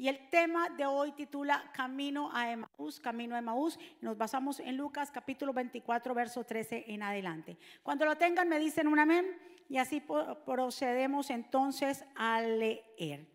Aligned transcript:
Y 0.00 0.06
el 0.06 0.30
tema 0.30 0.68
de 0.70 0.86
hoy 0.86 1.10
titula 1.10 1.72
Camino 1.74 2.30
a 2.32 2.52
Emaús, 2.52 3.00
Camino 3.00 3.34
a 3.34 3.40
Emaús. 3.40 3.80
Nos 4.00 4.16
basamos 4.16 4.60
en 4.60 4.76
Lucas 4.76 5.10
capítulo 5.10 5.52
24, 5.52 6.14
verso 6.14 6.44
13 6.44 6.84
en 6.86 7.02
adelante. 7.02 7.58
Cuando 7.82 8.04
lo 8.04 8.16
tengan 8.16 8.48
me 8.48 8.60
dicen 8.60 8.86
un 8.86 9.00
amén 9.00 9.26
y 9.68 9.78
así 9.78 10.00
procedemos 10.46 11.30
entonces 11.30 12.04
a 12.14 12.40
leer. 12.40 13.26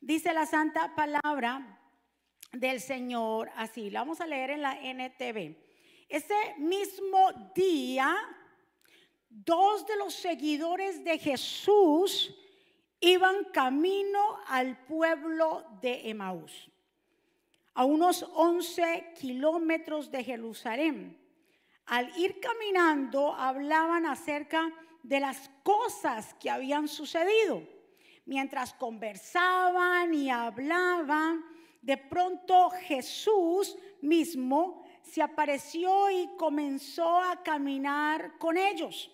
Dice 0.00 0.32
la 0.32 0.44
santa 0.44 0.92
palabra 0.96 1.78
del 2.50 2.80
Señor 2.80 3.52
así. 3.54 3.88
La 3.88 4.00
vamos 4.00 4.20
a 4.20 4.26
leer 4.26 4.50
en 4.50 4.62
la 4.62 4.80
NTV. 4.82 5.56
Ese 6.08 6.34
mismo 6.58 7.30
día, 7.54 8.12
dos 9.28 9.86
de 9.86 9.94
los 9.98 10.14
seguidores 10.14 11.04
de 11.04 11.16
Jesús 11.16 12.34
iban 13.02 13.44
camino 13.52 14.38
al 14.46 14.78
pueblo 14.86 15.64
de 15.80 16.08
Emaús, 16.08 16.70
a 17.74 17.84
unos 17.84 18.22
11 18.34 19.14
kilómetros 19.18 20.10
de 20.10 20.22
Jerusalén. 20.22 21.18
Al 21.86 22.16
ir 22.16 22.38
caminando 22.38 23.34
hablaban 23.34 24.06
acerca 24.06 24.72
de 25.02 25.18
las 25.18 25.50
cosas 25.64 26.32
que 26.34 26.48
habían 26.48 26.86
sucedido. 26.86 27.62
Mientras 28.24 28.72
conversaban 28.74 30.14
y 30.14 30.30
hablaban, 30.30 31.44
de 31.80 31.96
pronto 31.96 32.70
Jesús 32.70 33.76
mismo 34.00 34.84
se 35.02 35.20
apareció 35.20 36.08
y 36.08 36.30
comenzó 36.38 37.18
a 37.18 37.42
caminar 37.42 38.38
con 38.38 38.56
ellos. 38.56 39.10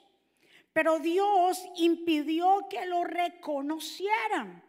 Pero 0.79 1.01
Dios 1.01 1.61
impidió 1.75 2.69
que 2.71 2.87
lo 2.87 3.03
reconocieran. 3.03 4.63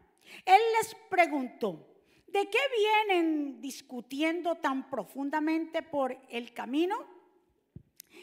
Él 0.43 0.59
les 0.79 0.95
preguntó, 1.07 1.85
¿de 2.25 2.49
qué 2.49 2.57
vienen 2.75 3.61
discutiendo 3.61 4.55
tan 4.55 4.89
profundamente 4.89 5.83
por 5.83 6.17
el 6.29 6.51
camino? 6.51 6.97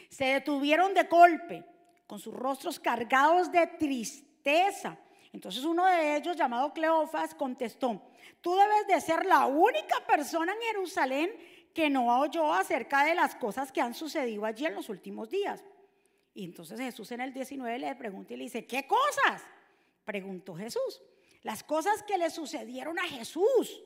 Se 0.09 0.25
detuvieron 0.25 0.93
de 0.93 1.03
golpe, 1.03 1.63
con 2.05 2.19
sus 2.19 2.33
rostros 2.33 2.77
cargados 2.77 3.53
de 3.53 3.65
tristeza. 3.65 4.97
Entonces 5.31 5.63
uno 5.63 5.85
de 5.85 6.17
ellos, 6.17 6.35
llamado 6.35 6.73
Cleofas, 6.73 7.35
contestó, 7.35 8.01
tú 8.41 8.53
debes 8.53 8.87
de 8.87 8.99
ser 8.99 9.25
la 9.25 9.45
única 9.45 10.05
persona 10.05 10.51
en 10.51 10.59
Jerusalén 10.59 11.31
que 11.73 11.89
no 11.89 12.19
oyó 12.19 12.53
acerca 12.53 13.05
de 13.05 13.15
las 13.15 13.33
cosas 13.35 13.71
que 13.71 13.79
han 13.79 13.93
sucedido 13.93 14.43
allí 14.43 14.65
en 14.65 14.75
los 14.75 14.89
últimos 14.89 15.29
días. 15.29 15.63
Y 16.37 16.45
entonces 16.45 16.79
Jesús 16.79 17.11
en 17.11 17.21
el 17.21 17.33
19 17.33 17.79
le 17.79 17.95
pregunta 17.95 18.31
y 18.31 18.37
le 18.37 18.43
dice, 18.43 18.67
¿qué 18.67 18.85
cosas? 18.85 19.41
Preguntó 20.05 20.53
Jesús. 20.53 21.01
Las 21.41 21.63
cosas 21.63 22.03
que 22.03 22.15
le 22.15 22.29
sucedieron 22.29 22.99
a 22.99 23.05
Jesús. 23.05 23.81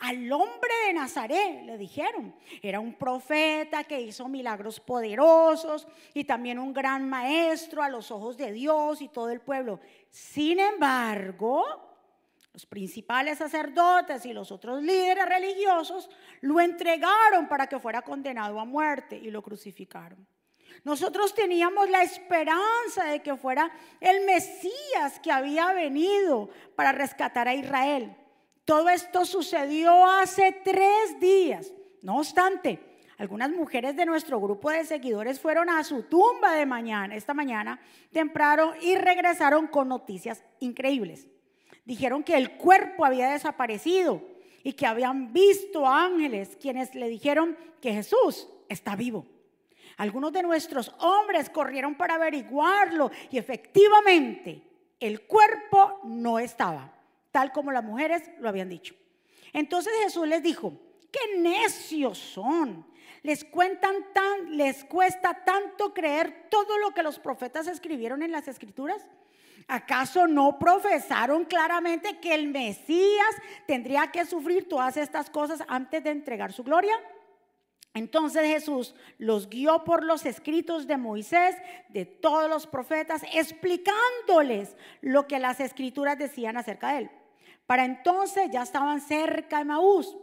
Al 0.00 0.30
hombre 0.32 0.72
de 0.88 0.94
Nazaret 0.94 1.62
le 1.64 1.78
dijeron, 1.78 2.34
era 2.60 2.80
un 2.80 2.94
profeta 2.94 3.84
que 3.84 4.00
hizo 4.00 4.26
milagros 4.26 4.80
poderosos 4.80 5.86
y 6.12 6.24
también 6.24 6.58
un 6.58 6.72
gran 6.72 7.08
maestro 7.08 7.84
a 7.84 7.88
los 7.88 8.10
ojos 8.10 8.36
de 8.36 8.50
Dios 8.50 9.00
y 9.00 9.06
todo 9.06 9.30
el 9.30 9.40
pueblo. 9.40 9.78
Sin 10.10 10.58
embargo, 10.58 11.64
los 12.52 12.66
principales 12.66 13.38
sacerdotes 13.38 14.26
y 14.26 14.32
los 14.32 14.50
otros 14.50 14.82
líderes 14.82 15.28
religiosos 15.28 16.10
lo 16.40 16.58
entregaron 16.60 17.46
para 17.46 17.68
que 17.68 17.78
fuera 17.78 18.02
condenado 18.02 18.58
a 18.58 18.64
muerte 18.64 19.16
y 19.16 19.30
lo 19.30 19.40
crucificaron. 19.40 20.26
Nosotros 20.84 21.34
teníamos 21.34 21.88
la 21.90 22.02
esperanza 22.02 23.04
de 23.04 23.20
que 23.20 23.36
fuera 23.36 23.70
el 24.00 24.24
Mesías 24.24 25.20
que 25.22 25.32
había 25.32 25.72
venido 25.72 26.50
para 26.74 26.92
rescatar 26.92 27.48
a 27.48 27.54
Israel. 27.54 28.16
Todo 28.64 28.88
esto 28.88 29.24
sucedió 29.24 30.06
hace 30.06 30.52
tres 30.64 31.18
días. 31.20 31.72
No 32.02 32.18
obstante, 32.18 32.80
algunas 33.18 33.50
mujeres 33.50 33.94
de 33.96 34.06
nuestro 34.06 34.40
grupo 34.40 34.70
de 34.70 34.84
seguidores 34.84 35.40
fueron 35.40 35.70
a 35.70 35.84
su 35.84 36.02
tumba 36.04 36.54
de 36.54 36.66
mañana, 36.66 37.14
esta 37.14 37.34
mañana, 37.34 37.80
temprano, 38.10 38.72
y 38.80 38.96
regresaron 38.96 39.68
con 39.68 39.88
noticias 39.88 40.42
increíbles. 40.60 41.28
Dijeron 41.84 42.22
que 42.22 42.36
el 42.36 42.56
cuerpo 42.56 43.04
había 43.04 43.30
desaparecido 43.30 44.22
y 44.64 44.72
que 44.72 44.86
habían 44.86 45.32
visto 45.32 45.86
ángeles 45.86 46.56
quienes 46.60 46.94
le 46.94 47.08
dijeron 47.08 47.56
que 47.80 47.92
Jesús 47.92 48.48
está 48.68 48.96
vivo. 48.96 49.26
Algunos 49.96 50.32
de 50.32 50.42
nuestros 50.42 50.92
hombres 51.00 51.50
corrieron 51.50 51.94
para 51.94 52.14
averiguarlo 52.14 53.10
y 53.30 53.38
efectivamente 53.38 54.62
el 55.00 55.22
cuerpo 55.22 56.00
no 56.04 56.38
estaba, 56.38 56.92
tal 57.30 57.52
como 57.52 57.72
las 57.72 57.84
mujeres 57.84 58.22
lo 58.38 58.48
habían 58.48 58.68
dicho. 58.68 58.94
Entonces 59.52 59.92
Jesús 60.04 60.26
les 60.26 60.42
dijo, 60.42 60.72
qué 61.10 61.38
necios 61.38 62.18
son. 62.18 62.86
Les 63.22 63.44
cuentan 63.44 63.94
tan, 64.12 64.56
les 64.56 64.84
cuesta 64.84 65.44
tanto 65.44 65.94
creer 65.94 66.48
todo 66.50 66.78
lo 66.78 66.92
que 66.92 67.02
los 67.02 67.18
profetas 67.18 67.68
escribieron 67.68 68.22
en 68.22 68.32
las 68.32 68.48
escrituras. 68.48 69.06
¿Acaso 69.68 70.26
no 70.26 70.58
profesaron 70.58 71.44
claramente 71.44 72.18
que 72.18 72.34
el 72.34 72.48
Mesías 72.48 73.34
tendría 73.66 74.08
que 74.08 74.26
sufrir 74.26 74.68
todas 74.68 74.96
estas 74.96 75.30
cosas 75.30 75.62
antes 75.68 76.02
de 76.02 76.10
entregar 76.10 76.52
su 76.52 76.64
gloria? 76.64 76.98
Entonces 77.94 78.46
Jesús 78.46 78.94
los 79.18 79.50
guió 79.50 79.84
por 79.84 80.02
los 80.02 80.24
escritos 80.24 80.86
de 80.86 80.96
Moisés, 80.96 81.56
de 81.90 82.06
todos 82.06 82.48
los 82.48 82.66
profetas, 82.66 83.22
explicándoles 83.34 84.76
lo 85.02 85.26
que 85.26 85.38
las 85.38 85.60
escrituras 85.60 86.18
decían 86.18 86.56
acerca 86.56 86.92
de 86.92 86.98
él. 87.00 87.10
Para 87.66 87.84
entonces 87.84 88.48
ya 88.50 88.62
estaban 88.62 89.00
cerca 89.00 89.58
de 89.58 89.64
Maús, 89.66 90.16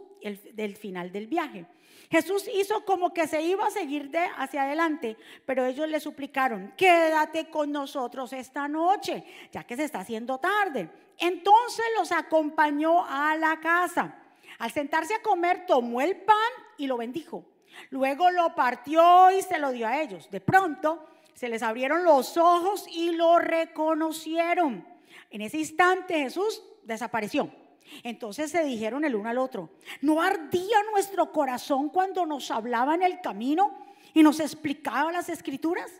del 0.52 0.76
final 0.76 1.12
del 1.12 1.28
viaje. 1.28 1.66
Jesús 2.10 2.50
hizo 2.52 2.84
como 2.84 3.14
que 3.14 3.28
se 3.28 3.40
iba 3.42 3.64
a 3.66 3.70
seguir 3.70 4.10
de 4.10 4.26
hacia 4.36 4.64
adelante, 4.64 5.16
pero 5.46 5.64
ellos 5.64 5.88
le 5.88 6.00
suplicaron, 6.00 6.74
quédate 6.76 7.48
con 7.50 7.70
nosotros 7.70 8.32
esta 8.32 8.66
noche, 8.66 9.24
ya 9.52 9.62
que 9.62 9.76
se 9.76 9.84
está 9.84 10.00
haciendo 10.00 10.38
tarde. 10.38 10.90
Entonces 11.18 11.84
los 11.96 12.10
acompañó 12.10 13.04
a 13.06 13.36
la 13.36 13.60
casa. 13.60 14.16
Al 14.58 14.72
sentarse 14.72 15.14
a 15.14 15.22
comer, 15.22 15.66
tomó 15.66 16.00
el 16.00 16.16
pan 16.16 16.36
y 16.76 16.88
lo 16.88 16.96
bendijo. 16.96 17.44
Luego 17.90 18.30
lo 18.30 18.54
partió 18.54 19.30
y 19.30 19.42
se 19.42 19.58
lo 19.58 19.70
dio 19.70 19.86
a 19.86 20.00
ellos. 20.00 20.30
De 20.30 20.40
pronto 20.40 21.04
se 21.34 21.48
les 21.48 21.62
abrieron 21.62 22.04
los 22.04 22.36
ojos 22.36 22.86
y 22.88 23.12
lo 23.12 23.38
reconocieron. 23.38 24.86
En 25.30 25.40
ese 25.40 25.58
instante 25.58 26.14
Jesús 26.18 26.62
desapareció. 26.84 27.50
Entonces 28.02 28.50
se 28.50 28.62
dijeron 28.62 29.04
el 29.04 29.14
uno 29.14 29.30
al 29.30 29.38
otro, 29.38 29.70
¿no 30.00 30.22
ardía 30.22 30.82
nuestro 30.92 31.32
corazón 31.32 31.88
cuando 31.88 32.26
nos 32.26 32.50
hablaba 32.50 32.94
en 32.94 33.02
el 33.02 33.20
camino 33.20 33.76
y 34.14 34.22
nos 34.22 34.38
explicaba 34.38 35.10
las 35.10 35.28
escrituras? 35.28 35.90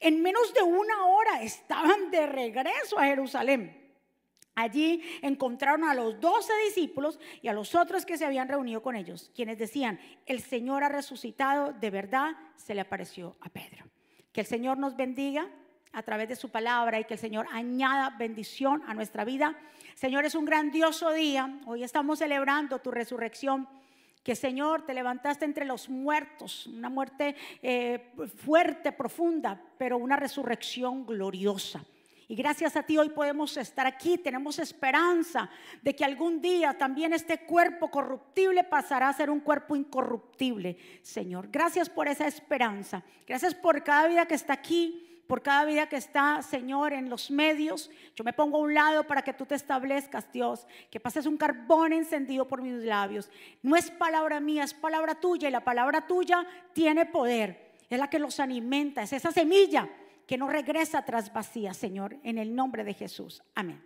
En 0.00 0.22
menos 0.22 0.52
de 0.52 0.62
una 0.62 1.06
hora 1.06 1.42
estaban 1.42 2.10
de 2.10 2.26
regreso 2.26 2.98
a 2.98 3.04
Jerusalén. 3.04 3.87
Allí 4.58 5.00
encontraron 5.22 5.84
a 5.84 5.94
los 5.94 6.18
doce 6.18 6.52
discípulos 6.66 7.20
y 7.42 7.46
a 7.46 7.52
los 7.52 7.76
otros 7.76 8.04
que 8.04 8.18
se 8.18 8.24
habían 8.24 8.48
reunido 8.48 8.82
con 8.82 8.96
ellos, 8.96 9.30
quienes 9.32 9.56
decían, 9.56 10.00
el 10.26 10.40
Señor 10.40 10.82
ha 10.82 10.88
resucitado, 10.88 11.72
de 11.74 11.90
verdad 11.90 12.32
se 12.56 12.74
le 12.74 12.80
apareció 12.80 13.36
a 13.40 13.50
Pedro. 13.50 13.86
Que 14.32 14.40
el 14.40 14.48
Señor 14.48 14.76
nos 14.76 14.96
bendiga 14.96 15.48
a 15.92 16.02
través 16.02 16.28
de 16.28 16.34
su 16.34 16.50
palabra 16.50 16.98
y 16.98 17.04
que 17.04 17.14
el 17.14 17.20
Señor 17.20 17.46
añada 17.52 18.16
bendición 18.18 18.82
a 18.88 18.94
nuestra 18.94 19.24
vida. 19.24 19.56
Señor, 19.94 20.24
es 20.24 20.34
un 20.34 20.44
grandioso 20.44 21.12
día. 21.12 21.60
Hoy 21.66 21.84
estamos 21.84 22.18
celebrando 22.18 22.80
tu 22.80 22.90
resurrección. 22.90 23.68
Que 24.24 24.34
Señor, 24.34 24.84
te 24.84 24.92
levantaste 24.92 25.44
entre 25.44 25.66
los 25.66 25.88
muertos, 25.88 26.66
una 26.66 26.88
muerte 26.88 27.36
eh, 27.62 28.10
fuerte, 28.44 28.90
profunda, 28.90 29.62
pero 29.78 29.98
una 29.98 30.16
resurrección 30.16 31.06
gloriosa. 31.06 31.84
Y 32.30 32.34
gracias 32.34 32.76
a 32.76 32.82
ti 32.82 32.98
hoy 32.98 33.08
podemos 33.08 33.56
estar 33.56 33.86
aquí, 33.86 34.18
tenemos 34.18 34.58
esperanza 34.58 35.48
de 35.80 35.96
que 35.96 36.04
algún 36.04 36.42
día 36.42 36.76
también 36.76 37.14
este 37.14 37.38
cuerpo 37.38 37.90
corruptible 37.90 38.64
pasará 38.64 39.08
a 39.08 39.14
ser 39.14 39.30
un 39.30 39.40
cuerpo 39.40 39.74
incorruptible, 39.74 40.76
Señor. 41.00 41.48
Gracias 41.50 41.88
por 41.88 42.06
esa 42.06 42.26
esperanza. 42.26 43.02
Gracias 43.26 43.54
por 43.54 43.82
cada 43.82 44.08
vida 44.08 44.26
que 44.26 44.34
está 44.34 44.52
aquí, 44.52 45.22
por 45.26 45.40
cada 45.40 45.64
vida 45.64 45.88
que 45.88 45.96
está, 45.96 46.42
Señor, 46.42 46.92
en 46.92 47.08
los 47.08 47.30
medios. 47.30 47.90
Yo 48.14 48.24
me 48.24 48.34
pongo 48.34 48.58
a 48.58 48.60
un 48.60 48.74
lado 48.74 49.04
para 49.04 49.22
que 49.22 49.32
tú 49.32 49.46
te 49.46 49.54
establezcas, 49.54 50.30
Dios, 50.30 50.66
que 50.90 51.00
pases 51.00 51.24
un 51.24 51.38
carbón 51.38 51.94
encendido 51.94 52.46
por 52.46 52.60
mis 52.60 52.84
labios. 52.84 53.30
No 53.62 53.74
es 53.74 53.90
palabra 53.90 54.38
mía, 54.38 54.64
es 54.64 54.74
palabra 54.74 55.14
tuya 55.14 55.48
y 55.48 55.52
la 55.52 55.64
palabra 55.64 56.06
tuya 56.06 56.46
tiene 56.74 57.06
poder. 57.06 57.78
Es 57.88 57.98
la 57.98 58.10
que 58.10 58.18
los 58.18 58.38
alimenta, 58.38 59.02
es 59.02 59.14
esa 59.14 59.32
semilla 59.32 59.88
que 60.28 60.36
no 60.36 60.46
regresa 60.46 61.06
tras 61.06 61.32
vacía, 61.32 61.72
Señor, 61.72 62.18
en 62.22 62.36
el 62.36 62.54
nombre 62.54 62.84
de 62.84 62.92
Jesús. 62.92 63.42
Amén. 63.54 63.82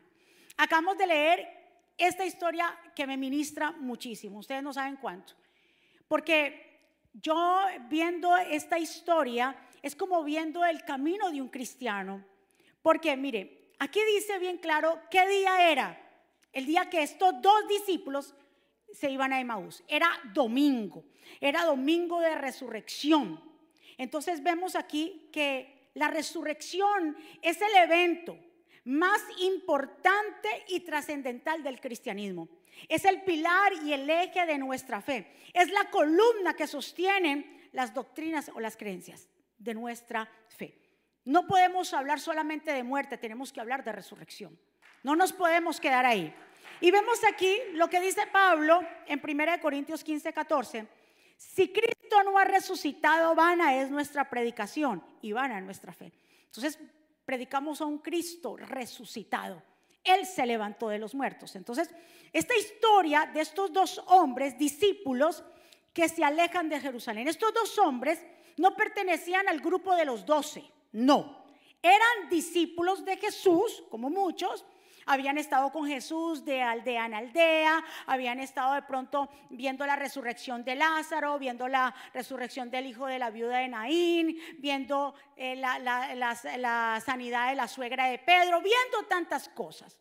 Acabamos 0.57 0.99
de 0.99 1.07
leer 1.07 1.49
esta 1.97 2.27
historia 2.27 2.77
que 2.97 3.07
me 3.07 3.17
ministra 3.17 3.71
muchísimo. 3.71 4.41
Ustedes 4.41 4.61
no 4.61 4.73
saben 4.73 4.97
cuánto. 4.97 5.35
Porque 6.09 6.81
yo 7.13 7.63
viendo 7.89 8.37
esta 8.37 8.77
historia 8.77 9.57
es 9.83 9.95
como 9.95 10.25
viendo 10.25 10.65
el 10.65 10.83
camino 10.83 11.31
de 11.31 11.41
un 11.41 11.49
cristiano. 11.49 12.25
Porque 12.83 13.17
mire, 13.17 13.71
aquí 13.79 14.01
dice 14.17 14.41
bien 14.41 14.59
claro 14.59 14.99
qué 15.13 15.25
día 15.29 15.71
era. 15.71 15.97
El 16.53 16.67
día 16.67 16.91
que 16.91 17.05
estos 17.05 17.41
dos 17.41 17.69
discípulos 17.69 18.35
se 18.93 19.09
iban 19.13 19.33
a 19.33 19.41
Emaús. 19.41 19.85
Era 19.87 20.11
domingo, 20.35 21.05
era 21.41 21.65
domingo 21.65 22.19
de 22.19 22.35
resurrección. 22.35 23.41
Entonces 23.97 24.43
vemos 24.43 24.75
aquí 24.75 25.29
que 25.33 25.82
la 25.95 26.09
resurrección 26.09 27.17
es 27.41 27.61
el 27.61 27.75
evento 27.77 28.39
más 28.85 29.21
importante 29.39 30.49
y 30.69 30.81
trascendental 30.81 31.63
del 31.63 31.81
cristianismo. 31.81 32.49
Es 32.89 33.05
el 33.05 33.23
pilar 33.23 33.73
y 33.85 33.93
el 33.93 34.09
eje 34.09 34.47
de 34.47 34.59
nuestra 34.59 35.01
fe. 35.01 35.33
Es 35.53 35.71
la 35.71 35.91
columna 35.91 36.55
que 36.55 36.67
sostiene 36.67 37.69
las 37.73 37.95
doctrinas 37.95 38.51
o 38.55 38.61
las 38.61 38.77
creencias 38.77 39.29
de 39.59 39.75
nuestra 39.75 40.29
fe. 40.49 40.79
No 41.25 41.47
podemos 41.47 41.93
hablar 41.95 42.19
solamente 42.19 42.73
de 42.73 42.83
muerte, 42.83 43.17
tenemos 43.19 43.53
que 43.53 43.61
hablar 43.61 43.85
de 43.85 43.93
resurrección. 43.93 44.59
No 45.03 45.15
nos 45.15 45.33
podemos 45.33 45.81
quedar 45.81 46.05
ahí. 46.05 46.35
Y 46.81 46.91
vemos 46.91 47.21
aquí 47.25 47.57
lo 47.75 47.89
que 47.89 48.01
dice 48.01 48.27
Pablo 48.27 48.83
en 49.07 49.21
1 49.23 49.61
Corintios 49.61 50.03
15, 50.03 50.33
14. 50.33 50.87
Si 51.43 51.69
Cristo 51.69 52.23
no 52.25 52.39
ha 52.39 52.45
resucitado, 52.45 53.35
vana 53.35 53.77
es 53.77 53.91
nuestra 53.91 54.31
predicación 54.31 55.05
y 55.21 55.33
vana 55.33 55.59
es 55.59 55.65
nuestra 55.65 55.93
fe. 55.93 56.13
Entonces, 56.47 56.79
predicamos 57.25 57.81
a 57.81 57.85
un 57.85 57.99
Cristo 57.99 58.57
resucitado. 58.57 59.63
Él 60.05 60.25
se 60.25 60.47
levantó 60.47 60.89
de 60.89 60.99
los 60.99 61.15
muertos. 61.15 61.55
Entonces, 61.57 61.91
esta 62.33 62.57
historia 62.57 63.31
de 63.35 63.41
estos 63.41 63.73
dos 63.73 64.03
hombres, 64.07 64.57
discípulos, 64.57 65.45
que 65.93 66.09
se 66.09 66.25
alejan 66.25 66.69
de 66.69 66.81
Jerusalén. 66.81 67.29
Estos 67.29 67.53
dos 67.53 67.79
hombres 67.79 68.25
no 68.57 68.75
pertenecían 68.75 69.47
al 69.49 69.61
grupo 69.61 69.95
de 69.95 70.07
los 70.07 70.25
doce, 70.25 70.65
no. 70.93 71.45
Eran 71.83 72.31
discípulos 72.31 73.05
de 73.05 73.17
Jesús, 73.17 73.83
como 73.91 74.09
muchos, 74.09 74.65
habían 75.07 75.39
estado 75.39 75.71
con 75.73 75.87
Jesús 75.87 76.45
de 76.45 76.63
aldea 76.63 77.07
en 77.07 77.15
aldea, 77.15 77.85
habían 78.07 78.41
estado 78.41 78.75
de 78.75 78.83
pronto 78.83 79.29
viendo 79.51 79.87
la 79.87 79.97
resurrección 79.97 80.65
de 80.65 80.77
Lázaro, 80.77 81.39
viendo 81.39 81.69
la 81.69 81.95
resurrección 82.13 82.71
del 82.71 82.87
hijo 82.87 83.07
de 83.07 83.19
la 83.19 83.31
viuda 83.31 83.59
de 83.59 83.69
Naín, 83.69 84.39
viendo 84.59 85.15
eh, 85.37 85.57
la, 85.57 85.79
la 85.79 87.03
sanidad 87.05 87.51
de 87.51 87.57
la 87.57 87.69
suegra 87.69 88.07
de 88.07 88.19
Pedro, 88.19 88.61
viendo 88.61 89.09
tantas 89.09 89.49
cosas. 89.49 89.99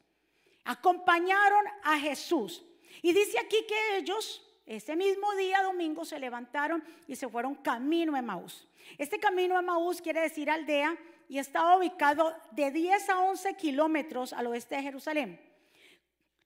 Acompañaron 0.66 1.66
a 1.84 1.98
Jesús. 1.98 2.64
Y 3.02 3.14
dice 3.14 3.40
aquí 3.40 3.66
que 3.68 3.98
ellos 3.98 4.46
ese 4.66 4.96
mismo 4.96 5.34
día, 5.36 5.64
domingo, 5.64 6.06
se 6.06 6.20
levantaron 6.20 6.84
y 7.08 7.18
se 7.18 7.28
fueron 7.28 7.56
camino 7.56 8.16
a 8.16 8.20
Emaús. 8.20 8.68
Este 8.98 9.20
camino 9.20 9.58
a 9.58 9.60
Emaús 9.60 10.02
quiere 10.02 10.22
decir 10.22 10.50
aldea 10.50 10.96
y 11.32 11.40
estaba 11.40 11.78
ubicado 11.78 12.36
de 12.52 12.72
10 12.72 13.10
a 13.10 13.20
11 13.22 13.56
kilómetros 13.56 14.34
al 14.34 14.48
oeste 14.48 14.76
de 14.76 14.84
Jerusalén. 14.84 15.40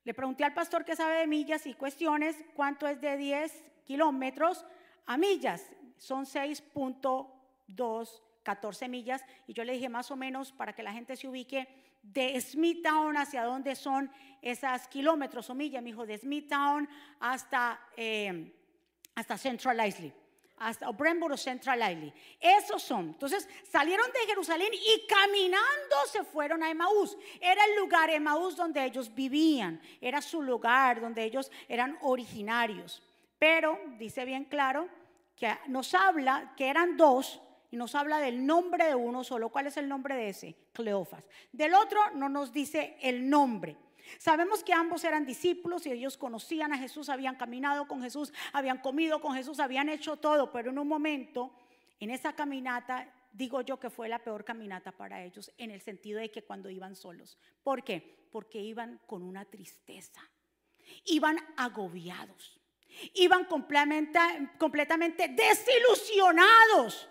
Le 0.03 0.13
pregunté 0.13 0.43
al 0.43 0.53
pastor 0.53 0.85
que 0.85 0.95
sabe 0.95 1.15
de 1.15 1.25
millas 1.25 1.65
y 1.65 1.73
cuestiones 1.73 2.35
cuánto 2.53 2.85
es 2.85 3.01
de 3.01 3.17
10 3.17 3.63
kilómetros 3.83 4.63
a 5.07 5.17
millas. 5.17 5.71
Son 5.97 6.27
6.2, 6.27 8.21
14 8.43 8.87
millas. 8.87 9.25
Y 9.47 9.53
yo 9.53 9.63
le 9.63 9.73
dije 9.73 9.89
más 9.89 10.11
o 10.11 10.15
menos 10.15 10.51
para 10.51 10.73
que 10.75 10.83
la 10.83 10.93
gente 10.93 11.15
se 11.15 11.27
ubique 11.27 11.67
de 12.03 12.39
Smithtown 12.39 13.17
hacia 13.17 13.43
dónde 13.43 13.75
son 13.75 14.11
esas 14.43 14.87
kilómetros 14.87 15.49
o 15.49 15.55
millas. 15.55 15.81
Me 15.81 15.89
dijo 15.89 16.05
de 16.05 16.19
Smithtown 16.19 16.87
hasta, 17.19 17.79
eh, 17.97 18.53
hasta 19.15 19.35
Central 19.35 19.83
Isley 19.87 20.13
hasta 20.57 20.89
Brentwood 20.91 21.37
Central 21.37 21.79
Island. 21.79 22.13
Esos 22.39 22.81
son. 22.81 23.07
Entonces 23.07 23.47
salieron 23.69 24.07
de 24.11 24.27
Jerusalén 24.27 24.69
y 24.73 25.05
caminando 25.07 25.95
se 26.11 26.23
fueron 26.23 26.63
a 26.63 26.69
Emaús. 26.69 27.17
Era 27.41 27.63
el 27.65 27.75
lugar 27.75 28.09
Emaús 28.09 28.55
donde 28.55 28.83
ellos 28.83 29.13
vivían. 29.13 29.81
Era 29.99 30.21
su 30.21 30.41
lugar 30.41 31.01
donde 31.01 31.23
ellos 31.23 31.51
eran 31.67 31.97
originarios. 32.01 33.01
Pero 33.37 33.79
dice 33.97 34.25
bien 34.25 34.45
claro 34.45 34.87
que 35.35 35.53
nos 35.67 35.93
habla 35.93 36.53
que 36.55 36.69
eran 36.69 36.95
dos 36.95 37.41
y 37.71 37.77
nos 37.77 37.93
habla 37.95 38.19
del 38.19 38.45
nombre 38.45 38.85
de 38.85 38.95
uno 38.95 39.23
solo. 39.23 39.49
¿Cuál 39.49 39.67
es 39.67 39.77
el 39.77 39.89
nombre 39.89 40.15
de 40.15 40.29
ese? 40.29 40.55
Cleofas. 40.71 41.23
Del 41.51 41.73
otro 41.73 41.99
no 42.13 42.29
nos 42.29 42.53
dice 42.53 42.97
el 43.01 43.29
nombre. 43.29 43.75
Sabemos 44.17 44.63
que 44.63 44.73
ambos 44.73 45.03
eran 45.03 45.25
discípulos 45.25 45.85
y 45.85 45.91
ellos 45.91 46.17
conocían 46.17 46.73
a 46.73 46.77
Jesús, 46.77 47.09
habían 47.09 47.35
caminado 47.35 47.87
con 47.87 48.01
Jesús, 48.01 48.33
habían 48.53 48.79
comido 48.79 49.21
con 49.21 49.35
Jesús, 49.35 49.59
habían 49.59 49.89
hecho 49.89 50.17
todo, 50.17 50.51
pero 50.51 50.71
en 50.71 50.79
un 50.79 50.87
momento, 50.87 51.53
en 51.99 52.09
esa 52.09 52.33
caminata, 52.33 53.11
digo 53.31 53.61
yo 53.61 53.79
que 53.79 53.89
fue 53.89 54.07
la 54.07 54.19
peor 54.19 54.45
caminata 54.45 54.91
para 54.91 55.23
ellos, 55.23 55.51
en 55.57 55.71
el 55.71 55.81
sentido 55.81 56.19
de 56.19 56.31
que 56.31 56.43
cuando 56.43 56.69
iban 56.69 56.95
solos. 56.95 57.37
¿Por 57.63 57.83
qué? 57.83 58.27
Porque 58.31 58.59
iban 58.59 59.01
con 59.05 59.23
una 59.23 59.45
tristeza, 59.45 60.21
iban 61.05 61.37
agobiados, 61.57 62.59
iban 63.13 63.45
completamente, 63.45 65.27
desilusionados 65.29 67.09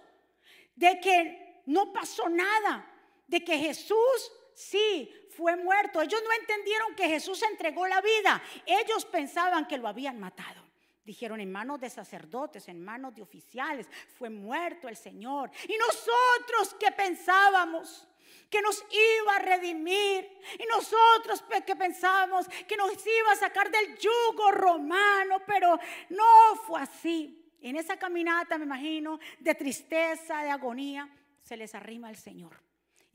de 0.74 1.00
que 1.00 1.62
no 1.66 1.92
pasó 1.92 2.28
nada, 2.28 2.90
de 3.26 3.44
que 3.44 3.58
Jesús 3.58 4.32
sí 4.54 5.10
fue 5.36 5.56
muerto. 5.56 6.00
Ellos 6.00 6.22
no 6.24 6.32
entendieron 6.32 6.94
que 6.94 7.08
Jesús 7.08 7.42
entregó 7.42 7.86
la 7.86 8.00
vida. 8.00 8.42
Ellos 8.66 9.04
pensaban 9.06 9.66
que 9.66 9.78
lo 9.78 9.88
habían 9.88 10.18
matado. 10.18 10.62
Dijeron 11.04 11.40
en 11.40 11.52
manos 11.52 11.80
de 11.80 11.90
sacerdotes, 11.90 12.66
en 12.68 12.82
manos 12.82 13.14
de 13.14 13.22
oficiales, 13.22 13.86
fue 14.16 14.30
muerto 14.30 14.88
el 14.88 14.96
Señor. 14.96 15.50
Y 15.68 15.76
nosotros 15.76 16.74
que 16.80 16.90
pensábamos 16.92 18.08
que 18.48 18.62
nos 18.62 18.84
iba 18.90 19.36
a 19.36 19.38
redimir. 19.40 20.30
Y 20.58 20.64
nosotros 20.66 21.44
que 21.66 21.76
pensábamos 21.76 22.48
que 22.66 22.76
nos 22.76 22.92
iba 22.92 23.32
a 23.32 23.36
sacar 23.36 23.70
del 23.70 23.98
yugo 23.98 24.50
romano, 24.52 25.40
pero 25.46 25.78
no 26.10 26.56
fue 26.66 26.80
así. 26.80 27.40
En 27.60 27.76
esa 27.76 27.98
caminata, 27.98 28.58
me 28.58 28.64
imagino, 28.64 29.18
de 29.40 29.54
tristeza, 29.54 30.42
de 30.42 30.50
agonía, 30.50 31.08
se 31.42 31.56
les 31.56 31.74
arrima 31.74 32.10
el 32.10 32.16
Señor. 32.16 32.63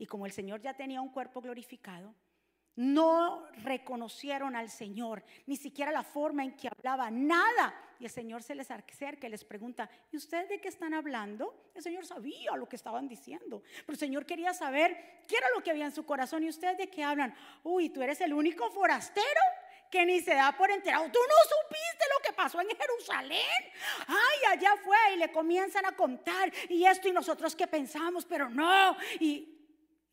Y 0.00 0.06
como 0.06 0.24
el 0.24 0.32
Señor 0.32 0.62
ya 0.62 0.72
tenía 0.72 1.02
un 1.02 1.10
cuerpo 1.10 1.42
glorificado, 1.42 2.14
no 2.74 3.46
reconocieron 3.64 4.56
al 4.56 4.70
Señor, 4.70 5.22
ni 5.44 5.56
siquiera 5.56 5.92
la 5.92 6.02
forma 6.02 6.42
en 6.42 6.56
que 6.56 6.68
hablaba, 6.68 7.10
nada. 7.10 7.74
Y 7.98 8.06
el 8.06 8.10
Señor 8.10 8.42
se 8.42 8.54
les 8.54 8.70
acerca 8.70 9.26
y 9.26 9.30
les 9.30 9.44
pregunta, 9.44 9.90
¿y 10.10 10.16
ustedes 10.16 10.48
de 10.48 10.58
qué 10.58 10.68
están 10.68 10.94
hablando? 10.94 11.70
El 11.74 11.82
Señor 11.82 12.06
sabía 12.06 12.56
lo 12.56 12.66
que 12.66 12.76
estaban 12.76 13.08
diciendo, 13.08 13.62
pero 13.80 13.92
el 13.92 13.98
Señor 13.98 14.24
quería 14.24 14.54
saber 14.54 15.22
qué 15.28 15.36
era 15.36 15.48
lo 15.54 15.62
que 15.62 15.70
había 15.70 15.84
en 15.84 15.92
su 15.92 16.06
corazón. 16.06 16.44
¿Y 16.44 16.48
ustedes 16.48 16.78
de 16.78 16.88
qué 16.88 17.04
hablan? 17.04 17.34
Uy, 17.62 17.90
tú 17.90 18.00
eres 18.00 18.22
el 18.22 18.32
único 18.32 18.70
forastero 18.70 19.42
que 19.90 20.06
ni 20.06 20.20
se 20.20 20.34
da 20.34 20.56
por 20.56 20.70
enterado. 20.70 21.10
Tú 21.12 21.18
no 21.18 21.68
supiste 21.68 22.04
lo 22.16 22.22
que 22.26 22.32
pasó 22.32 22.58
en 22.62 22.68
Jerusalén. 22.68 23.64
Ay, 24.06 24.56
allá 24.56 24.76
fue 24.82 24.96
y 25.12 25.18
le 25.18 25.30
comienzan 25.30 25.84
a 25.84 25.92
contar 25.92 26.50
y 26.70 26.86
esto 26.86 27.06
y 27.06 27.12
nosotros 27.12 27.54
que 27.54 27.66
pensamos, 27.66 28.24
pero 28.24 28.48
no. 28.48 28.96
Y 29.18 29.59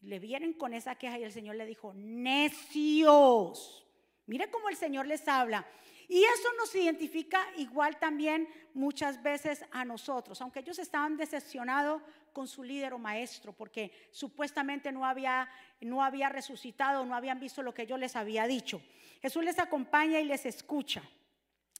le 0.07 0.19
vienen 0.19 0.53
con 0.53 0.73
esa 0.73 0.95
queja 0.95 1.19
y 1.19 1.23
el 1.23 1.33
Señor 1.33 1.57
le 1.57 1.65
dijo, 1.65 1.93
necios. 1.93 3.85
Mire 4.25 4.49
cómo 4.49 4.69
el 4.69 4.77
Señor 4.77 5.05
les 5.05 5.27
habla. 5.27 5.67
Y 6.07 6.23
eso 6.23 6.47
nos 6.57 6.73
identifica 6.73 7.45
igual 7.57 7.99
también 7.99 8.47
muchas 8.73 9.21
veces 9.21 9.65
a 9.71 9.83
nosotros, 9.83 10.41
aunque 10.41 10.61
ellos 10.61 10.79
estaban 10.79 11.17
decepcionados 11.17 12.01
con 12.31 12.47
su 12.47 12.63
líder 12.63 12.93
o 12.93 12.99
maestro, 12.99 13.51
porque 13.51 13.91
supuestamente 14.11 14.93
no 14.93 15.05
había, 15.05 15.49
no 15.81 16.01
había 16.01 16.29
resucitado, 16.29 17.05
no 17.05 17.13
habían 17.13 17.41
visto 17.41 17.61
lo 17.61 17.73
que 17.73 17.85
yo 17.85 17.97
les 17.97 18.15
había 18.15 18.47
dicho. 18.47 18.81
Jesús 19.21 19.43
les 19.43 19.59
acompaña 19.59 20.21
y 20.21 20.23
les 20.23 20.45
escucha. 20.45 21.03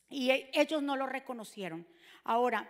Y 0.10 0.32
ellos 0.52 0.84
no 0.84 0.98
lo 0.98 1.06
reconocieron. 1.06 1.88
Ahora, 2.26 2.70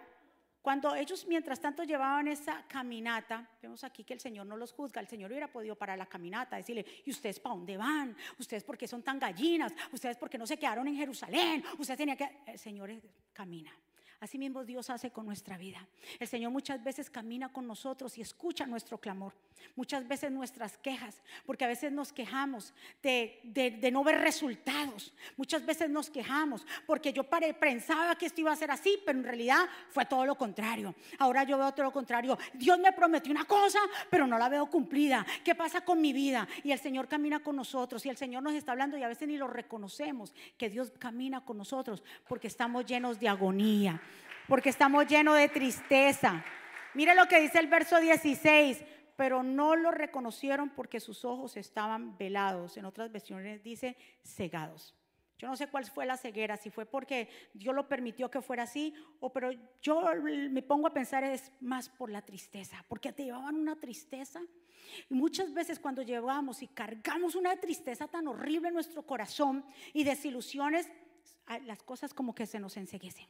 cuando 0.61 0.95
ellos 0.95 1.25
mientras 1.27 1.59
tanto 1.59 1.83
llevaban 1.83 2.27
esa 2.27 2.63
caminata, 2.67 3.49
vemos 3.61 3.83
aquí 3.83 4.03
que 4.03 4.13
el 4.13 4.19
Señor 4.19 4.45
no 4.45 4.57
los 4.57 4.73
juzga, 4.73 4.99
el 4.99 5.07
Señor 5.07 5.31
hubiera 5.31 5.51
podido 5.51 5.75
parar 5.75 5.97
la 5.97 6.05
caminata, 6.05 6.57
decirle, 6.57 6.85
¿y 7.05 7.11
ustedes 7.11 7.39
para 7.39 7.55
dónde 7.55 7.77
van? 7.77 8.15
¿Ustedes 8.37 8.63
por 8.63 8.77
qué 8.77 8.87
son 8.87 9.03
tan 9.03 9.17
gallinas? 9.19 9.71
¿Ustedes 9.91 10.17
por 10.17 10.29
qué 10.29 10.37
no 10.37 10.45
se 10.45 10.57
quedaron 10.57 10.87
en 10.87 10.95
Jerusalén? 10.95 11.63
Ustedes 11.77 11.97
tenían 11.97 12.17
que... 12.17 12.41
El 12.45 12.59
Señor 12.59 12.91
camina. 13.33 13.71
Así 14.19 14.39
mismo 14.39 14.65
Dios 14.65 14.89
hace 14.89 15.11
con 15.11 15.27
nuestra 15.27 15.57
vida. 15.57 15.87
El 16.19 16.27
Señor 16.27 16.51
muchas 16.51 16.83
veces 16.83 17.07
camina 17.07 17.49
con 17.49 17.67
nosotros 17.67 18.17
y 18.17 18.21
escucha 18.21 18.65
nuestro 18.65 18.97
clamor. 18.97 19.33
Muchas 19.75 20.07
veces 20.07 20.31
nuestras 20.31 20.77
quejas, 20.77 21.21
porque 21.45 21.65
a 21.65 21.67
veces 21.67 21.91
nos 21.91 22.11
quejamos 22.11 22.73
de, 23.03 23.89
no 23.91 24.03
ver 24.03 24.19
resultados. 24.19 25.13
Muchas 25.35 25.63
veces 25.65 25.89
nos 25.89 26.09
quejamos 26.09 26.65
porque 26.87 27.13
yo 27.13 27.23
pensaba 27.25 28.15
que 28.15 28.25
esto 28.25 28.41
iba 28.41 28.51
a 28.51 28.55
ser 28.55 28.71
así, 28.71 28.97
pero 29.05 29.19
en 29.19 29.23
realidad 29.23 29.67
fue 29.89 30.05
todo 30.05 30.25
lo 30.25 30.35
contrario. 30.35 30.95
Ahora 31.19 31.43
yo 31.43 31.57
veo 31.57 31.71
todo 31.73 31.85
lo 31.85 31.93
contrario. 31.93 32.37
Dios 32.53 32.79
me 32.79 32.91
prometió 32.93 33.31
una 33.31 33.45
cosa, 33.45 33.79
pero 34.09 34.25
no 34.25 34.39
la 34.39 34.49
veo 34.49 34.67
cumplida. 34.67 35.25
¿Qué 35.43 35.53
pasa 35.53 35.81
con 35.81 36.01
mi 36.01 36.11
vida? 36.11 36.47
Y 36.63 36.71
el 36.71 36.79
Señor 36.79 37.07
camina 37.07 37.39
con 37.39 37.55
nosotros 37.55 38.03
y 38.05 38.09
el 38.09 38.17
Señor 38.17 38.41
nos 38.41 38.53
está 38.53 38.71
hablando 38.71 38.97
y 38.97 39.03
a 39.03 39.07
veces 39.07 39.27
ni 39.27 39.37
lo 39.37 39.47
reconocemos 39.47 40.33
que 40.57 40.69
Dios 40.69 40.91
camina 40.97 41.45
con 41.45 41.57
nosotros 41.57 42.03
porque 42.27 42.47
estamos 42.47 42.85
llenos 42.85 43.19
de 43.19 43.29
agonía 43.29 44.01
porque 44.47 44.69
estamos 44.69 45.07
llenos 45.07 45.37
de 45.37 45.49
tristeza. 45.49 46.43
Mire 46.93 47.15
lo 47.15 47.27
que 47.27 47.39
dice 47.39 47.59
el 47.59 47.67
verso 47.67 47.99
16, 47.99 48.83
pero 49.15 49.43
no 49.43 49.75
lo 49.75 49.91
reconocieron 49.91 50.69
porque 50.69 50.99
sus 50.99 51.25
ojos 51.25 51.57
estaban 51.57 52.17
velados. 52.17 52.77
En 52.77 52.85
otras 52.85 53.11
versiones 53.11 53.63
dice 53.63 53.97
cegados. 54.23 54.95
Yo 55.37 55.47
no 55.47 55.55
sé 55.55 55.67
cuál 55.67 55.85
fue 55.85 56.05
la 56.07 56.17
ceguera, 56.17 56.57
si 56.57 56.71
fue 56.71 56.85
porque 56.85 57.29
Dios 57.53 57.75
lo 57.75 57.87
permitió 57.87 58.31
que 58.31 58.41
fuera 58.41 58.63
así, 58.63 58.95
o 59.19 59.31
pero 59.31 59.51
yo 59.81 60.03
me 60.23 60.63
pongo 60.63 60.87
a 60.87 60.93
pensar 60.93 61.23
es 61.23 61.51
más 61.61 61.89
por 61.89 62.09
la 62.09 62.23
tristeza, 62.23 62.83
porque 62.87 63.13
te 63.13 63.25
llevaban 63.25 63.55
una 63.55 63.79
tristeza. 63.79 64.41
Y 65.09 65.13
muchas 65.13 65.53
veces 65.53 65.79
cuando 65.79 66.01
llevamos 66.01 66.63
y 66.63 66.67
cargamos 66.67 67.35
una 67.35 67.55
tristeza 67.57 68.07
tan 68.07 68.27
horrible 68.27 68.69
en 68.69 68.73
nuestro 68.73 69.03
corazón 69.03 69.63
y 69.93 70.03
desilusiones, 70.03 70.89
las 71.65 71.83
cosas 71.83 72.15
como 72.15 72.33
que 72.33 72.47
se 72.47 72.59
nos 72.59 72.75
enseguecen. 72.77 73.27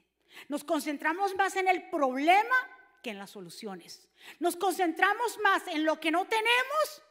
Nos 0.47 0.63
concentramos 0.63 1.35
más 1.35 1.55
en 1.55 1.67
el 1.67 1.89
problema 1.89 2.55
que 3.03 3.11
en 3.11 3.19
las 3.19 3.31
soluciones. 3.31 4.07
Nos 4.39 4.55
concentramos 4.55 5.37
más 5.43 5.67
en 5.67 5.85
lo 5.85 5.99
que 5.99 6.11
no 6.11 6.25
tenemos 6.25 7.03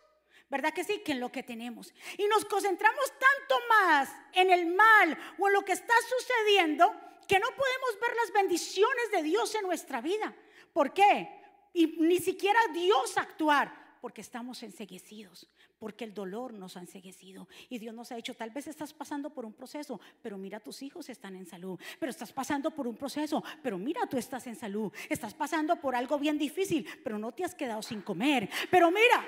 ¿Verdad 0.48 0.72
que 0.72 0.84
sí? 0.84 1.00
Que 1.04 1.12
en 1.12 1.20
lo 1.20 1.32
que 1.32 1.42
tenemos. 1.42 1.92
Y 2.16 2.26
nos 2.28 2.44
concentramos 2.44 3.04
tanto 3.10 3.60
más 3.68 4.12
en 4.32 4.50
el 4.50 4.66
mal 4.66 5.18
o 5.38 5.48
en 5.48 5.54
lo 5.54 5.64
que 5.64 5.72
está 5.72 5.94
sucediendo 6.08 6.94
que 7.26 7.40
no 7.40 7.48
podemos 7.48 8.00
ver 8.00 8.16
las 8.16 8.32
bendiciones 8.32 9.10
de 9.10 9.22
Dios 9.24 9.54
en 9.56 9.62
nuestra 9.62 10.00
vida. 10.00 10.34
¿Por 10.72 10.92
qué? 10.92 11.42
Y 11.72 11.86
ni 11.98 12.18
siquiera 12.18 12.60
Dios 12.72 13.18
actuar. 13.18 13.86
Porque 14.00 14.20
estamos 14.20 14.62
enseguecidos, 14.62 15.48
porque 15.78 16.04
el 16.04 16.14
dolor 16.14 16.52
nos 16.52 16.76
ha 16.76 16.80
enseguecido. 16.80 17.48
Y 17.68 17.78
Dios 17.78 17.94
nos 17.94 18.12
ha 18.12 18.16
dicho, 18.16 18.34
tal 18.34 18.50
vez 18.50 18.66
estás 18.66 18.92
pasando 18.92 19.30
por 19.30 19.44
un 19.44 19.52
proceso, 19.52 20.00
pero 20.22 20.38
mira, 20.38 20.60
tus 20.60 20.82
hijos 20.82 21.08
están 21.08 21.36
en 21.36 21.46
salud. 21.46 21.78
Pero 21.98 22.10
estás 22.10 22.32
pasando 22.32 22.70
por 22.70 22.86
un 22.86 22.96
proceso, 22.96 23.42
pero 23.62 23.78
mira, 23.78 24.06
tú 24.06 24.16
estás 24.16 24.46
en 24.46 24.56
salud. 24.56 24.92
Estás 25.08 25.34
pasando 25.34 25.76
por 25.76 25.94
algo 25.94 26.18
bien 26.18 26.38
difícil, 26.38 26.86
pero 27.02 27.18
no 27.18 27.32
te 27.32 27.44
has 27.44 27.54
quedado 27.54 27.82
sin 27.82 28.02
comer. 28.02 28.48
Pero 28.70 28.90
mira, 28.90 29.24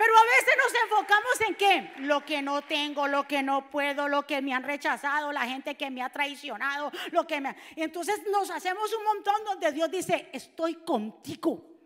pero 0.00 0.14
a 0.16 0.22
veces 0.22 0.54
nos 0.56 0.82
enfocamos 0.82 1.40
en 1.46 1.54
qué? 1.56 1.92
Lo 2.06 2.24
que 2.24 2.40
no 2.40 2.62
tengo, 2.62 3.06
lo 3.06 3.28
que 3.28 3.42
no 3.42 3.70
puedo, 3.70 4.08
lo 4.08 4.26
que 4.26 4.40
me 4.40 4.54
han 4.54 4.62
rechazado, 4.62 5.30
la 5.30 5.46
gente 5.46 5.74
que 5.74 5.90
me 5.90 6.02
ha 6.02 6.08
traicionado, 6.08 6.90
lo 7.10 7.26
que 7.26 7.38
me... 7.38 7.54
Entonces 7.76 8.22
nos 8.32 8.50
hacemos 8.50 8.90
un 8.94 9.04
montón 9.04 9.44
donde 9.44 9.70
Dios 9.72 9.90
dice, 9.90 10.30
estoy 10.32 10.76
contigo. 10.76 11.79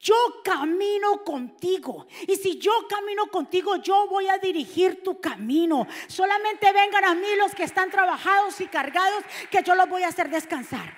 Yo 0.00 0.14
camino 0.44 1.22
contigo. 1.24 2.06
Y 2.26 2.36
si 2.36 2.58
yo 2.58 2.72
camino 2.88 3.26
contigo, 3.28 3.76
yo 3.76 4.08
voy 4.08 4.28
a 4.28 4.38
dirigir 4.38 5.02
tu 5.02 5.20
camino. 5.20 5.86
Solamente 6.08 6.72
vengan 6.72 7.04
a 7.04 7.14
mí 7.14 7.28
los 7.38 7.54
que 7.54 7.64
están 7.64 7.90
trabajados 7.90 8.60
y 8.60 8.66
cargados, 8.66 9.22
que 9.50 9.62
yo 9.62 9.74
los 9.74 9.88
voy 9.88 10.02
a 10.02 10.08
hacer 10.08 10.28
descansar. 10.28 10.96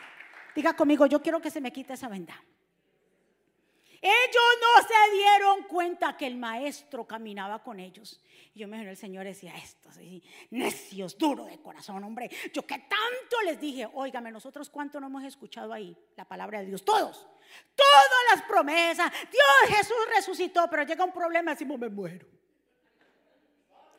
Diga 0.54 0.74
conmigo, 0.74 1.06
yo 1.06 1.20
quiero 1.20 1.40
que 1.40 1.50
se 1.50 1.60
me 1.60 1.72
quite 1.72 1.94
esa 1.94 2.08
venda. 2.08 2.40
Ellos 4.06 4.44
no 4.60 4.86
se 4.86 5.16
dieron 5.16 5.62
cuenta 5.62 6.14
que 6.14 6.26
el 6.26 6.36
maestro 6.36 7.06
caminaba 7.06 7.62
con 7.62 7.80
ellos. 7.80 8.20
Y 8.52 8.60
yo 8.60 8.68
me 8.68 8.76
imagino 8.76 8.90
el 8.90 8.98
Señor 8.98 9.24
decía, 9.24 9.56
estos 9.56 9.98
necios, 10.50 11.16
duros 11.16 11.48
de 11.48 11.58
corazón, 11.58 12.04
hombre. 12.04 12.28
Yo 12.52 12.66
que 12.66 12.80
tanto 12.80 13.40
les 13.46 13.58
dije, 13.58 13.88
óigame, 13.94 14.30
nosotros 14.30 14.68
cuánto 14.68 15.00
no 15.00 15.06
hemos 15.06 15.24
escuchado 15.24 15.72
ahí 15.72 15.96
la 16.16 16.26
palabra 16.26 16.60
de 16.60 16.66
Dios. 16.66 16.84
Todos, 16.84 17.26
todas 17.74 18.24
las 18.34 18.42
promesas. 18.42 19.10
Dios 19.32 19.78
Jesús 19.78 19.96
resucitó, 20.14 20.68
pero 20.68 20.82
llega 20.82 21.02
un 21.02 21.12
problema, 21.12 21.52
decimos, 21.52 21.78
me 21.78 21.88
muero. 21.88 22.33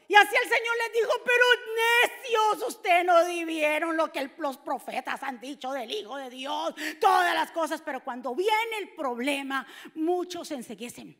Y 0.08 0.16
así 0.16 0.36
el 0.36 0.50
Señor 0.50 0.76
les 0.84 0.94
dijo, 0.94 1.12
pero 1.26 1.46
necios, 2.54 2.68
ustedes 2.70 3.06
no 3.06 3.26
vivieron 3.26 3.98
lo 3.98 4.12
que 4.12 4.30
los 4.38 4.58
profetas 4.58 5.22
han 5.24 5.40
dicho 5.40 5.72
del 5.72 5.92
Hijo 5.92 6.18
de 6.18 6.30
Dios, 6.30 6.76
todas 7.00 7.34
las 7.34 7.52
cosas, 7.52 7.82
pero 7.82 8.04
cuando 8.04 8.36
viene 8.36 8.78
el 8.80 8.90
problema, 8.90 9.66
muchos 9.96 10.48
se 10.48 10.56
enseguecen. 10.56 11.18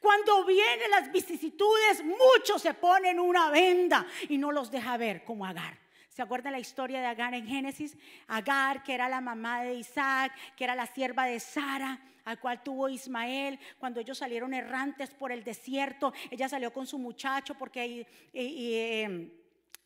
Cuando 0.00 0.44
vienen 0.44 0.90
las 0.90 1.10
vicisitudes, 1.12 2.04
muchos 2.04 2.60
se 2.60 2.74
ponen 2.74 3.20
una 3.20 3.50
venda 3.50 4.06
y 4.28 4.36
no 4.38 4.52
los 4.52 4.70
deja 4.70 4.96
ver 4.96 5.24
como 5.24 5.46
Agar. 5.46 5.78
¿Se 6.08 6.22
acuerdan 6.22 6.52
la 6.52 6.58
historia 6.58 7.00
de 7.00 7.06
Agar 7.06 7.34
en 7.34 7.46
Génesis? 7.46 7.96
Agar, 8.26 8.82
que 8.82 8.94
era 8.94 9.08
la 9.08 9.20
mamá 9.20 9.62
de 9.62 9.74
Isaac, 9.74 10.32
que 10.56 10.64
era 10.64 10.74
la 10.74 10.86
sierva 10.86 11.26
de 11.26 11.38
Sara, 11.38 12.00
al 12.28 12.38
cual 12.38 12.62
tuvo 12.62 12.90
Ismael 12.90 13.58
cuando 13.78 14.00
ellos 14.00 14.18
salieron 14.18 14.52
errantes 14.52 15.10
por 15.14 15.32
el 15.32 15.42
desierto. 15.42 16.12
Ella 16.30 16.46
salió 16.48 16.72
con 16.72 16.86
su 16.86 16.98
muchacho 16.98 17.54
porque... 17.54 18.06
Em, 18.34 19.30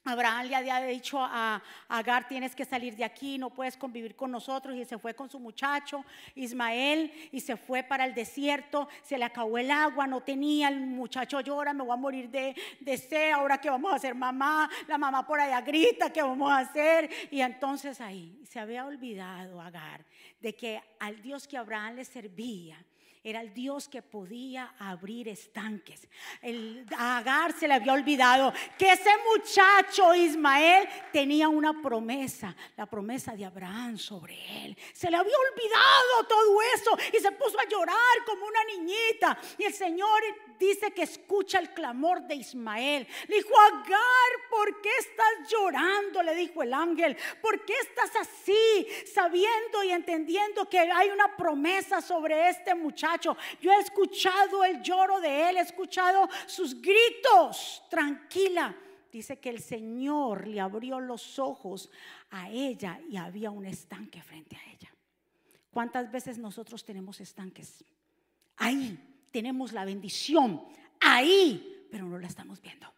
Abraham 0.04 0.46
le 0.48 0.56
había 0.56 0.80
dicho 0.80 1.18
a 1.20 1.62
Agar, 1.88 2.26
tienes 2.26 2.54
que 2.54 2.64
salir 2.64 2.96
de 2.96 3.04
aquí, 3.04 3.38
no 3.38 3.50
puedes 3.50 3.76
convivir 3.76 4.16
con 4.16 4.30
nosotros. 4.30 4.74
Y 4.76 4.84
se 4.84 4.98
fue 4.98 5.14
con 5.14 5.30
su 5.30 5.38
muchacho 5.38 6.04
Ismael 6.34 7.12
y 7.30 7.40
se 7.40 7.56
fue 7.56 7.82
para 7.82 8.04
el 8.04 8.14
desierto. 8.14 8.88
Se 9.02 9.16
le 9.16 9.24
acabó 9.24 9.58
el 9.58 9.70
agua, 9.70 10.06
no 10.06 10.20
tenía. 10.20 10.68
El 10.68 10.80
muchacho 10.80 11.40
llora, 11.40 11.72
me 11.72 11.84
voy 11.84 11.92
a 11.92 11.96
morir 11.96 12.28
de, 12.30 12.54
de 12.80 12.96
sed. 12.96 13.32
Ahora 13.32 13.58
que 13.58 13.70
vamos 13.70 13.92
a 13.92 13.96
hacer 13.96 14.14
mamá, 14.14 14.68
la 14.88 14.98
mamá 14.98 15.26
por 15.26 15.40
allá 15.40 15.60
grita, 15.60 16.12
¿qué 16.12 16.22
vamos 16.22 16.50
a 16.50 16.58
hacer? 16.58 17.08
Y 17.30 17.40
entonces 17.40 18.00
ahí 18.00 18.40
se 18.48 18.58
había 18.58 18.84
olvidado 18.84 19.60
Agar 19.60 20.04
de 20.40 20.54
que 20.54 20.82
al 20.98 21.22
Dios 21.22 21.46
que 21.46 21.56
Abraham 21.56 21.94
le 21.96 22.04
servía 22.04 22.84
era 23.24 23.40
el 23.40 23.54
Dios 23.54 23.88
que 23.88 24.02
podía 24.02 24.74
abrir 24.80 25.28
estanques. 25.28 26.08
El 26.40 26.84
Agar 26.98 27.52
se 27.52 27.68
le 27.68 27.74
había 27.74 27.92
olvidado 27.92 28.52
que 28.76 28.90
ese 28.90 29.10
muchacho 29.32 30.12
Ismael 30.12 30.88
tenía 31.12 31.48
una 31.48 31.80
promesa, 31.80 32.56
la 32.76 32.86
promesa 32.86 33.36
de 33.36 33.44
Abraham 33.44 33.96
sobre 33.96 34.34
él. 34.64 34.76
Se 34.92 35.08
le 35.08 35.16
había 35.16 35.36
olvidado 35.36 36.26
todo 36.28 36.62
eso 36.74 36.98
y 37.16 37.20
se 37.20 37.30
puso 37.32 37.60
a 37.60 37.68
llorar 37.68 38.24
como 38.26 38.44
una 38.44 38.64
niñita. 38.64 39.38
Y 39.56 39.64
el 39.64 39.74
Señor 39.74 40.20
dice 40.58 40.92
que 40.92 41.02
escucha 41.02 41.60
el 41.60 41.70
clamor 41.70 42.22
de 42.22 42.34
Ismael. 42.34 43.06
Le 43.28 43.36
dijo, 43.36 43.50
Agar, 43.56 44.50
¿por 44.50 44.80
qué 44.80 44.90
estás 44.98 45.48
llorando? 45.48 46.22
Le 46.22 46.34
dijo 46.34 46.62
el 46.62 46.74
ángel, 46.74 47.16
¿por 47.40 47.64
qué 47.64 47.74
estás 47.82 48.10
así? 48.16 48.86
Sabiendo 49.14 49.84
y 49.84 49.90
entendiendo 49.90 50.68
que 50.68 50.80
hay 50.80 51.10
una 51.10 51.36
promesa 51.36 52.00
sobre 52.00 52.48
este 52.48 52.74
yo 53.20 53.36
he 53.72 53.80
escuchado 53.80 54.64
el 54.64 54.82
lloro 54.82 55.20
de 55.20 55.50
él, 55.50 55.56
he 55.56 55.60
escuchado 55.60 56.28
sus 56.46 56.80
gritos. 56.80 57.82
Tranquila. 57.90 58.76
Dice 59.10 59.38
que 59.38 59.50
el 59.50 59.60
Señor 59.60 60.46
le 60.46 60.58
abrió 60.58 60.98
los 60.98 61.38
ojos 61.38 61.90
a 62.30 62.48
ella 62.48 62.98
y 63.10 63.18
había 63.18 63.50
un 63.50 63.66
estanque 63.66 64.22
frente 64.22 64.56
a 64.56 64.72
ella. 64.72 64.90
¿Cuántas 65.70 66.10
veces 66.10 66.38
nosotros 66.38 66.82
tenemos 66.84 67.20
estanques? 67.20 67.84
Ahí 68.56 69.26
tenemos 69.30 69.72
la 69.72 69.84
bendición, 69.84 70.62
ahí, 71.00 71.86
pero 71.90 72.06
no 72.06 72.18
la 72.18 72.26
estamos 72.26 72.60
viendo. 72.62 72.92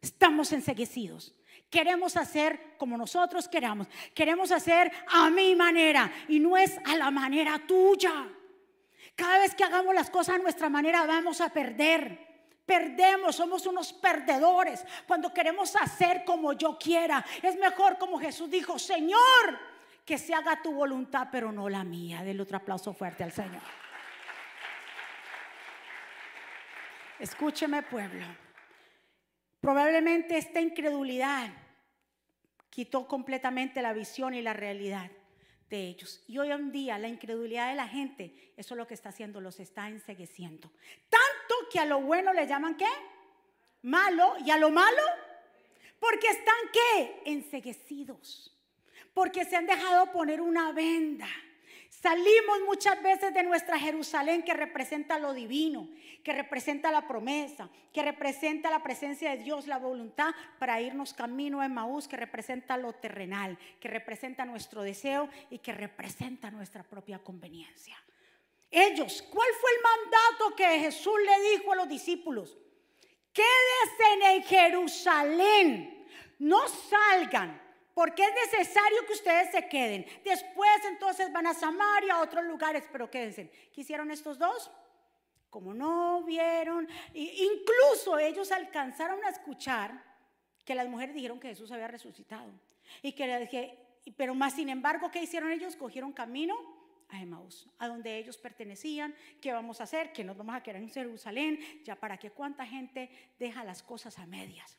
Estamos 0.00 0.52
enseguecidos. 0.52 1.34
Queremos 1.70 2.16
hacer 2.16 2.76
como 2.78 2.96
nosotros 2.96 3.48
queramos. 3.48 3.88
Queremos 4.14 4.52
hacer 4.52 4.92
a 5.08 5.30
mi 5.30 5.56
manera 5.56 6.12
y 6.28 6.38
no 6.38 6.56
es 6.56 6.78
a 6.84 6.96
la 6.96 7.10
manera 7.10 7.66
tuya. 7.66 8.28
Cada 9.16 9.38
vez 9.38 9.54
que 9.54 9.64
hagamos 9.64 9.94
las 9.94 10.10
cosas 10.10 10.36
a 10.36 10.38
nuestra 10.38 10.68
manera 10.68 11.06
vamos 11.06 11.40
a 11.40 11.48
perder. 11.48 12.26
Perdemos, 12.66 13.36
somos 13.36 13.66
unos 13.66 13.92
perdedores 13.92 14.84
cuando 15.06 15.32
queremos 15.32 15.74
hacer 15.76 16.24
como 16.24 16.52
yo 16.52 16.76
quiera. 16.78 17.24
Es 17.42 17.56
mejor 17.56 17.96
como 17.96 18.18
Jesús 18.18 18.50
dijo, 18.50 18.78
Señor, 18.78 19.18
que 20.04 20.18
se 20.18 20.34
haga 20.34 20.60
tu 20.62 20.72
voluntad, 20.72 21.28
pero 21.32 21.50
no 21.50 21.68
la 21.68 21.82
mía. 21.82 22.22
Del 22.22 22.40
otro 22.40 22.58
aplauso 22.58 22.92
fuerte 22.92 23.24
al 23.24 23.32
Señor. 23.32 23.62
Escúcheme 27.18 27.82
pueblo. 27.82 28.26
Probablemente 29.60 30.36
esta 30.36 30.60
incredulidad 30.60 31.48
quitó 32.68 33.08
completamente 33.08 33.80
la 33.80 33.94
visión 33.94 34.34
y 34.34 34.42
la 34.42 34.52
realidad 34.52 35.10
de 35.68 35.88
ellos. 35.88 36.22
Y 36.28 36.38
hoy 36.38 36.50
en 36.50 36.72
día 36.72 36.98
la 36.98 37.08
incredulidad 37.08 37.70
de 37.70 37.74
la 37.74 37.88
gente, 37.88 38.52
eso 38.56 38.74
es 38.74 38.78
lo 38.78 38.86
que 38.86 38.94
está 38.94 39.10
haciendo, 39.10 39.40
los 39.40 39.60
está 39.60 39.88
ensegueciendo. 39.88 40.70
Tanto 41.08 41.54
que 41.70 41.78
a 41.78 41.84
lo 41.84 42.00
bueno 42.00 42.32
le 42.32 42.46
llaman 42.46 42.76
qué? 42.76 42.88
Malo. 43.82 44.34
¿Y 44.44 44.50
a 44.50 44.58
lo 44.58 44.70
malo? 44.70 45.02
Porque 45.98 46.28
están 46.28 46.54
qué? 46.72 47.22
Enseguecidos. 47.26 48.52
Porque 49.14 49.44
se 49.44 49.56
han 49.56 49.66
dejado 49.66 50.12
poner 50.12 50.40
una 50.40 50.72
venda. 50.72 51.28
Salimos 52.06 52.60
muchas 52.64 53.02
veces 53.02 53.34
de 53.34 53.42
nuestra 53.42 53.80
Jerusalén 53.80 54.44
que 54.44 54.54
representa 54.54 55.18
lo 55.18 55.34
divino, 55.34 55.88
que 56.22 56.32
representa 56.32 56.92
la 56.92 57.08
promesa, 57.08 57.68
que 57.92 58.00
representa 58.00 58.70
la 58.70 58.80
presencia 58.80 59.32
de 59.32 59.42
Dios, 59.42 59.66
la 59.66 59.78
voluntad, 59.78 60.32
para 60.60 60.80
irnos 60.80 61.12
camino 61.12 61.60
a 61.60 61.68
Maús, 61.68 62.06
que 62.06 62.16
representa 62.16 62.76
lo 62.76 62.92
terrenal, 62.92 63.58
que 63.80 63.88
representa 63.88 64.44
nuestro 64.44 64.82
deseo 64.82 65.28
y 65.50 65.58
que 65.58 65.72
representa 65.72 66.48
nuestra 66.52 66.84
propia 66.84 67.18
conveniencia. 67.18 67.96
Ellos, 68.70 69.24
¿cuál 69.28 69.48
fue 69.60 69.70
el 69.72 69.82
mandato 69.82 70.54
que 70.54 70.78
Jesús 70.78 71.18
le 71.24 71.50
dijo 71.50 71.72
a 71.72 71.76
los 71.76 71.88
discípulos? 71.88 72.56
Quédense 73.32 74.36
en 74.36 74.42
Jerusalén, 74.44 76.06
no 76.38 76.68
salgan 76.68 77.65
porque 77.96 78.22
es 78.24 78.52
necesario 78.52 79.06
que 79.06 79.14
ustedes 79.14 79.50
se 79.52 79.66
queden. 79.70 80.04
Después 80.22 80.84
entonces 80.86 81.32
van 81.32 81.46
a 81.46 81.54
Samaria, 81.54 82.16
a 82.16 82.20
otros 82.20 82.44
lugares, 82.44 82.84
pero 82.92 83.10
quédense. 83.10 83.50
¿Qué 83.72 83.80
hicieron 83.80 84.10
estos 84.10 84.38
dos? 84.38 84.70
Como 85.48 85.72
no 85.72 86.22
vieron, 86.22 86.86
incluso 87.14 88.18
ellos 88.18 88.52
alcanzaron 88.52 89.24
a 89.24 89.30
escuchar 89.30 90.04
que 90.62 90.74
las 90.74 90.86
mujeres 90.88 91.14
dijeron 91.14 91.40
que 91.40 91.48
Jesús 91.48 91.72
había 91.72 91.88
resucitado. 91.88 92.52
Y 93.00 93.12
que, 93.12 93.78
pero 94.14 94.34
más 94.34 94.52
sin 94.52 94.68
embargo, 94.68 95.10
¿qué 95.10 95.22
hicieron 95.22 95.50
ellos? 95.50 95.74
Cogieron 95.74 96.12
camino 96.12 96.54
a 97.08 97.22
Emaús, 97.22 97.66
a 97.78 97.88
donde 97.88 98.18
ellos 98.18 98.36
pertenecían, 98.36 99.14
qué 99.40 99.54
vamos 99.54 99.80
a 99.80 99.84
hacer, 99.84 100.12
que 100.12 100.22
nos 100.22 100.36
vamos 100.36 100.54
a 100.54 100.62
quedar 100.62 100.82
en 100.82 100.90
Jerusalén, 100.90 101.58
ya 101.82 101.96
para 101.96 102.18
que 102.18 102.30
cuánta 102.30 102.66
gente 102.66 103.08
deja 103.38 103.64
las 103.64 103.82
cosas 103.82 104.18
a 104.18 104.26
medias. 104.26 104.76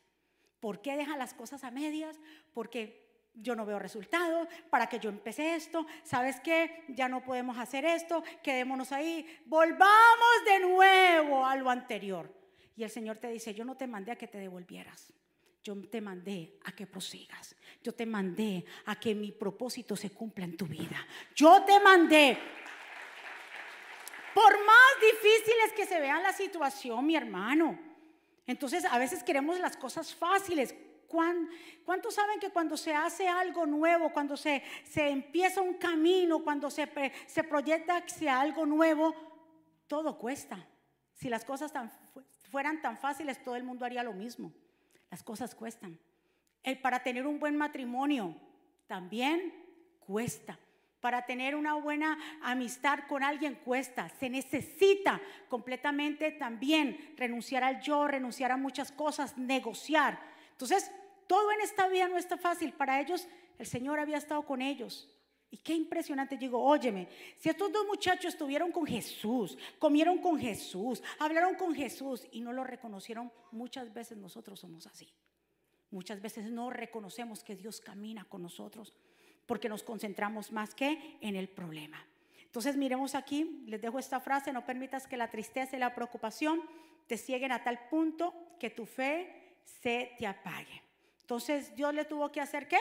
¿Por 0.59 0.83
qué 0.83 0.95
deja 0.95 1.17
las 1.17 1.33
cosas 1.33 1.63
a 1.63 1.71
medias? 1.71 2.19
Porque 2.53 3.06
yo 3.41 3.55
no 3.55 3.65
veo 3.65 3.79
resultado, 3.79 4.47
para 4.69 4.87
que 4.87 4.99
yo 4.99 5.09
empecé 5.09 5.55
esto, 5.55 5.85
¿sabes 6.03 6.39
qué? 6.39 6.85
Ya 6.89 7.07
no 7.07 7.23
podemos 7.23 7.57
hacer 7.57 7.85
esto, 7.85 8.23
quedémonos 8.43 8.91
ahí, 8.91 9.25
volvamos 9.45 10.45
de 10.45 10.59
nuevo 10.59 11.45
a 11.45 11.55
lo 11.55 11.69
anterior. 11.69 12.33
Y 12.75 12.83
el 12.83 12.89
Señor 12.89 13.17
te 13.17 13.29
dice, 13.29 13.53
yo 13.53 13.65
no 13.65 13.75
te 13.75 13.87
mandé 13.87 14.11
a 14.11 14.15
que 14.15 14.27
te 14.27 14.37
devolvieras. 14.37 15.13
Yo 15.63 15.75
te 15.89 15.99
mandé 15.99 16.59
a 16.63 16.71
que 16.71 16.87
prosigas. 16.87 17.55
Yo 17.83 17.93
te 17.93 18.05
mandé 18.05 18.63
a 18.85 18.97
que 18.99 19.13
mi 19.15 19.31
propósito 19.31 19.95
se 19.95 20.11
cumpla 20.11 20.45
en 20.45 20.55
tu 20.55 20.65
vida. 20.65 21.05
Yo 21.35 21.63
te 21.63 21.79
mandé. 21.79 22.37
Por 24.33 24.65
más 24.65 25.01
difíciles 25.01 25.73
que 25.75 25.85
se 25.85 25.99
vean 25.99 26.21
la 26.21 26.31
situación, 26.31 27.05
mi 27.05 27.15
hermano. 27.15 27.77
Entonces, 28.45 28.85
a 28.85 28.97
veces 28.97 29.23
queremos 29.23 29.59
las 29.59 29.75
cosas 29.75 30.15
fáciles. 30.15 30.73
¿Cuántos 31.07 32.13
saben 32.13 32.39
que 32.39 32.49
cuando 32.49 32.75
se 32.77 32.93
hace 32.93 33.27
algo 33.27 33.65
nuevo, 33.65 34.11
cuando 34.11 34.35
se, 34.35 34.61
se 34.83 35.09
empieza 35.09 35.61
un 35.61 35.75
camino, 35.75 36.43
cuando 36.43 36.69
se, 36.69 36.89
se 37.25 37.43
proyecta 37.43 37.97
hacia 37.97 38.39
algo 38.39 38.65
nuevo, 38.65 39.15
todo 39.87 40.17
cuesta? 40.17 40.67
Si 41.13 41.29
las 41.29 41.45
cosas 41.45 41.71
fueran 42.51 42.81
tan 42.81 42.97
fáciles, 42.97 43.43
todo 43.43 43.55
el 43.55 43.63
mundo 43.63 43.85
haría 43.85 44.03
lo 44.03 44.13
mismo. 44.13 44.53
Las 45.09 45.23
cosas 45.23 45.55
cuestan. 45.55 45.99
El 46.63 46.79
para 46.79 47.01
tener 47.01 47.25
un 47.25 47.39
buen 47.39 47.55
matrimonio 47.55 48.35
también 48.85 49.53
cuesta. 49.99 50.59
Para 50.99 51.25
tener 51.25 51.55
una 51.55 51.75
buena 51.75 52.17
amistad 52.41 52.99
con 53.07 53.23
alguien 53.23 53.55
cuesta. 53.55 54.09
Se 54.19 54.29
necesita 54.29 55.21
completamente 55.47 56.31
también 56.31 57.13
renunciar 57.15 57.63
al 57.63 57.81
yo, 57.81 58.07
renunciar 58.07 58.51
a 58.51 58.57
muchas 58.57 58.91
cosas, 58.91 59.37
negociar. 59.37 60.19
Entonces, 60.57 60.91
todo 61.27 61.51
en 61.51 61.61
esta 61.61 61.87
vida 61.87 62.07
no 62.07 62.17
está 62.17 62.35
fácil. 62.35 62.73
Para 62.73 62.99
ellos, 62.99 63.27
el 63.59 63.67
Señor 63.67 63.99
había 63.99 64.17
estado 64.17 64.41
con 64.43 64.59
ellos. 64.59 65.07
Y 65.51 65.57
qué 65.57 65.73
impresionante, 65.73 66.35
digo, 66.35 66.59
óyeme, 66.59 67.07
si 67.37 67.47
estos 67.47 67.71
dos 67.71 67.85
muchachos 67.85 68.33
estuvieron 68.33 68.71
con 68.71 68.87
Jesús, 68.87 69.55
comieron 69.77 70.17
con 70.17 70.39
Jesús, 70.39 71.03
hablaron 71.19 71.53
con 71.55 71.75
Jesús 71.75 72.27
y 72.31 72.41
no 72.41 72.51
lo 72.51 72.63
reconocieron, 72.63 73.31
muchas 73.51 73.93
veces 73.93 74.17
nosotros 74.17 74.59
somos 74.59 74.87
así. 74.87 75.07
Muchas 75.91 76.21
veces 76.21 76.49
no 76.49 76.71
reconocemos 76.71 77.43
que 77.43 77.55
Dios 77.55 77.79
camina 77.79 78.25
con 78.25 78.41
nosotros 78.41 78.93
porque 79.45 79.69
nos 79.69 79.83
concentramos 79.83 80.51
más 80.51 80.73
que 80.73 81.17
en 81.21 81.35
el 81.35 81.47
problema. 81.47 82.03
Entonces 82.41 82.75
miremos 82.75 83.13
aquí, 83.13 83.63
les 83.67 83.79
dejo 83.79 83.99
esta 83.99 84.19
frase, 84.19 84.51
no 84.51 84.65
permitas 84.65 85.05
que 85.05 85.17
la 85.17 85.29
tristeza 85.29 85.77
y 85.77 85.79
la 85.79 85.93
preocupación 85.93 86.61
te 87.05 87.17
cieguen 87.17 87.53
a 87.53 87.63
tal 87.63 87.87
punto 87.87 88.33
que 88.59 88.69
tu 88.69 88.85
fe 88.85 89.46
se 89.81 90.11
te 90.17 90.25
apague. 90.25 90.81
Entonces 91.21 91.75
Dios 91.75 91.93
le 91.93 92.05
tuvo 92.05 92.31
que 92.31 92.41
hacer 92.41 92.67
qué? 92.67 92.79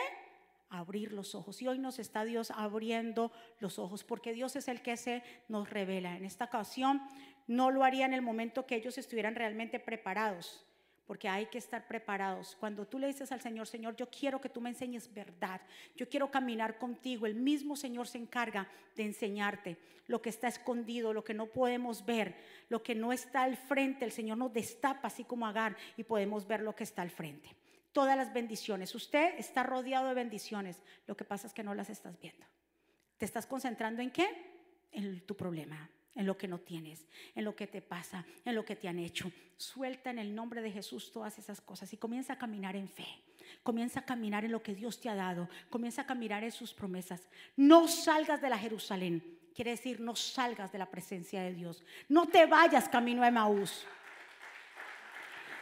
Abrir 0.69 1.13
los 1.13 1.35
ojos. 1.35 1.61
Y 1.61 1.67
hoy 1.67 1.79
nos 1.79 1.99
está 1.99 2.23
Dios 2.23 2.51
abriendo 2.51 3.31
los 3.59 3.79
ojos, 3.79 4.03
porque 4.03 4.33
Dios 4.33 4.55
es 4.55 4.67
el 4.67 4.81
que 4.81 4.97
se 4.97 5.23
nos 5.47 5.69
revela. 5.69 6.15
En 6.15 6.25
esta 6.25 6.45
ocasión 6.45 7.01
no 7.45 7.71
lo 7.71 7.83
haría 7.83 8.05
en 8.05 8.13
el 8.13 8.21
momento 8.21 8.65
que 8.65 8.75
ellos 8.75 8.97
estuvieran 8.97 9.35
realmente 9.35 9.79
preparados, 9.79 10.65
porque 11.07 11.29
hay 11.29 11.45
que 11.45 11.57
estar 11.57 11.87
preparados. 11.87 12.55
Cuando 12.59 12.85
tú 12.85 12.99
le 12.99 13.07
dices 13.07 13.31
al 13.31 13.41
Señor, 13.41 13.65
Señor, 13.65 13.95
yo 13.95 14.09
quiero 14.09 14.41
que 14.41 14.49
tú 14.49 14.59
me 14.59 14.69
enseñes 14.69 15.11
verdad, 15.13 15.61
yo 15.95 16.07
quiero 16.09 16.29
caminar 16.29 16.77
contigo, 16.77 17.25
el 17.25 17.35
mismo 17.35 17.77
Señor 17.77 18.07
se 18.07 18.17
encarga 18.17 18.67
de 18.95 19.03
enseñarte 19.03 19.77
lo 20.07 20.21
que 20.21 20.29
está 20.29 20.47
escondido, 20.47 21.13
lo 21.13 21.23
que 21.23 21.33
no 21.33 21.47
podemos 21.47 22.05
ver, 22.05 22.35
lo 22.69 22.83
que 22.83 22.93
no 22.93 23.13
está 23.13 23.43
al 23.43 23.55
frente, 23.55 24.05
el 24.05 24.11
Señor 24.11 24.37
nos 24.37 24.53
destapa 24.53 25.07
así 25.07 25.23
como 25.23 25.47
Agar 25.47 25.77
y 25.95 26.03
podemos 26.03 26.45
ver 26.45 26.61
lo 26.61 26.75
que 26.75 26.83
está 26.83 27.01
al 27.01 27.09
frente. 27.09 27.55
Todas 27.93 28.17
las 28.17 28.33
bendiciones, 28.33 28.93
usted 28.93 29.33
está 29.37 29.63
rodeado 29.63 30.09
de 30.09 30.13
bendiciones, 30.13 30.83
lo 31.07 31.15
que 31.15 31.25
pasa 31.25 31.47
es 31.47 31.53
que 31.53 31.63
no 31.63 31.73
las 31.73 31.89
estás 31.89 32.19
viendo. 32.19 32.45
¿Te 33.17 33.25
estás 33.25 33.47
concentrando 33.47 34.01
en 34.01 34.11
qué? 34.11 34.27
En 34.91 35.25
tu 35.25 35.35
problema 35.35 35.89
en 36.17 36.25
lo 36.25 36.37
que 36.37 36.47
no 36.47 36.57
tienes, 36.57 37.05
en 37.35 37.45
lo 37.45 37.55
que 37.55 37.67
te 37.67 37.81
pasa, 37.81 38.25
en 38.43 38.55
lo 38.55 38.65
que 38.65 38.75
te 38.75 38.87
han 38.87 38.99
hecho. 38.99 39.31
Suelta 39.55 40.09
en 40.09 40.19
el 40.19 40.33
nombre 40.35 40.61
de 40.61 40.71
Jesús 40.71 41.11
todas 41.11 41.37
esas 41.37 41.61
cosas 41.61 41.93
y 41.93 41.97
comienza 41.97 42.33
a 42.33 42.37
caminar 42.37 42.75
en 42.75 42.89
fe. 42.89 43.07
Comienza 43.63 44.01
a 44.01 44.05
caminar 44.05 44.43
en 44.43 44.51
lo 44.51 44.61
que 44.61 44.75
Dios 44.75 44.99
te 44.99 45.09
ha 45.09 45.15
dado. 45.15 45.47
Comienza 45.69 46.01
a 46.01 46.07
caminar 46.07 46.43
en 46.43 46.51
sus 46.51 46.73
promesas. 46.73 47.29
No 47.55 47.87
salgas 47.87 48.41
de 48.41 48.49
la 48.49 48.57
Jerusalén. 48.57 49.23
Quiere 49.55 49.71
decir, 49.71 49.99
no 49.99 50.15
salgas 50.15 50.71
de 50.71 50.79
la 50.79 50.89
presencia 50.89 51.41
de 51.41 51.53
Dios. 51.53 51.83
No 52.09 52.27
te 52.27 52.45
vayas 52.45 52.89
camino 52.89 53.23
a 53.23 53.27
Emaús. 53.27 53.85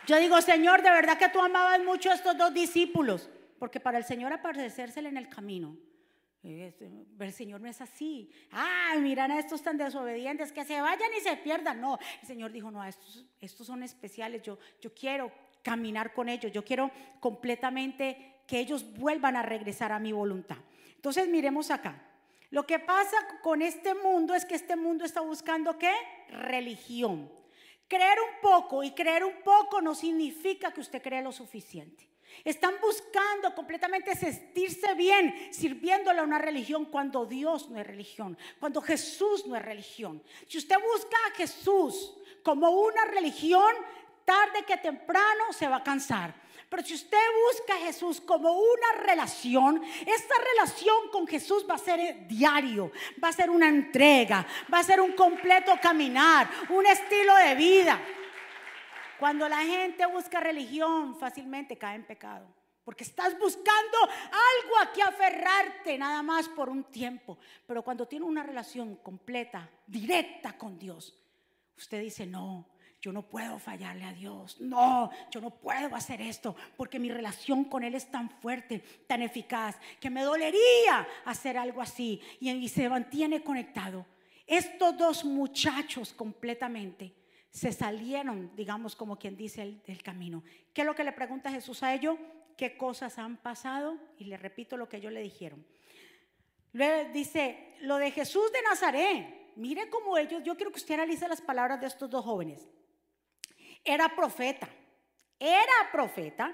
Yo 0.08 0.18
digo, 0.18 0.41
Señor, 0.41 0.82
de 0.82 0.89
verdad 0.89 1.18
que 1.18 1.30
tú 1.30 1.39
amabas 1.39 1.84
mucho 1.84 2.12
a 2.12 2.15
estos 2.15 2.38
dos 2.38 2.54
discípulos. 2.54 3.30
Porque 3.60 3.80
para 3.80 3.98
el 3.98 4.04
Señor 4.04 4.34
aparecérsele 4.34 5.10
en 5.10 5.18
el 5.18 5.30
camino 5.30 5.76
el 6.45 7.34
Señor 7.34 7.60
no 7.62 7.67
es 7.67 7.81
así. 7.81 8.29
Ay, 8.51 8.99
miran 8.99 9.31
a 9.31 9.39
estos 9.39 9.63
tan 9.63 9.77
desobedientes 9.77 10.51
que 10.51 10.63
se 10.63 10.79
vayan 10.79 11.10
y 11.17 11.21
se 11.21 11.36
pierdan. 11.38 11.81
No, 11.81 11.97
el 12.21 12.27
Señor 12.27 12.51
dijo, 12.51 12.69
no, 12.69 12.84
estos, 12.84 13.25
estos 13.41 13.65
son 13.65 13.81
especiales. 13.81 14.43
Yo, 14.43 14.60
yo 14.79 14.93
quiero 14.93 15.31
caminar 15.63 16.13
con 16.13 16.29
ellos. 16.29 16.51
Yo 16.51 16.63
quiero 16.63 16.91
completamente 17.19 18.41
que 18.47 18.60
ellos 18.60 18.86
vuelvan 18.93 19.36
a 19.36 19.41
regresar 19.41 19.91
a 19.91 19.99
mi 19.99 20.12
voluntad. 20.12 20.58
Entonces 20.95 21.27
miremos 21.27 21.71
acá. 21.71 22.01
Lo 22.51 22.65
que 22.65 22.79
pasa 22.79 23.17
con 23.41 23.62
este 23.62 23.95
mundo 23.95 24.36
es 24.36 24.45
que 24.45 24.55
este 24.55 24.75
mundo 24.75 25.03
está 25.03 25.21
buscando 25.21 25.77
qué? 25.77 25.91
Religión. 26.29 27.31
Creer 27.88 28.17
un 28.19 28.41
poco 28.41 28.84
y 28.84 28.91
creer 28.91 29.23
un 29.23 29.41
poco 29.43 29.81
no 29.81 29.95
significa 29.95 30.71
que 30.71 30.81
usted 30.81 31.01
cree 31.01 31.21
lo 31.21 31.31
suficiente. 31.31 32.08
Están 32.43 32.76
buscando 32.82 33.54
completamente 33.56 34.15
sentirse 34.15 34.93
bien 34.93 35.50
sirviéndole 35.52 36.19
a 36.19 36.24
una 36.24 36.38
religión 36.38 36.86
cuando 36.86 37.26
Dios 37.26 37.69
no 37.69 37.80
es 37.80 37.88
religión, 37.88 38.38
cuando 38.60 38.82
Jesús 38.82 39.45
no 39.48 39.56
es 39.56 39.62
religión. 39.63 40.21
Si 40.48 40.58
usted 40.58 40.76
busca 40.80 41.17
a 41.28 41.36
Jesús 41.36 42.15
como 42.43 42.69
una 42.69 43.06
religión, 43.06 43.74
tarde 44.26 44.63
que 44.65 44.78
temprano 44.78 45.54
se 45.54 45.67
va 45.67 45.78
a 45.78 45.84
cansar. 45.84 46.34
Pero 46.69 46.84
si 46.84 46.95
usted 46.95 47.17
busca 47.48 47.76
a 47.76 47.86
Jesús 47.86 48.19
como 48.21 48.52
una 48.52 49.04
relación, 49.04 49.82
esta 50.06 50.36
relación 50.54 51.10
con 51.12 51.28
Jesús 51.28 51.65
va 51.69 51.76
a 51.76 51.78
ser 51.78 52.28
diario, 52.28 52.91
va 53.24 53.30
a 53.30 53.34
ser 53.34 53.50
una 53.50 53.69
entrega, 53.69 54.45
va 54.74 54.80
a 54.80 54.84
ser 54.84 55.00
un 55.00 55.13
completo 55.13 55.74
caminar, 55.82 56.50
un 56.69 56.86
estilo 56.86 57.36
de 57.36 57.56
vida. 57.56 58.02
Cuando 59.19 59.47
la 59.47 59.60
gente 59.60 60.06
busca 60.06 60.39
religión, 60.39 61.15
fácilmente 61.15 61.78
cae 61.78 61.95
en 61.95 62.06
pecado. 62.06 62.47
Porque 62.84 63.04
estás 63.04 63.38
buscando 63.39 63.97
algo 64.04 64.78
a 64.82 64.93
que 64.93 65.01
aferrarte 65.01 65.97
nada 65.97 66.21
más 66.21 66.47
por 66.49 66.69
un 66.69 66.84
tiempo. 66.84 67.38
Pero 67.65 67.82
cuando 67.82 68.08
tiene 68.08 68.25
una 68.25 68.43
relación 68.43 68.97
completa, 68.97 69.67
directa 69.88 70.56
con 70.58 70.78
Dios, 70.78 71.17
usted 71.75 72.01
dice, 72.01 72.28
no, 72.28 72.67
yo 73.01 73.12
no 73.12 73.23
puedo 73.23 73.58
fallarle 73.58 74.04
a 74.04 74.13
Dios. 74.13 74.62
No, 74.62 75.10
yo 75.32 75.41
no 75.41 75.49
puedo 75.49 75.95
hacer 75.95 76.21
esto 76.21 76.56
porque 76.78 76.99
mi 76.99 77.12
relación 77.12 77.65
con 77.65 77.84
Él 77.84 77.95
es 77.95 78.10
tan 78.12 78.30
fuerte, 78.30 78.80
tan 79.08 79.21
eficaz, 79.21 79.78
que 79.99 80.10
me 80.10 80.23
dolería 80.23 81.08
hacer 81.25 81.58
algo 81.58 81.82
así. 81.82 82.21
Y, 82.39 82.51
y 82.51 82.69
se 82.69 82.88
mantiene 82.88 83.43
conectado. 83.43 84.06
Estos 84.45 84.95
dos 84.97 85.25
muchachos 85.25 86.13
completamente 86.13 87.13
se 87.56 87.72
salieron, 87.72 88.54
digamos, 88.54 88.98
como 88.98 89.18
quien 89.18 89.38
dice, 89.38 89.80
del 89.88 90.04
camino. 90.04 90.44
¿Qué 90.74 90.82
es 90.82 90.86
lo 90.86 90.94
que 90.94 91.06
le 91.06 91.13
pregunta 91.13 91.50
Jesús 91.50 91.84
a 91.84 91.94
ellos? 91.94 92.18
¿Qué 92.58 92.76
cosas 92.76 93.18
han 93.18 93.38
pasado? 93.38 93.98
Y 94.18 94.26
le 94.26 94.36
repito 94.36 94.76
lo 94.76 94.89
que 94.89 94.98
ellos 94.98 95.13
le 95.13 95.22
dijeron. 95.22 95.65
Luego 96.74 97.13
dice, 97.13 97.78
lo 97.80 97.96
de 97.96 98.12
Jesús 98.12 98.52
de 98.52 98.62
Nazaret. 98.62 99.54
Mire 99.56 99.89
cómo 99.89 100.18
ellos, 100.18 100.44
yo 100.44 100.58
quiero 100.58 100.70
que 100.70 100.80
usted 100.80 100.96
analice 100.96 101.30
las 101.30 101.39
palabras 101.39 101.80
de 101.80 101.88
estos 101.88 102.10
dos 102.10 102.26
jóvenes. 102.26 102.68
Era 103.86 104.13
profeta, 104.13 104.68
era 105.39 105.89
profeta, 105.94 106.54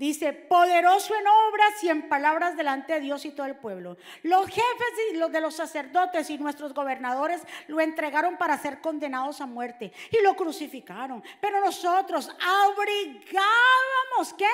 Dice, 0.00 0.32
poderoso 0.32 1.14
en 1.14 1.26
obras 1.26 1.84
y 1.84 1.90
en 1.90 2.08
palabras 2.08 2.56
delante 2.56 2.94
de 2.94 3.00
Dios 3.00 3.22
y 3.26 3.32
todo 3.32 3.44
el 3.44 3.56
pueblo. 3.56 3.98
Los 4.22 4.46
jefes 4.46 4.94
y 5.12 5.16
los 5.18 5.30
de 5.30 5.42
los 5.42 5.54
sacerdotes 5.54 6.30
y 6.30 6.38
nuestros 6.38 6.72
gobernadores 6.72 7.42
lo 7.66 7.82
entregaron 7.82 8.38
para 8.38 8.56
ser 8.56 8.80
condenados 8.80 9.42
a 9.42 9.46
muerte 9.46 9.92
y 10.10 10.22
lo 10.22 10.34
crucificaron. 10.34 11.22
Pero 11.38 11.60
nosotros 11.60 12.34
abrigábamos, 12.40 14.32
¿qué? 14.38 14.48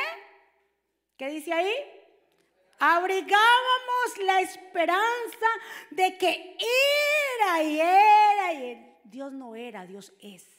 ¿Qué 1.16 1.28
dice 1.28 1.52
ahí? 1.52 1.72
Abrigábamos 2.80 4.18
la 4.24 4.40
esperanza 4.40 5.46
de 5.92 6.18
que 6.18 6.56
era 7.38 7.62
y 7.62 7.80
era 7.80 8.52
y 8.52 8.98
Dios 9.04 9.30
no 9.30 9.54
era, 9.54 9.86
Dios 9.86 10.12
es. 10.20 10.55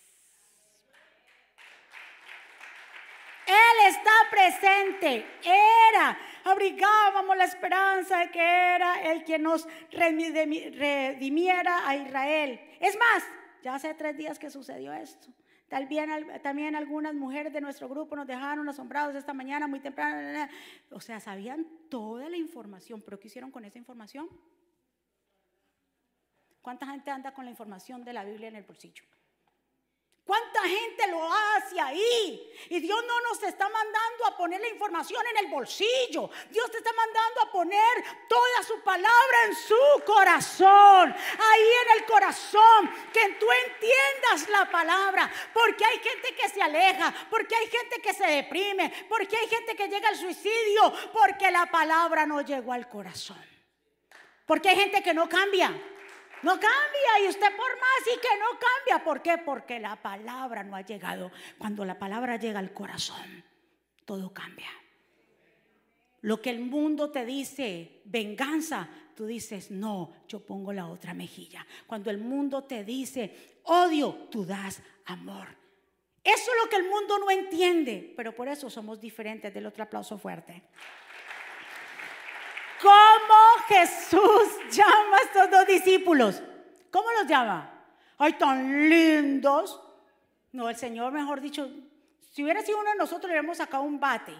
Él 3.48 3.78
Él 3.78 3.88
está 3.88 4.12
presente. 4.30 5.26
Era, 5.44 6.18
abrigábamos 6.44 7.38
la 7.38 7.46
esperanza 7.46 8.20
de 8.20 8.32
que 8.32 8.40
era 8.40 9.12
el 9.12 9.24
quien 9.24 9.44
nos 9.44 9.68
redimiera 9.92 11.88
a 11.88 11.96
Israel. 11.96 12.60
Es 12.80 12.98
más, 12.98 13.24
ya 13.64 13.76
hace 13.76 13.94
tres 13.94 14.18
días 14.18 14.38
que 14.38 14.50
sucedió 14.50 14.92
esto. 14.94 15.30
También, 15.70 16.10
también 16.42 16.76
algunas 16.76 17.14
mujeres 17.14 17.52
de 17.52 17.60
nuestro 17.60 17.90
grupo 17.90 18.16
nos 18.16 18.28
dejaron 18.28 18.68
asombrados 18.70 19.16
esta 19.16 19.34
mañana 19.34 19.68
muy 19.68 19.80
temprano. 19.80 20.50
O 20.92 21.02
sea, 21.02 21.20
sabían 21.20 21.66
toda 21.90 22.30
la 22.30 22.38
información, 22.38 23.02
pero 23.02 23.20
¿qué 23.20 23.28
hicieron 23.28 23.52
con 23.52 23.66
esa 23.66 23.78
información? 23.78 24.30
¿Cuánta 26.62 26.86
gente 26.86 27.12
anda 27.12 27.34
con 27.34 27.46
la 27.46 27.52
información 27.52 28.04
de 28.04 28.14
la 28.14 28.24
Biblia 28.24 28.50
en 28.50 28.56
el 28.56 28.64
bolsillo? 28.64 29.04
¿Cuánta 30.28 30.62
gente 30.64 31.08
lo 31.08 31.34
hace 31.34 31.80
ahí? 31.80 32.54
Y 32.70 32.82
Dios 32.82 33.02
no 33.08 33.22
nos 33.22 33.42
está 33.44 33.70
mandando 33.70 34.26
a 34.26 34.36
poner 34.36 34.60
la 34.60 34.68
información 34.68 35.26
en 35.26 35.46
el 35.46 35.50
bolsillo. 35.50 36.30
Dios 36.50 36.70
te 36.70 36.80
está 36.80 36.92
mandando 36.92 37.42
a 37.44 37.50
poner 37.50 38.04
toda 38.28 38.62
su 38.68 38.82
palabra 38.82 39.46
en 39.46 39.56
su 39.56 40.04
corazón. 40.06 41.16
Ahí 41.16 41.70
en 41.86 41.98
el 41.98 42.06
corazón. 42.06 42.94
Que 43.14 43.38
tú 43.40 43.46
entiendas 43.68 44.50
la 44.50 44.70
palabra. 44.70 45.32
Porque 45.54 45.86
hay 45.86 45.98
gente 46.00 46.36
que 46.36 46.50
se 46.50 46.62
aleja. 46.62 47.14
Porque 47.30 47.56
hay 47.56 47.70
gente 47.70 48.02
que 48.02 48.14
se 48.14 48.28
deprime. 48.28 49.08
Porque 49.08 49.38
hay 49.38 49.48
gente 49.48 49.78
que 49.78 49.88
llega 49.88 50.10
al 50.10 50.18
suicidio. 50.18 50.92
Porque 51.14 51.50
la 51.52 51.68
palabra 51.68 52.26
no 52.26 52.42
llegó 52.42 52.74
al 52.74 52.90
corazón. 52.90 53.42
Porque 54.46 54.68
hay 54.68 54.76
gente 54.76 55.02
que 55.02 55.14
no 55.14 55.30
cambia. 55.30 55.74
No 56.44 56.52
cambia 56.52 57.26
y 57.26 57.30
usted 57.30 57.56
por 57.56 57.80
más 57.80 58.16
y 58.16 58.20
que 58.20 58.40
no 58.40 58.60
cambia. 58.60 59.04
¿Por 59.04 59.22
qué? 59.22 59.38
Porque 59.38 59.80
la 59.80 59.96
palabra 59.96 60.64
no 60.64 60.76
ha 60.76 60.82
llegado. 60.82 61.32
Cuando 61.58 61.84
la 61.86 61.98
palabra 61.98 62.38
llega 62.38 62.60
al 62.60 62.74
corazón, 62.74 63.44
todo 64.06 64.34
cambia. 64.34 64.70
Lo 66.22 66.42
que 66.42 66.50
el 66.50 66.60
mundo 66.60 67.12
te 67.12 67.26
dice, 67.26 68.02
venganza, 68.06 68.90
tú 69.16 69.26
dices, 69.26 69.72
no, 69.72 70.14
yo 70.28 70.46
pongo 70.46 70.74
la 70.74 70.88
otra 70.88 71.14
mejilla. 71.14 71.66
Cuando 71.86 72.10
el 72.10 72.18
mundo 72.18 72.64
te 72.64 72.84
dice, 72.84 73.60
odio, 73.64 74.28
tú 74.32 74.46
das 74.46 74.82
amor. 75.06 75.48
Eso 76.24 76.52
es 76.52 76.64
lo 76.64 76.70
que 76.70 76.76
el 76.76 76.90
mundo 76.90 77.18
no 77.20 77.32
entiende, 77.32 78.14
pero 78.16 78.36
por 78.36 78.48
eso 78.48 78.70
somos 78.70 79.00
diferentes. 79.00 79.54
Del 79.54 79.66
otro 79.66 79.84
aplauso 79.84 80.18
fuerte. 80.18 80.64
¿Cómo 82.82 83.66
Jesús 83.68 84.60
llama 84.72 85.18
a 85.18 85.22
estos 85.24 85.50
dos 85.50 85.68
discípulos? 85.68 86.42
¿Cómo 86.92 87.12
los 87.12 87.28
llama? 87.28 87.72
Ay, 88.18 88.34
tan 88.34 88.90
lindos. 88.90 89.82
No, 90.52 90.70
el 90.70 90.76
Señor, 90.76 91.12
mejor 91.12 91.42
dicho, 91.42 91.70
si 92.34 92.44
hubiera 92.44 92.62
sido 92.62 92.80
uno 92.80 92.92
de 92.92 92.98
nosotros, 92.98 93.24
le 93.24 93.34
hubiéramos 93.34 93.58
sacado 93.58 93.84
un 93.84 94.00
bate. 94.00 94.32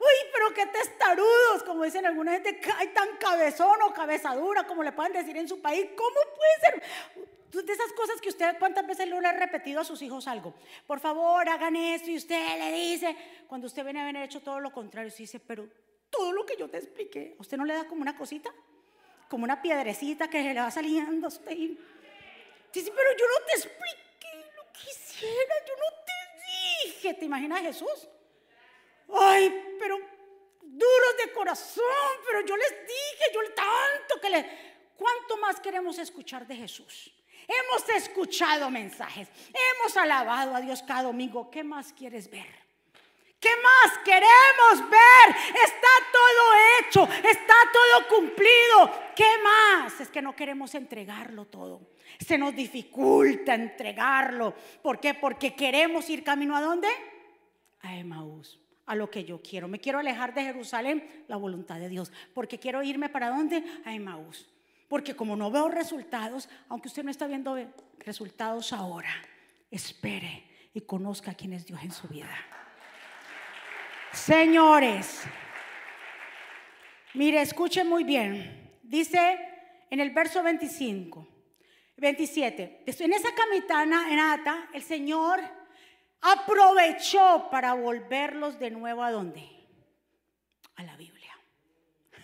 Uy, 0.00 0.30
pero 0.32 0.54
qué 0.54 0.66
testarudos, 0.66 1.64
como 1.64 1.82
dicen 1.82 2.06
alguna 2.06 2.32
gente, 2.32 2.60
ay, 2.76 2.88
tan 2.88 3.16
cabezón 3.18 3.82
o 3.82 3.92
cabezadura, 3.92 4.64
como 4.64 4.82
le 4.82 4.92
pueden 4.92 5.12
decir 5.12 5.36
en 5.36 5.48
su 5.48 5.60
país. 5.60 5.86
¿Cómo 5.96 6.16
puede 6.36 6.60
ser? 6.60 7.64
De 7.64 7.72
esas 7.72 7.92
cosas 7.94 8.20
que 8.20 8.28
usted, 8.28 8.58
¿cuántas 8.58 8.86
veces 8.86 9.08
le 9.08 9.16
ha 9.26 9.32
repetido 9.32 9.80
a 9.80 9.84
sus 9.84 10.00
hijos 10.02 10.28
algo? 10.28 10.54
Por 10.86 11.00
favor, 11.00 11.48
hagan 11.48 11.74
esto 11.74 12.10
y 12.10 12.16
usted 12.16 12.58
le 12.58 12.72
dice, 12.72 13.16
cuando 13.48 13.66
usted 13.66 13.82
viene 13.82 14.00
a 14.00 14.02
haber 14.02 14.16
hecho 14.16 14.40
todo 14.40 14.60
lo 14.60 14.70
contrario, 14.70 15.08
usted 15.08 15.20
dice, 15.20 15.40
pero 15.40 15.66
todo 16.10 16.32
lo 16.32 16.44
que 16.46 16.56
yo 16.56 16.68
te 16.68 16.78
expliqué, 16.78 17.36
¿usted 17.38 17.56
no 17.56 17.64
le 17.64 17.74
da 17.74 17.86
como 17.86 18.02
una 18.02 18.16
cosita? 18.16 18.52
Como 19.28 19.44
una 19.44 19.60
piedrecita 19.60 20.28
que 20.28 20.42
se 20.42 20.54
le 20.54 20.60
va 20.60 20.70
saliendo 20.70 21.26
a 21.26 21.28
usted. 21.28 21.56
Dice, 22.72 22.92
pero 22.94 23.10
yo 23.18 23.26
no 23.26 23.46
te 23.46 23.52
expliqué 23.52 24.52
lo 24.56 24.72
que 24.72 24.90
hiciera, 24.90 25.54
yo 25.66 25.74
no 25.74 26.04
te 26.04 26.86
dije. 26.86 27.14
¿Te 27.14 27.24
imaginas 27.24 27.60
Jesús? 27.60 28.08
Ay, 29.12 29.76
pero 29.78 29.98
duros 30.62 31.16
de 31.24 31.32
corazón, 31.32 31.84
pero 32.26 32.46
yo 32.46 32.56
les 32.56 32.70
dije, 32.70 33.30
yo 33.32 33.40
tanto 33.54 34.20
que 34.20 34.30
le... 34.30 34.68
¿Cuánto 34.96 35.36
más 35.36 35.60
queremos 35.60 35.98
escuchar 35.98 36.46
de 36.46 36.56
Jesús? 36.56 37.12
Hemos 37.46 37.88
escuchado 37.90 38.68
mensajes, 38.70 39.28
hemos 39.48 39.96
alabado 39.96 40.54
a 40.54 40.60
Dios 40.60 40.82
cada 40.82 41.04
domingo. 41.04 41.50
¿Qué 41.50 41.64
más 41.64 41.92
quieres 41.92 42.28
ver? 42.28 42.67
¿Qué 43.40 43.50
más 43.62 43.98
queremos 44.04 44.90
ver? 44.90 45.36
Está 45.64 45.88
todo 46.12 46.80
hecho, 46.80 47.04
está 47.04 47.54
todo 47.72 48.08
cumplido. 48.08 49.12
¿Qué 49.14 49.28
más? 49.44 50.00
Es 50.00 50.08
que 50.08 50.20
no 50.20 50.34
queremos 50.34 50.74
entregarlo 50.74 51.44
todo. 51.44 51.92
Se 52.18 52.36
nos 52.36 52.54
dificulta 52.54 53.54
entregarlo. 53.54 54.54
¿Por 54.82 54.98
qué? 54.98 55.14
Porque 55.14 55.54
queremos 55.54 56.10
ir 56.10 56.24
camino 56.24 56.56
a 56.56 56.60
dónde? 56.60 56.88
A 57.82 57.96
Emaús, 57.96 58.58
a 58.86 58.96
lo 58.96 59.08
que 59.08 59.24
yo 59.24 59.40
quiero. 59.40 59.68
Me 59.68 59.78
quiero 59.78 60.00
alejar 60.00 60.34
de 60.34 60.42
Jerusalén, 60.42 61.24
la 61.28 61.36
voluntad 61.36 61.78
de 61.78 61.88
Dios. 61.88 62.10
Porque 62.34 62.58
quiero 62.58 62.82
irme 62.82 63.08
para 63.08 63.28
dónde? 63.28 63.62
A 63.84 63.94
Emaús. 63.94 64.48
Porque 64.88 65.14
como 65.14 65.36
no 65.36 65.52
veo 65.52 65.68
resultados, 65.68 66.48
aunque 66.68 66.88
usted 66.88 67.04
no 67.04 67.10
está 67.12 67.28
viendo 67.28 67.56
resultados 68.00 68.72
ahora, 68.72 69.10
espere 69.70 70.44
y 70.74 70.80
conozca 70.80 71.34
quién 71.34 71.52
es 71.52 71.66
Dios 71.66 71.80
en 71.84 71.92
su 71.92 72.08
vida. 72.08 72.57
Señores, 74.12 75.22
mire, 77.14 77.42
escuchen 77.42 77.88
muy 77.88 78.04
bien. 78.04 78.78
Dice 78.82 79.38
en 79.90 80.00
el 80.00 80.10
verso 80.10 80.42
25, 80.42 81.26
27, 81.96 82.84
en 82.86 83.12
esa 83.12 83.28
camitana 83.34 84.12
en 84.12 84.18
Ata, 84.18 84.68
el 84.72 84.82
Señor 84.82 85.40
aprovechó 86.20 87.48
para 87.50 87.74
volverlos 87.74 88.58
de 88.58 88.70
nuevo 88.70 89.02
a 89.02 89.10
dónde? 89.10 89.48
A 90.76 90.82
la 90.82 90.96
Biblia. 90.96 91.16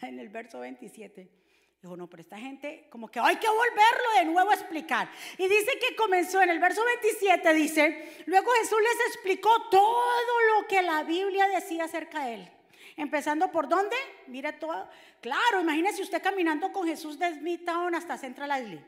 En 0.03 0.18
el 0.18 0.29
verso 0.29 0.61
27. 0.61 1.43
Dijo, 1.85 1.99
no, 1.99 2.09
pero 2.09 2.23
esta 2.23 2.38
gente 2.38 2.87
como 2.88 3.09
que 3.09 3.20
hay 3.20 3.37
que 3.37 3.47
volverlo 3.47 4.11
de 4.16 4.25
nuevo 4.25 4.51
a 4.51 4.55
explicar. 4.55 5.07
Y 5.37 5.47
dice 5.47 5.79
que 5.79 5.94
comenzó 5.94 6.40
en 6.40 6.49
el 6.49 6.59
verso 6.59 6.83
27, 6.83 7.53
dice, 7.53 8.23
luego 8.25 8.51
Jesús 8.53 8.79
les 8.81 9.09
explicó 9.09 9.68
todo 9.68 10.40
lo 10.55 10.66
que 10.66 10.81
la 10.81 11.03
Biblia 11.03 11.47
decía 11.49 11.85
acerca 11.85 12.25
de 12.25 12.35
él. 12.37 12.53
Empezando 12.97 13.53
por 13.53 13.68
dónde? 13.68 13.94
Mire 14.29 14.55
todo. 14.55 14.88
Claro, 15.20 15.61
imagínese 15.61 16.01
usted 16.01 16.23
caminando 16.23 16.73
con 16.73 16.87
Jesús 16.87 17.18
de 17.18 17.35
Smithtown 17.35 17.94
hasta 17.94 18.16
Central 18.16 18.62
Island. 18.62 18.87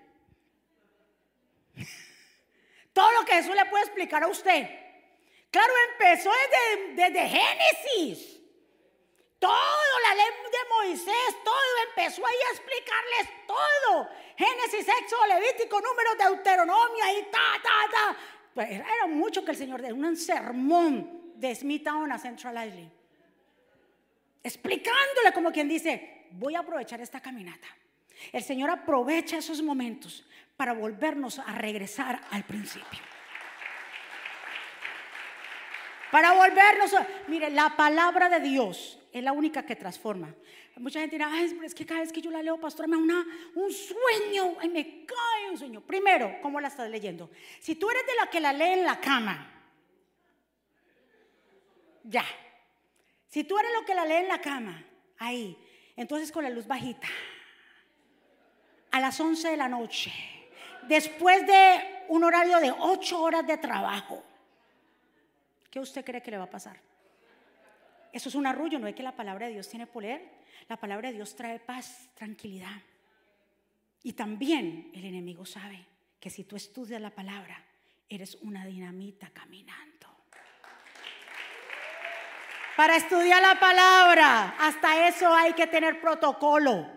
todo 2.94 3.12
lo 3.12 3.26
que 3.26 3.34
Jesús 3.34 3.54
le 3.54 3.66
puede 3.66 3.84
explicar 3.84 4.22
a 4.22 4.28
usted. 4.28 4.70
Claro, 5.50 5.72
empezó 5.92 6.30
desde, 6.30 6.94
desde 6.94 7.28
Génesis. 7.28 8.35
Todo, 9.38 10.00
la 10.02 10.14
ley 10.14 10.26
de 10.50 10.58
Moisés, 10.76 11.36
todo 11.44 11.54
empezó 11.88 12.26
ahí 12.26 12.36
a 12.48 12.52
explicarles 12.52 13.46
todo. 13.46 14.08
Génesis, 14.36 14.88
Éxodo, 15.02 15.26
Levítico, 15.26 15.80
números, 15.80 16.18
Deuteronomio 16.18 17.04
y 17.18 17.22
ta, 17.24 17.60
ta, 17.62 17.90
ta. 17.92 18.16
Pues 18.54 18.70
era 18.70 19.06
mucho 19.06 19.44
que 19.44 19.50
el 19.50 19.56
Señor 19.56 19.82
de 19.82 19.92
un 19.92 20.16
sermón 20.16 21.34
de 21.34 21.54
Smithtown 21.54 22.10
a 22.12 22.18
Central 22.18 22.66
Island. 22.66 22.90
Explicándole 24.42 25.32
como 25.34 25.52
quien 25.52 25.68
dice, 25.68 26.28
voy 26.30 26.54
a 26.54 26.60
aprovechar 26.60 27.00
esta 27.00 27.20
caminata. 27.20 27.66
El 28.32 28.42
Señor 28.42 28.70
aprovecha 28.70 29.36
esos 29.36 29.60
momentos 29.60 30.24
para 30.56 30.72
volvernos 30.72 31.38
a 31.38 31.52
regresar 31.52 32.20
al 32.30 32.44
principio. 32.44 33.00
Para 36.10 36.32
volvernos, 36.32 36.94
mire, 37.26 37.50
la 37.50 37.76
palabra 37.76 38.28
de 38.28 38.40
Dios 38.40 38.98
es 39.18 39.24
la 39.24 39.32
única 39.32 39.64
que 39.64 39.74
transforma. 39.74 40.34
Mucha 40.76 41.00
gente 41.00 41.16
dirá, 41.16 41.30
Ay, 41.32 41.58
es 41.64 41.74
que 41.74 41.86
cada 41.86 42.00
vez 42.00 42.12
que 42.12 42.20
yo 42.20 42.30
la 42.30 42.42
leo, 42.42 42.60
pastor, 42.60 42.86
me 42.86 42.96
da 42.96 43.02
una, 43.02 43.26
un 43.54 43.72
sueño, 43.72 44.56
ay, 44.60 44.68
me 44.68 45.06
cae 45.06 45.50
un 45.50 45.56
sueño. 45.56 45.80
Primero, 45.80 46.36
¿cómo 46.42 46.60
la 46.60 46.68
estás 46.68 46.90
leyendo? 46.90 47.30
Si 47.58 47.76
tú 47.76 47.88
eres 47.88 48.06
de 48.06 48.14
la 48.14 48.28
que 48.28 48.40
la 48.40 48.52
lee 48.52 48.74
en 48.74 48.84
la 48.84 49.00
cama, 49.00 49.50
ya. 52.04 52.26
Si 53.28 53.44
tú 53.44 53.58
eres 53.58 53.70
lo 53.72 53.86
que 53.86 53.94
la 53.94 54.04
lee 54.04 54.16
en 54.16 54.28
la 54.28 54.40
cama, 54.40 54.84
ahí, 55.18 55.56
entonces 55.96 56.30
con 56.30 56.44
la 56.44 56.50
luz 56.50 56.66
bajita, 56.66 57.08
a 58.90 59.00
las 59.00 59.18
11 59.18 59.48
de 59.48 59.56
la 59.56 59.68
noche, 59.68 60.12
después 60.88 61.46
de 61.46 62.04
un 62.08 62.22
horario 62.22 62.60
de 62.60 62.70
8 62.70 63.18
horas 63.18 63.46
de 63.46 63.56
trabajo, 63.56 64.22
¿qué 65.70 65.80
usted 65.80 66.04
cree 66.04 66.22
que 66.22 66.30
le 66.30 66.36
va 66.36 66.44
a 66.44 66.50
pasar? 66.50 66.78
Eso 68.16 68.30
es 68.30 68.34
un 68.34 68.46
arrullo, 68.46 68.78
no 68.78 68.86
es 68.86 68.94
que 68.94 69.02
la 69.02 69.14
palabra 69.14 69.44
de 69.44 69.52
Dios 69.52 69.68
tiene 69.68 69.86
poder. 69.86 70.26
La 70.70 70.78
palabra 70.78 71.10
de 71.10 71.16
Dios 71.16 71.36
trae 71.36 71.58
paz, 71.58 72.08
tranquilidad. 72.14 72.80
Y 74.04 74.14
también 74.14 74.90
el 74.94 75.04
enemigo 75.04 75.44
sabe 75.44 75.84
que 76.18 76.30
si 76.30 76.44
tú 76.44 76.56
estudias 76.56 76.98
la 76.98 77.10
palabra, 77.10 77.62
eres 78.08 78.36
una 78.36 78.64
dinamita 78.64 79.28
caminando. 79.34 80.06
Para 82.74 82.96
estudiar 82.96 83.42
la 83.42 83.60
palabra, 83.60 84.56
hasta 84.60 85.08
eso 85.08 85.30
hay 85.34 85.52
que 85.52 85.66
tener 85.66 86.00
protocolo. 86.00 86.90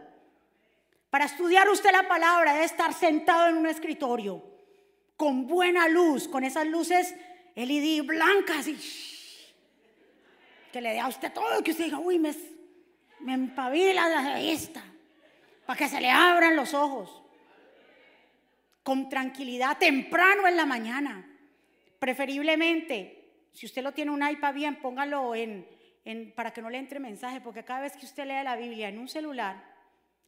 Para 1.09 1.25
estudiar 1.25 1.67
usted 1.67 1.91
la 1.91 2.07
palabra, 2.07 2.53
debe 2.53 2.63
estar 2.63 2.93
sentado 2.93 3.49
en 3.49 3.57
un 3.57 3.67
escritorio 3.67 4.41
con 5.17 5.47
buena 5.47 5.89
luz, 5.89 6.29
con 6.29 6.45
esas 6.45 6.65
luces 6.65 7.13
LED 7.57 8.05
blancas 8.05 8.69
y 8.69 8.77
que 10.71 10.81
le 10.81 10.93
dé 10.93 10.99
a 10.99 11.07
usted 11.07 11.31
todo, 11.33 11.63
que 11.63 11.71
usted 11.71 11.85
diga, 11.85 11.99
uy, 11.99 12.19
me, 12.19 12.33
me 13.21 13.33
empavila 13.33 14.07
la 14.07 14.39
vista, 14.39 14.83
para 15.65 15.77
que 15.77 15.87
se 15.87 16.01
le 16.01 16.09
abran 16.09 16.55
los 16.55 16.73
ojos, 16.73 17.21
con 18.83 19.09
tranquilidad, 19.09 19.77
temprano 19.77 20.47
en 20.47 20.57
la 20.57 20.65
mañana. 20.65 21.25
Preferiblemente, 21.99 23.19
si 23.51 23.65
usted 23.65 23.83
lo 23.83 23.91
tiene 23.91 24.11
un 24.11 24.27
iPad 24.27 24.53
bien, 24.53 24.75
póngalo 24.77 25.35
en, 25.35 25.67
para 26.35 26.51
que 26.51 26.61
no 26.61 26.69
le 26.69 26.77
entre 26.77 26.99
mensaje, 26.99 27.41
porque 27.41 27.63
cada 27.63 27.81
vez 27.81 27.95
que 27.97 28.05
usted 28.05 28.25
lee 28.25 28.43
la 28.43 28.55
Biblia 28.55 28.89
en 28.89 28.97
un 28.97 29.07
celular, 29.07 29.63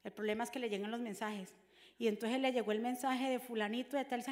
el 0.04 0.12
problema 0.12 0.43
es 0.43 0.51
que 0.51 0.60
le 0.60 0.69
llegan 0.69 0.91
los 0.91 0.99
mensajes. 0.99 1.56
Y 1.97 2.08
entonces 2.08 2.39
le 2.39 2.51
llegó 2.51 2.71
el 2.71 2.82
mensaje 2.82 3.30
de 3.30 3.39
fulanito 3.39 3.95
de 3.95 4.06
tal, 4.06 4.23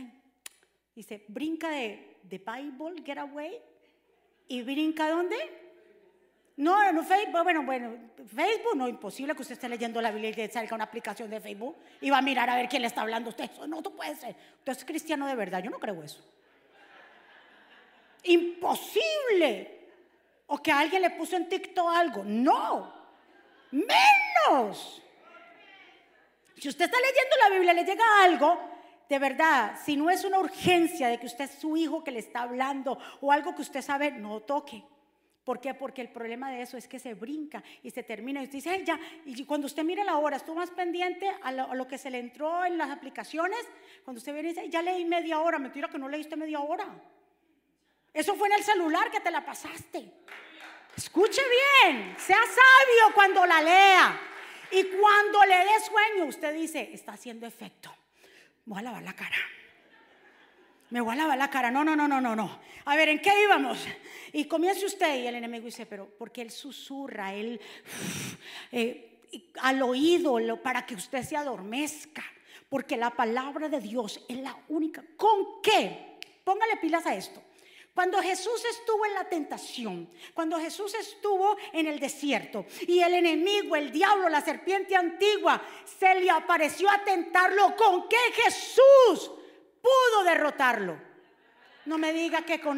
dice, 0.95 1.23
brinca 1.27 1.69
de, 1.69 2.17
de 2.23 2.37
Bible, 2.39 3.03
get 3.05 3.19
away, 3.19 3.57
y 4.47 4.63
brinca 4.63 5.09
dónde? 5.09 5.37
No, 6.59 6.91
no 6.91 7.05
Facebook, 7.05 7.41
bueno, 7.41 7.63
bueno, 7.63 7.95
Facebook 8.35 8.75
no, 8.75 8.89
imposible 8.89 9.33
que 9.33 9.43
usted 9.43 9.53
esté 9.53 9.69
leyendo 9.69 10.01
la 10.01 10.11
Biblia 10.11 10.31
y 10.31 10.33
le 10.33 10.51
salga 10.51 10.75
una 10.75 10.83
aplicación 10.83 11.29
de 11.29 11.39
Facebook 11.39 11.77
y 12.01 12.09
va 12.09 12.17
a 12.17 12.21
mirar 12.21 12.49
a 12.49 12.57
ver 12.57 12.67
quién 12.67 12.81
le 12.81 12.89
está 12.89 12.99
hablando 12.99 13.29
a 13.29 13.31
usted. 13.31 13.45
Eso 13.45 13.65
no, 13.65 13.79
no 13.79 13.91
puede 13.91 14.13
ser. 14.17 14.35
Usted 14.57 14.73
es 14.73 14.83
cristiano 14.83 15.25
de 15.25 15.35
verdad, 15.35 15.63
yo 15.63 15.69
no 15.69 15.79
creo 15.79 16.03
eso. 16.03 16.21
Imposible. 18.23 19.87
O 20.47 20.57
que 20.57 20.69
alguien 20.69 21.01
le 21.01 21.11
puso 21.11 21.37
en 21.37 21.47
TikTok 21.47 21.95
algo. 21.95 22.23
No. 22.25 22.93
Menos. 23.71 25.01
Si 26.57 26.67
usted 26.67 26.85
está 26.85 26.97
leyendo 26.97 27.35
la 27.41 27.49
Biblia, 27.51 27.73
le 27.73 27.85
llega 27.85 28.03
algo, 28.21 28.59
de 29.07 29.17
verdad, 29.17 29.77
si 29.85 29.95
no 29.95 30.09
es 30.09 30.25
una 30.25 30.39
urgencia 30.39 31.07
de 31.07 31.21
que 31.21 31.27
usted 31.27 31.45
es 31.45 31.51
su 31.51 31.77
hijo 31.77 32.03
que 32.03 32.11
le 32.11 32.19
está 32.19 32.41
hablando 32.41 32.99
o 33.21 33.31
algo 33.31 33.55
que 33.55 33.61
usted 33.61 33.81
sabe, 33.81 34.11
no 34.11 34.41
toque. 34.41 34.83
¿Por 35.49 35.59
qué? 35.59 35.73
Porque 35.73 36.01
el 36.01 36.09
problema 36.09 36.51
de 36.51 36.61
eso 36.61 36.77
es 36.77 36.87
que 36.87 36.99
se 36.99 37.15
brinca 37.15 37.63
y 37.81 37.89
se 37.89 38.03
termina. 38.03 38.39
Y 38.39 38.43
usted 38.43 38.59
dice, 38.59 38.83
ya, 38.85 38.99
y 39.25 39.45
cuando 39.45 39.65
usted 39.65 39.83
mira 39.83 40.03
la 40.03 40.17
hora, 40.17 40.37
estuvo 40.37 40.57
más 40.57 40.69
pendiente 40.69 41.27
a 41.41 41.51
lo, 41.51 41.87
que 41.87 41.97
se 41.97 42.11
le 42.11 42.19
entró 42.19 42.65
en 42.65 42.77
las 42.77 42.91
aplicaciones. 42.91 43.57
Cuando 44.03 44.19
usted 44.19 44.31
viene 44.31 44.49
y 44.49 44.53
dice, 44.53 44.69
ya 44.69 44.83
leí 44.83 45.05
media 45.05 45.39
hora, 45.39 45.57
mentira 45.57 45.87
que 45.87 45.97
no 45.97 46.07
leíste 46.07 46.35
media 46.35 46.59
hora. 46.59 46.85
Eso 48.13 48.35
fue 48.35 48.47
en 48.49 48.53
el 48.57 48.63
celular 48.63 49.09
que 49.09 49.21
te 49.21 49.31
la 49.31 49.43
pasaste. 49.43 50.13
Escuche 50.95 51.41
bien, 51.81 52.13
sea 52.19 52.37
sabio 52.37 53.15
cuando 53.15 53.43
la 53.43 53.59
lea. 53.59 54.21
Y 54.69 54.83
cuando 54.83 55.45
le 55.45 55.57
dé 55.57 55.79
sueño, 55.83 56.25
usted 56.25 56.53
dice, 56.53 56.91
está 56.93 57.13
haciendo 57.13 57.47
efecto. 57.47 57.91
Voy 58.65 58.81
a 58.81 58.83
lavar 58.83 59.01
la 59.01 59.13
cara 59.13 59.37
me 60.89 61.01
voy 61.01 61.13
a 61.13 61.17
lavar 61.17 61.37
la 61.37 61.49
cara. 61.49 61.69
No, 61.71 61.83
no, 61.83 61.95
no, 61.95 62.07
no, 62.07 62.19
no, 62.19 62.35
no. 62.35 62.59
A 62.85 62.95
ver, 62.95 63.09
¿en 63.09 63.19
qué 63.19 63.31
íbamos? 63.43 63.77
Y 64.33 64.45
comience 64.45 64.85
usted 64.85 65.21
y 65.21 65.27
el 65.27 65.35
enemigo 65.35 65.65
dice, 65.65 65.85
pero 65.85 66.09
porque 66.17 66.41
él 66.41 66.51
susurra, 66.51 67.33
él 67.33 67.59
eh, 68.71 69.19
al 69.61 69.81
oído 69.81 70.39
para 70.61 70.85
que 70.85 70.95
usted 70.95 71.23
se 71.23 71.37
adormezca. 71.37 72.23
Porque 72.69 72.97
la 72.97 73.09
palabra 73.09 73.67
de 73.67 73.79
Dios 73.79 74.23
es 74.27 74.37
la 74.37 74.55
única. 74.69 75.03
¿Con 75.17 75.61
qué? 75.61 76.17
Póngale 76.43 76.77
pilas 76.77 77.05
a 77.05 77.15
esto. 77.15 77.41
Cuando 77.93 78.21
Jesús 78.21 78.63
estuvo 78.65 79.05
en 79.05 79.13
la 79.15 79.27
tentación, 79.27 80.07
cuando 80.33 80.59
Jesús 80.59 80.93
estuvo 80.93 81.57
en 81.73 81.87
el 81.87 81.99
desierto 81.99 82.65
y 82.87 82.99
el 82.99 83.15
enemigo, 83.15 83.75
el 83.75 83.91
diablo, 83.91 84.29
la 84.29 84.41
serpiente 84.41 84.95
antigua, 84.95 85.61
se 85.99 86.15
le 86.15 86.29
apareció 86.29 86.89
a 86.89 87.03
tentarlo, 87.03 87.75
¿con 87.75 88.07
qué 88.07 88.17
Jesús 88.43 89.31
pudo 89.81 90.23
derrotarlo. 90.23 90.97
No 91.85 91.97
me 91.97 92.13
diga 92.13 92.43
que 92.43 92.59
con, 92.59 92.77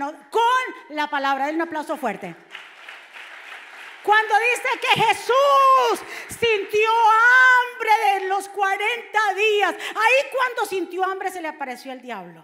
la 0.90 1.08
palabra. 1.10 1.46
Denle 1.46 1.64
un 1.64 1.68
aplauso 1.68 1.98
fuerte. 1.98 2.36
Cuando 4.04 4.34
dice 4.40 4.70
que 4.80 5.02
Jesús 5.02 6.08
sintió 6.28 6.90
hambre 6.90 8.20
de 8.20 8.28
los 8.30 8.50
40 8.50 9.20
días, 9.36 9.76
ahí 9.76 10.30
cuando 10.32 10.66
sintió 10.66 11.04
hambre 11.04 11.30
se 11.30 11.42
le 11.42 11.48
apareció 11.48 11.92
el 11.92 12.02
diablo. 12.02 12.44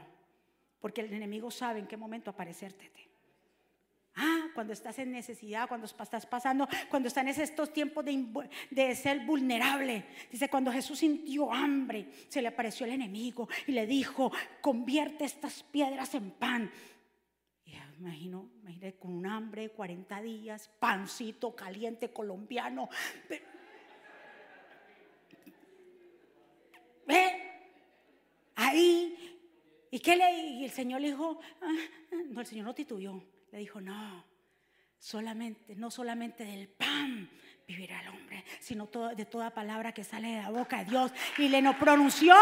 Porque 0.80 1.02
el 1.02 1.13
enemigo 1.13 1.50
sabe 1.50 1.80
en 1.80 1.88
qué 1.88 1.98
momento 1.98 2.30
aparecerte. 2.30 2.91
Ah, 4.20 4.48
cuando 4.56 4.74
estás 4.74 4.98
en 4.98 5.12
necesidad, 5.12 5.68
cuando 5.68 5.86
estás 5.86 6.26
pasando, 6.26 6.68
cuando 6.90 7.08
están 7.08 7.28
en 7.28 7.40
estos 7.40 7.72
tiempos 7.72 8.04
de, 8.04 8.96
ser 8.96 9.24
vulnerable. 9.28 10.06
Dice, 10.32 10.50
cuando 10.50 10.72
Jesús 10.72 10.98
sintió 10.98 11.54
hambre, 11.54 12.08
se 12.28 12.42
le 12.42 12.48
apareció 12.48 12.88
el 12.88 12.94
enemigo 12.94 13.48
y 13.68 13.74
le 13.74 13.86
dijo, 13.86 14.32
convierte 14.60 15.24
estas 15.24 15.62
piedras 15.62 16.16
en 16.16 16.32
pan. 16.32 16.72
Y 17.64 17.76
imagino, 18.00 18.50
imagino 18.62 18.92
con 18.98 19.14
un 19.14 19.28
hambre 19.28 19.62
de 19.62 19.70
40 19.70 20.20
días, 20.24 20.68
pancito 20.80 21.56
caliente 21.56 22.12
colombiano. 22.12 22.90
¿Ve? 27.06 27.44
Ahí. 28.56 29.38
¿Y 29.92 30.00
qué 30.00 30.16
le? 30.16 30.42
Y 30.42 30.66
el 30.66 30.72
Señor 30.72 31.02
le 31.02 31.10
dijo, 31.10 31.40
ah, 31.62 31.76
no, 32.30 32.42
el 32.42 32.48
Señor 32.48 32.66
no 32.66 32.74
titubió 32.74 33.37
le 33.52 33.60
dijo, 33.60 33.82
no, 33.82 34.26
solamente, 34.98 35.76
no 35.76 35.92
solamente 35.92 36.44
del 36.44 36.68
pan 36.68 37.30
vivirá 37.68 38.02
el 38.02 38.10
hombre, 38.10 38.44
sino 38.60 38.88
de 38.88 39.26
toda 39.26 39.54
palabra 39.54 39.94
que 39.94 40.04
sale 40.04 40.30
de 40.30 40.42
la 40.42 40.50
boca 40.50 40.80
de 40.80 40.86
Dios. 40.86 41.12
Y 41.38 41.50
le 41.50 41.62
no 41.62 41.78
pronunció, 41.78 42.36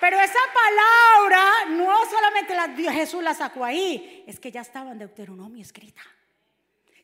pero 0.00 0.18
esa 0.18 0.40
palabra 0.52 1.42
no 1.70 1.94
solamente 2.10 2.54
la, 2.54 2.92
Jesús 2.92 3.22
la 3.22 3.34
sacó 3.34 3.64
ahí, 3.64 4.24
es 4.26 4.40
que 4.40 4.50
ya 4.50 4.62
estaba 4.62 4.92
en 4.92 4.98
Deuteronomio 4.98 5.62
escrita. 5.62 6.02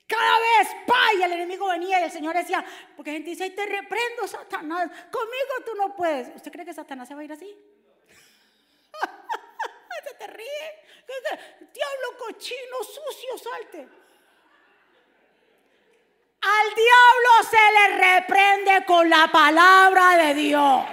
Cada 0.07 0.39
vez, 0.39 0.69
pa, 0.87 1.15
y 1.19 1.23
el 1.23 1.33
enemigo 1.33 1.69
venía 1.69 2.01
y 2.01 2.05
el 2.05 2.11
Señor 2.11 2.35
decía, 2.35 2.65
porque 2.97 3.13
gente 3.13 3.31
dice, 3.31 3.51
te 3.51 3.67
reprendo, 3.67 4.27
Satanás, 4.27 4.91
conmigo 5.13 5.53
tú 5.67 5.73
no 5.77 5.95
puedes. 5.95 6.35
¿Usted 6.35 6.51
cree 6.51 6.65
que 6.65 6.73
Satanás 6.73 7.07
se 7.07 7.15
va 7.15 7.21
a 7.21 7.25
ir 7.25 7.33
así? 7.33 7.55
Te 10.19 10.27
ríe. 10.27 10.85
Diablo 11.73 12.19
cochino, 12.19 12.77
sucio, 12.83 13.39
salte. 13.39 13.89
Al 16.41 16.75
diablo 16.75 17.51
se 17.51 17.73
le 17.73 18.17
reprende 18.17 18.85
con 18.85 19.09
la 19.09 19.29
palabra 19.29 20.17
de 20.17 20.35
Dios. 20.35 20.85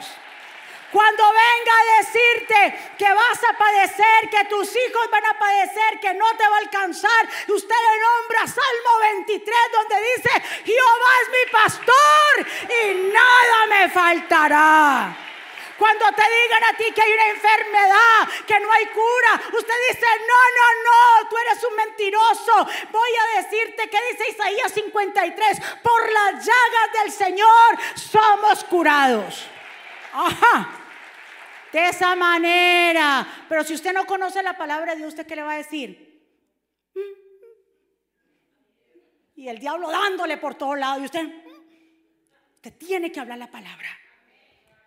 Cuando 0.91 1.23
venga 1.23 1.73
a 1.73 1.97
decirte 1.97 2.95
que 2.97 3.13
vas 3.13 3.43
a 3.43 3.57
padecer, 3.57 4.29
que 4.31 4.45
tus 4.45 4.73
hijos 4.73 5.11
van 5.11 5.25
a 5.25 5.37
padecer, 5.37 5.99
que 5.99 6.13
no 6.13 6.25
te 6.37 6.47
va 6.47 6.55
a 6.55 6.59
alcanzar, 6.59 7.27
usted 7.49 7.75
le 7.75 8.01
nombra 8.01 8.47
Salmo 8.47 8.99
23 9.01 9.57
donde 9.73 9.95
dice, 10.15 10.29
Jehová 10.63 11.11
es 11.21 11.29
mi 11.29 11.51
pastor 11.51 12.47
y 12.71 13.11
nada 13.11 13.65
me 13.67 13.89
faltará. 13.89 15.24
Cuando 15.77 16.05
te 16.11 16.23
digan 16.23 16.63
a 16.63 16.77
ti 16.77 16.85
que 16.93 17.01
hay 17.01 17.13
una 17.13 17.29
enfermedad, 17.29 18.45
que 18.47 18.59
no 18.59 18.71
hay 18.71 18.85
cura, 18.87 19.57
usted 19.57 19.73
dice, 19.91 20.05
no, 20.27 20.41
no, 20.55 21.21
no, 21.23 21.29
tú 21.29 21.37
eres 21.37 21.63
un 21.63 21.75
mentiroso. 21.75 22.67
Voy 22.91 23.09
a 23.11 23.41
decirte 23.41 23.89
que 23.89 23.97
dice 24.11 24.29
Isaías 24.29 24.71
53, 24.71 25.61
por 25.83 26.11
las 26.11 26.45
llagas 26.45 27.03
del 27.03 27.11
Señor 27.11 27.77
somos 27.95 28.63
curados. 28.63 29.47
Ajá. 30.13 30.81
De 31.73 31.89
esa 31.89 32.15
manera. 32.15 33.27
Pero 33.49 33.65
si 33.65 33.73
usted 33.73 33.91
no 33.91 34.05
conoce 34.05 34.41
la 34.41 34.57
palabra 34.57 34.93
de 34.93 34.99
Dios, 34.99 35.09
¿usted 35.09 35.27
qué 35.27 35.35
le 35.35 35.43
va 35.43 35.53
a 35.53 35.57
decir? 35.57 36.05
Y 39.35 39.49
el 39.49 39.59
diablo 39.59 39.91
dándole 39.91 40.37
por 40.37 40.55
todos 40.55 40.77
lados. 40.77 41.01
Y 41.01 41.05
usted, 41.05 41.27
usted 42.55 42.77
tiene 42.77 43.11
que 43.11 43.19
hablar 43.19 43.37
la 43.37 43.51
palabra. 43.51 43.89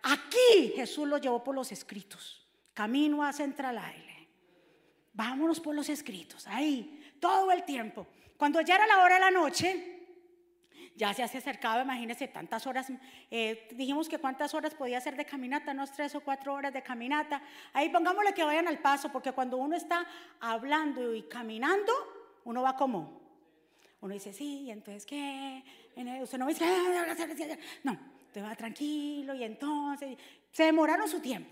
Aquí 0.03 0.73
Jesús 0.75 1.07
lo 1.07 1.17
llevó 1.17 1.43
por 1.43 1.55
los 1.55 1.71
escritos. 1.71 2.45
Camino 2.73 3.23
a 3.23 3.33
Central 3.33 3.77
Aire. 3.77 4.29
Vámonos 5.13 5.59
por 5.59 5.75
los 5.75 5.89
escritos. 5.89 6.47
Ahí, 6.47 7.13
todo 7.19 7.51
el 7.51 7.63
tiempo. 7.63 8.07
Cuando 8.37 8.61
ya 8.61 8.75
era 8.75 8.87
la 8.87 8.99
hora 9.03 9.15
de 9.15 9.21
la 9.21 9.31
noche, 9.31 9.99
ya 10.95 11.13
se 11.13 11.23
hace 11.23 11.37
acercaba, 11.37 11.81
imagínense, 11.81 12.27
tantas 12.27 12.67
horas. 12.67 12.87
Eh, 13.31 13.67
dijimos 13.71 14.07
que 14.07 14.17
cuántas 14.17 14.53
horas 14.53 14.73
podía 14.73 14.99
ser 15.01 15.15
de 15.15 15.25
caminata, 15.25 15.73
no 15.73 15.85
tres 15.87 16.15
o 16.15 16.21
cuatro 16.21 16.53
horas 16.53 16.73
de 16.73 16.83
caminata. 16.83 17.41
Ahí 17.73 17.89
pongámosle 17.89 18.33
que 18.33 18.43
vayan 18.43 18.67
al 18.67 18.79
paso, 18.79 19.11
porque 19.11 19.31
cuando 19.31 19.57
uno 19.57 19.75
está 19.75 20.05
hablando 20.39 21.13
y 21.13 21.23
caminando, 21.23 21.91
uno 22.45 22.61
va 22.61 22.75
como. 22.75 23.21
Uno 24.01 24.13
dice, 24.13 24.31
sí, 24.31 24.63
y 24.63 24.71
entonces, 24.71 25.05
¿qué? 25.05 25.63
Usted 26.21 26.37
no 26.37 26.47
dice, 26.47 26.65
no, 27.83 27.97
te 28.31 28.41
va 28.41 28.55
tranquilo 28.55 29.33
y 29.33 29.43
entonces 29.43 30.17
se 30.51 30.63
demoraron 30.63 31.07
su 31.07 31.19
tiempo. 31.19 31.49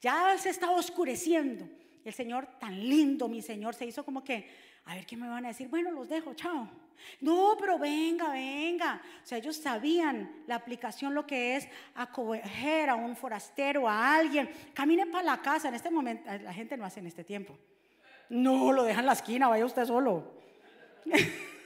Ya 0.00 0.36
se 0.38 0.50
estaba 0.50 0.72
oscureciendo. 0.72 1.68
El 2.04 2.14
Señor, 2.14 2.46
tan 2.58 2.78
lindo, 2.78 3.28
mi 3.28 3.42
Señor, 3.42 3.74
se 3.74 3.84
hizo 3.84 4.04
como 4.04 4.22
que, 4.22 4.48
a 4.84 4.94
ver 4.94 5.04
qué 5.04 5.16
me 5.16 5.28
van 5.28 5.44
a 5.44 5.48
decir. 5.48 5.68
Bueno, 5.68 5.90
los 5.90 6.08
dejo, 6.08 6.34
chao. 6.34 6.68
No, 7.20 7.56
pero 7.58 7.78
venga, 7.78 8.30
venga. 8.30 9.00
O 9.22 9.26
sea, 9.26 9.38
ellos 9.38 9.56
sabían 9.56 10.42
la 10.46 10.56
aplicación, 10.56 11.14
lo 11.14 11.26
que 11.26 11.56
es 11.56 11.68
acoger 11.94 12.90
a 12.90 12.94
un 12.94 13.16
forastero, 13.16 13.88
a 13.88 14.14
alguien. 14.16 14.48
Camine 14.72 15.06
para 15.06 15.24
la 15.24 15.42
casa. 15.42 15.68
En 15.68 15.74
este 15.74 15.90
momento, 15.90 16.30
la 16.42 16.52
gente 16.52 16.76
no 16.76 16.84
hace 16.84 17.00
en 17.00 17.06
este 17.06 17.24
tiempo. 17.24 17.58
No, 18.28 18.72
lo 18.72 18.84
dejan 18.84 19.00
en 19.00 19.06
la 19.06 19.12
esquina, 19.12 19.48
vaya 19.48 19.64
usted 19.66 19.84
solo. 19.84 20.32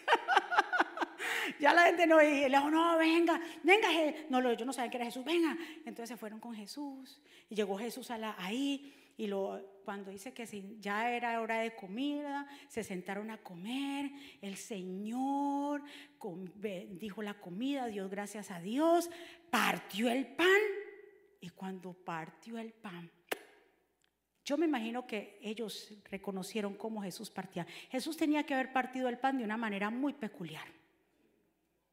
Ya 1.62 1.72
la 1.72 1.84
gente 1.84 2.08
no, 2.08 2.20
y 2.20 2.40
le 2.40 2.48
dijo, 2.48 2.70
no, 2.72 2.98
venga, 2.98 3.40
venga. 3.62 3.88
No, 4.28 4.52
yo 4.52 4.64
no 4.64 4.72
sabía 4.72 4.90
que 4.90 4.96
era 4.96 5.06
Jesús, 5.06 5.24
venga. 5.24 5.56
Entonces 5.86 6.08
se 6.08 6.16
fueron 6.16 6.40
con 6.40 6.56
Jesús 6.56 7.20
y 7.48 7.54
llegó 7.54 7.78
Jesús 7.78 8.10
ahí 8.10 8.92
y 9.16 9.28
lo, 9.28 9.80
cuando 9.84 10.10
dice 10.10 10.34
que 10.34 10.44
ya 10.80 11.12
era 11.12 11.40
hora 11.40 11.60
de 11.60 11.76
comida, 11.76 12.48
se 12.66 12.82
sentaron 12.82 13.30
a 13.30 13.38
comer, 13.38 14.10
el 14.40 14.56
Señor 14.56 15.84
dijo 16.98 17.22
la 17.22 17.34
comida, 17.34 17.86
Dios 17.86 18.10
gracias 18.10 18.50
a 18.50 18.58
Dios, 18.58 19.08
partió 19.48 20.10
el 20.10 20.26
pan 20.26 20.48
y 21.40 21.50
cuando 21.50 21.92
partió 21.92 22.58
el 22.58 22.72
pan, 22.72 23.08
yo 24.44 24.58
me 24.58 24.66
imagino 24.66 25.06
que 25.06 25.38
ellos 25.40 25.94
reconocieron 26.10 26.74
cómo 26.74 27.02
Jesús 27.02 27.30
partía. 27.30 27.64
Jesús 27.88 28.16
tenía 28.16 28.42
que 28.42 28.54
haber 28.54 28.72
partido 28.72 29.08
el 29.08 29.18
pan 29.18 29.38
de 29.38 29.44
una 29.44 29.56
manera 29.56 29.90
muy 29.90 30.12
peculiar. 30.12 30.81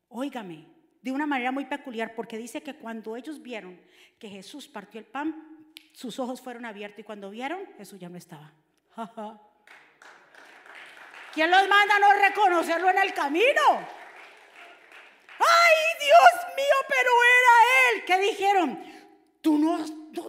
Óigame, 0.09 0.65
de 1.01 1.11
una 1.11 1.25
manera 1.25 1.51
muy 1.51 1.65
peculiar, 1.65 2.13
porque 2.15 2.37
dice 2.37 2.61
que 2.61 2.75
cuando 2.75 3.15
ellos 3.15 3.41
vieron 3.41 3.79
que 4.17 4.27
Jesús 4.27 4.67
partió 4.67 4.99
el 4.99 5.05
pan, 5.05 5.65
sus 5.93 6.19
ojos 6.19 6.41
fueron 6.41 6.65
abiertos 6.65 6.99
y 6.99 7.03
cuando 7.03 7.29
vieron, 7.29 7.59
Jesús 7.77 7.99
ya 7.99 8.09
no 8.09 8.17
estaba. 8.17 8.51
¿Quién 11.33 11.51
los 11.51 11.67
manda 11.67 11.95
a 11.95 11.99
no 11.99 12.13
reconocerlo 12.13 12.89
en 12.89 12.97
el 12.97 13.13
camino? 13.13 13.61
¡Ay, 15.39 15.75
Dios 15.99 16.55
mío! 16.55 16.75
Pero 16.89 17.11
era 17.37 17.93
Él. 17.93 18.05
¿Qué 18.05 18.19
dijeron? 18.19 18.83
Tú 19.41 19.57
no, 19.57 19.77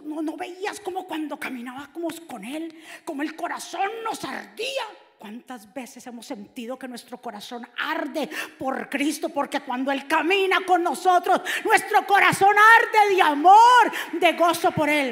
no, 0.03 0.21
no 0.21 0.37
veías 0.37 0.79
como 0.79 1.05
cuando 1.07 1.37
caminábamos 1.37 2.21
con 2.21 2.45
Él, 2.45 2.81
como 3.03 3.23
el 3.23 3.35
corazón 3.35 3.89
nos 4.03 4.23
ardía. 4.23 4.83
¿Cuántas 5.21 5.71
veces 5.71 6.07
hemos 6.07 6.25
sentido 6.25 6.79
que 6.79 6.87
nuestro 6.87 7.21
corazón 7.21 7.63
arde 7.77 8.27
por 8.57 8.89
Cristo? 8.89 9.29
Porque 9.29 9.59
cuando 9.59 9.91
Él 9.91 10.07
camina 10.07 10.61
con 10.65 10.81
nosotros, 10.81 11.41
nuestro 11.63 12.07
corazón 12.07 12.49
arde 12.49 13.15
de 13.15 13.21
amor, 13.21 13.91
de 14.13 14.33
gozo 14.33 14.71
por 14.71 14.89
Él. 14.89 15.09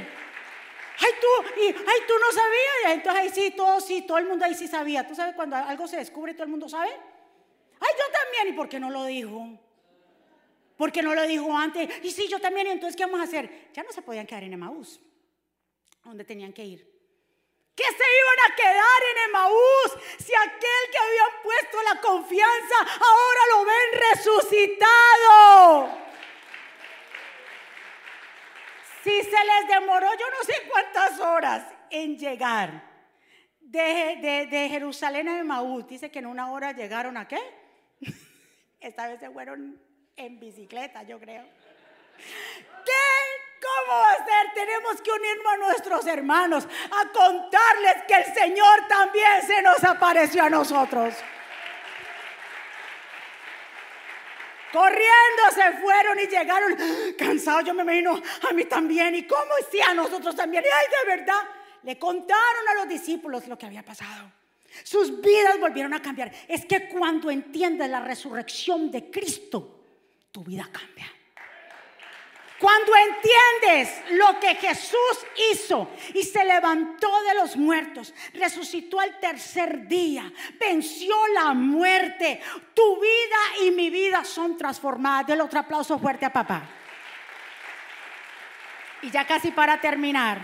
Ay, 0.98 1.12
tú, 1.22 1.62
y, 1.62 1.68
ay, 1.68 2.00
tú 2.08 2.14
no 2.20 2.32
sabías. 2.32 2.96
Entonces 2.96 3.22
ahí 3.22 3.30
sí, 3.30 3.54
todo, 3.56 3.80
sí, 3.80 4.02
todo 4.02 4.18
el 4.18 4.26
mundo 4.26 4.46
ahí 4.46 4.56
sí 4.56 4.68
sabía. 4.68 5.08
¿Tú 5.08 5.14
sabes 5.14 5.36
cuando 5.36 5.56
algo 5.56 5.88
se 5.88 5.98
descubre, 5.98 6.34
todo 6.34 6.46
el 6.46 6.50
mundo 6.50 6.68
sabe? 6.68 6.90
Ay, 6.90 7.90
yo 7.96 8.12
también. 8.12 8.56
¿Y 8.56 8.58
por 8.58 8.68
qué 8.68 8.80
no 8.80 8.90
lo 8.90 9.06
dijo? 9.06 9.60
¿Por 10.76 10.92
qué 10.92 11.04
no 11.04 11.14
lo 11.14 11.22
dijo 11.28 11.56
antes? 11.56 11.88
Y 12.04 12.10
sí, 12.10 12.28
yo 12.28 12.40
también. 12.40 12.66
Entonces, 12.66 12.96
¿qué 12.96 13.06
vamos 13.06 13.20
a 13.20 13.26
hacer? 13.26 13.70
Ya 13.74 13.84
no 13.84 13.92
se 13.92 14.02
podían 14.02 14.26
quedar 14.26 14.44
en 14.44 14.54
Emaús. 14.54 15.00
¿A 16.02 16.10
dónde 16.10 16.26
tenían 16.26 16.52
que 16.52 16.66
ir? 16.66 16.89
¿Qué 17.80 17.86
se 17.86 18.04
iban 18.04 18.40
a 18.46 18.56
quedar 18.58 19.02
en 19.12 19.18
Emaús 19.30 19.90
si 20.18 20.34
aquel 20.36 20.92
que 20.92 20.98
habían 20.98 21.42
puesto 21.42 21.82
la 21.84 22.02
confianza 22.02 22.76
ahora 23.00 23.42
lo 23.54 23.64
ven 23.64 24.02
resucitado? 24.12 25.90
Si 29.02 29.24
se 29.24 29.46
les 29.46 29.68
demoró 29.70 30.10
yo 30.20 30.30
no 30.30 30.44
sé 30.44 30.56
cuántas 30.70 31.22
horas 31.22 31.68
en 31.90 32.18
llegar 32.18 32.84
de, 33.62 34.68
Jerusalén 34.70 35.30
a 35.30 35.40
Emaús, 35.40 35.88
dice 35.88 36.12
que 36.12 36.20
en 36.20 36.26
una 36.26 36.52
hora 36.52 36.74
llegaron 36.74 37.16
a 37.16 37.30
qué? 37.30 37.40
Esta 38.82 39.08
vez 39.08 39.22
se 39.22 39.30
fueron 39.30 39.82
en 40.18 40.38
bicicleta, 40.38 41.04
yo 41.04 41.18
creo. 41.18 41.46
¿Qué? 42.86 43.39
¿Cómo 43.62 43.98
va 44.00 44.12
a 44.12 44.18
ser? 44.18 44.54
Tenemos 44.54 45.02
que 45.02 45.12
unirnos 45.12 45.54
a 45.54 45.58
nuestros 45.58 46.08
hermanos, 46.08 46.66
a 46.66 47.10
contarles 47.10 48.04
que 48.08 48.14
el 48.16 48.34
Señor 48.34 48.88
también 48.88 49.42
se 49.46 49.62
nos 49.62 49.84
apareció 49.84 50.44
a 50.44 50.50
nosotros. 50.50 51.14
Corriendo 54.72 55.44
se 55.54 55.82
fueron 55.82 56.20
y 56.20 56.28
llegaron 56.28 56.78
cansados. 57.18 57.66
Yo 57.66 57.74
me 57.74 57.84
imagino 57.84 58.22
a 58.50 58.54
mí 58.54 58.66
también. 58.66 59.16
¿Y 59.16 59.24
cómo 59.24 59.52
si 59.72 59.82
a 59.82 59.94
nosotros 59.94 60.36
también? 60.36 60.64
Y 60.64 60.68
ay, 60.68 60.86
de 61.06 61.18
verdad, 61.18 61.42
le 61.84 61.98
contaron 61.98 62.70
a 62.70 62.74
los 62.76 62.88
discípulos 62.88 63.48
lo 63.48 63.58
que 63.58 63.66
había 63.66 63.84
pasado. 63.84 64.32
Sus 64.84 65.20
vidas 65.20 65.60
volvieron 65.60 65.94
a 65.94 66.02
cambiar. 66.02 66.32
Es 66.48 66.66
que 66.66 66.88
cuando 66.88 67.32
entiendes 67.32 67.90
la 67.90 68.00
resurrección 68.00 68.92
de 68.92 69.10
Cristo, 69.10 69.80
tu 70.32 70.44
vida 70.44 70.70
cambia. 70.72 71.12
Cuando 72.60 72.92
entiendes 72.94 74.04
lo 74.12 74.38
que 74.38 74.54
Jesús 74.56 75.26
hizo 75.54 75.90
y 76.14 76.24
se 76.24 76.44
levantó 76.44 77.10
de 77.24 77.36
los 77.36 77.56
muertos, 77.56 78.14
resucitó 78.34 79.00
al 79.00 79.18
tercer 79.20 79.88
día, 79.88 80.30
venció 80.60 81.16
la 81.34 81.54
muerte, 81.54 82.42
tu 82.74 83.00
vida 83.00 83.66
y 83.66 83.72
mi 83.72 83.90
vida 83.90 84.26
son 84.26 84.58
transformadas. 84.58 85.28
Del 85.28 85.40
otro 85.40 85.60
aplauso 85.60 85.98
fuerte 85.98 86.26
a 86.26 86.34
papá. 86.34 86.64
Y 89.02 89.10
ya 89.10 89.26
casi 89.26 89.52
para 89.52 89.80
terminar, 89.80 90.40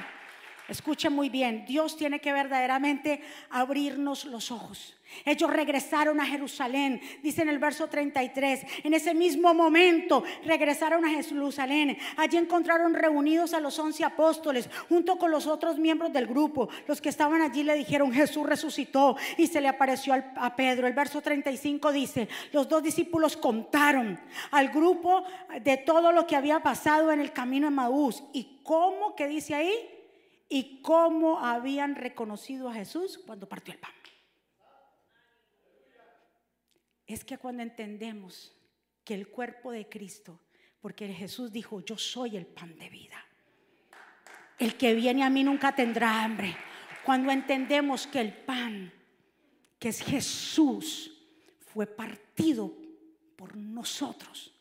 escuche 0.70 1.10
muy 1.10 1.28
bien, 1.28 1.66
Dios 1.66 1.98
tiene 1.98 2.22
que 2.22 2.32
verdaderamente 2.32 3.22
abrirnos 3.50 4.24
los 4.24 4.52
ojos. 4.52 4.95
Ellos 5.24 5.50
regresaron 5.50 6.20
a 6.20 6.26
Jerusalén, 6.26 7.02
dice 7.22 7.42
en 7.42 7.50
el 7.50 7.60
verso 7.60 7.88
33. 7.88 8.66
En 8.84 8.94
ese 8.94 9.14
mismo 9.14 9.54
momento 9.54 10.24
regresaron 10.44 11.06
a 11.06 11.10
Jerusalén. 11.10 11.98
Allí 12.18 12.38
encontraron 12.38 12.94
reunidos 12.94 13.54
a 13.54 13.60
los 13.60 13.78
once 13.80 14.04
apóstoles 14.04 14.70
junto 14.90 15.18
con 15.18 15.32
los 15.32 15.48
otros 15.48 15.78
miembros 15.78 16.12
del 16.12 16.28
grupo. 16.28 16.70
Los 16.88 17.02
que 17.02 17.10
estaban 17.10 17.42
allí 17.42 17.64
le 17.64 17.76
dijeron, 17.76 18.12
Jesús 18.12 18.46
resucitó 18.46 19.16
y 19.38 19.48
se 19.48 19.62
le 19.62 19.68
apareció 19.68 20.14
a 20.36 20.56
Pedro. 20.56 20.88
El 20.88 20.94
verso 20.94 21.22
35 21.22 21.92
dice, 21.92 22.28
los 22.52 22.68
dos 22.68 22.84
discípulos 22.84 23.38
contaron 23.38 24.20
al 24.52 24.70
grupo 24.70 25.24
de 25.62 25.78
todo 25.78 26.12
lo 26.12 26.28
que 26.28 26.36
había 26.36 26.62
pasado 26.62 27.12
en 27.12 27.22
el 27.22 27.32
camino 27.32 27.68
de 27.68 27.76
Maús 27.76 28.24
y 28.34 28.60
cómo, 28.64 29.16
que 29.16 29.28
dice 29.28 29.56
ahí, 29.56 29.74
y 30.50 30.82
cómo 30.82 31.40
habían 31.40 31.96
reconocido 31.96 32.70
a 32.70 32.74
Jesús 32.74 33.20
cuando 33.26 33.48
partió 33.48 33.74
el 33.74 33.80
pan 33.80 33.92
es 37.08 37.24
que 37.24 37.38
cuando 37.38 37.64
entendemos 37.64 38.56
que 39.04 39.14
el 39.14 39.28
cuerpo 39.28 39.72
de 39.72 39.88
Cristo, 39.88 40.40
porque 40.82 41.08
Jesús 41.14 41.52
dijo, 41.52 41.84
yo 41.84 41.98
soy 41.98 42.38
el 42.38 42.46
pan 42.46 42.78
de 42.78 42.90
vida. 42.90 43.24
El 44.58 44.76
que 44.78 44.94
viene 44.94 45.24
a 45.24 45.30
mí 45.30 45.44
nunca 45.44 45.76
tendrá 45.76 46.24
hambre. 46.24 46.56
Cuando 47.04 47.32
entendemos 47.32 48.08
que 48.08 48.22
el 48.22 48.34
pan, 48.34 48.92
que 49.78 49.90
es 49.90 50.02
Jesús, 50.02 51.12
fue 51.60 51.86
partido 51.86 52.74
por 53.36 53.56
nosotros. 53.56 54.54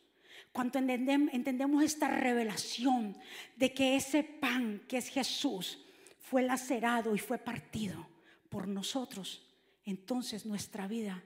Cuando 0.51 0.79
entendemos 0.79 1.83
esta 1.83 2.07
revelación 2.07 3.17
de 3.55 3.73
que 3.73 3.95
ese 3.95 4.23
pan, 4.23 4.83
que 4.87 4.97
es 4.97 5.09
Jesús, 5.09 5.79
fue 6.19 6.43
lacerado 6.43 7.15
y 7.15 7.19
fue 7.19 7.37
partido 7.37 8.07
por 8.49 8.67
nosotros, 8.67 9.47
entonces 9.85 10.45
nuestra 10.45 10.87
vida 10.87 11.23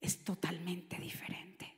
es 0.00 0.24
totalmente 0.24 0.98
diferente. 0.98 1.74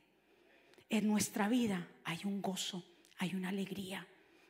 En 0.89 1.07
nuestra 1.07 1.47
vida 1.47 1.87
hay 2.03 2.19
un 2.25 2.41
gozo, 2.41 2.85
hay 3.17 3.35
una 3.35 3.49
alegría 3.49 4.07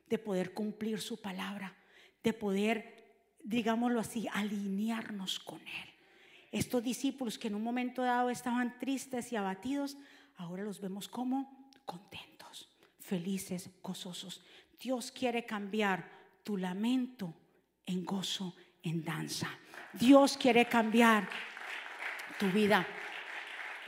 de 0.10 0.18
poder 0.18 0.54
cumplir 0.54 1.00
su 1.00 1.22
palabra, 1.22 1.76
de 2.24 2.34
poder, 2.34 3.36
digámoslo 3.44 4.00
así, 4.00 4.28
alinearnos 4.34 5.40
con 5.40 5.60
Él. 5.60 5.90
Estos 6.52 6.84
discípulos 6.84 7.38
que 7.38 7.48
en 7.48 7.56
un 7.56 7.64
momento 7.64 8.02
dado 8.02 8.30
estaban 8.30 8.78
tristes 8.80 9.32
y 9.32 9.36
abatidos, 9.36 9.98
ahora 10.36 10.64
los 10.64 10.82
vemos 10.82 11.08
como 11.08 11.70
contentos, 11.86 12.70
felices, 13.00 13.70
gozosos. 13.82 14.44
Dios 14.80 15.12
quiere 15.12 15.46
cambiar 15.46 16.10
tu 16.44 16.58
lamento 16.58 17.34
en 17.86 18.04
gozo, 18.04 18.56
en 18.84 19.04
danza. 19.04 19.48
Dios 19.94 20.38
quiere 20.38 20.66
cambiar 20.66 21.30
tu 22.40 22.50
vida 22.50 22.86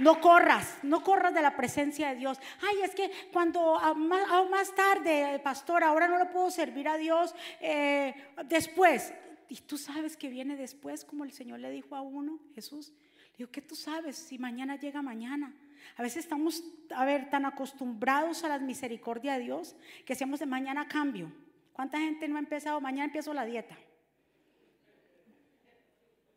no 0.04 0.20
corras, 0.20 0.80
no 0.84 1.02
corras 1.02 1.34
de 1.34 1.42
la 1.42 1.56
presencia 1.56 2.10
de 2.10 2.16
Dios. 2.16 2.38
Ay, 2.62 2.82
es 2.84 2.94
que 2.94 3.10
cuando 3.32 3.80
más, 3.96 4.76
tarde, 4.76 5.40
pastor, 5.40 5.84
ahora 5.84 6.10
no 6.10 6.18
lo 6.18 6.30
puedo 6.30 6.52
servir 6.52 6.90
a 6.90 6.98
Dios 6.98 7.34
eh, 7.62 8.14
después. 8.46 9.14
Y 9.48 9.62
tú 9.62 9.78
sabes 9.78 10.18
que 10.18 10.30
viene 10.30 10.58
después, 10.58 11.06
como 11.06 11.24
el 11.24 11.32
Señor 11.32 11.60
le 11.60 11.72
dijo 11.72 11.96
a 11.96 12.02
uno, 12.02 12.40
Jesús. 12.54 12.92
Le 13.32 13.38
digo, 13.38 13.52
¿qué 13.52 13.62
tú 13.62 13.76
sabes 13.76 14.18
si 14.18 14.38
mañana 14.38 14.76
llega 14.76 15.02
mañana? 15.02 15.56
A 15.96 16.02
veces 16.02 16.26
estamos, 16.26 16.64
a 16.94 17.06
ver, 17.06 17.30
tan 17.30 17.46
acostumbrados 17.46 18.44
a 18.44 18.50
la 18.50 18.60
misericordia 18.60 19.34
de 19.34 19.44
Dios 19.44 19.76
que 20.06 20.14
hacemos 20.14 20.40
de 20.40 20.46
mañana 20.46 20.88
cambio. 20.88 21.32
¿Cuánta 21.72 21.98
gente 21.98 22.28
no 22.28 22.36
ha 22.36 22.40
empezado? 22.40 22.82
Mañana 22.82 23.06
empiezo 23.06 23.34
la 23.34 23.46
dieta. 23.46 23.78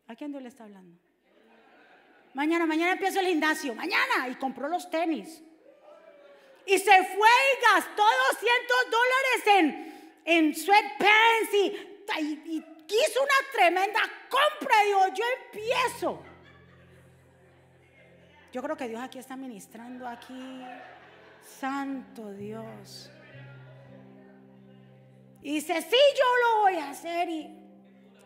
¿A 0.06 0.14
quién 0.14 0.30
Dios 0.30 0.42
le 0.42 0.48
está 0.48 0.64
hablando? 0.64 1.05
Mañana, 2.36 2.66
mañana 2.66 2.92
empiezo 2.92 3.18
el 3.20 3.28
gimnasio. 3.28 3.74
Mañana. 3.74 4.28
Y 4.28 4.34
compró 4.34 4.68
los 4.68 4.90
tenis. 4.90 5.42
Y 6.66 6.78
se 6.78 7.04
fue 7.04 7.28
y 7.38 7.74
gastó 7.74 8.02
200 8.32 8.76
dólares 8.90 9.46
en, 9.46 10.12
en 10.26 10.54
sweatpants 10.54 11.54
y, 11.54 12.62
quiso 12.86 13.22
una 13.22 13.52
tremenda 13.52 14.00
compra. 14.28 14.84
Y 14.84 14.86
digo, 14.88 15.00
yo 15.14 15.24
empiezo. 15.44 16.22
Yo 18.52 18.62
creo 18.62 18.76
que 18.76 18.88
Dios 18.88 19.00
aquí 19.00 19.18
está 19.18 19.34
ministrando 19.34 20.06
aquí. 20.06 20.62
Santo 21.58 22.34
Dios. 22.34 23.10
Y 25.40 25.54
dice, 25.54 25.80
sí, 25.80 25.96
yo 26.18 26.24
lo 26.42 26.60
voy 26.64 26.74
a 26.74 26.90
hacer. 26.90 27.30
Y, 27.30 27.50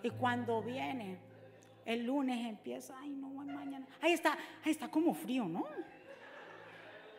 y 0.02 0.10
cuando 0.10 0.62
viene, 0.62 1.20
el 1.84 2.06
lunes 2.06 2.44
empieza, 2.44 2.98
ay, 2.98 3.10
no, 3.10 3.39
Ahí 4.00 4.12
está, 4.12 4.36
ahí 4.64 4.72
está 4.72 4.88
como 4.88 5.14
frío, 5.14 5.46
¿no? 5.46 5.66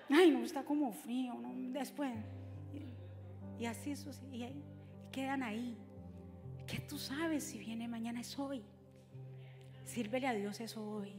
Ay, 0.10 0.32
no, 0.32 0.44
está 0.44 0.64
como 0.64 0.92
frío, 0.92 1.36
¿no? 1.36 1.54
Después. 1.72 2.12
Y, 3.60 3.66
así, 3.66 3.94
y, 4.32 4.44
y 4.44 4.64
quedan 5.12 5.44
ahí. 5.44 5.78
¿Qué 6.68 6.80
tú 6.80 6.98
sabes 6.98 7.44
si 7.44 7.60
viene 7.60 7.88
mañana 7.88 8.22
es 8.22 8.38
hoy? 8.38 8.64
Sírvele 9.86 10.28
a 10.28 10.34
Dios 10.34 10.60
es 10.60 10.76
hoy. 10.78 11.14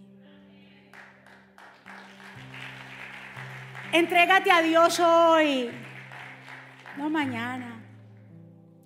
Entrégate 3.93 4.51
a 4.51 4.63
Dios 4.63 4.99
hoy, 5.01 5.71
no 6.97 7.11
mañana. 7.11 7.82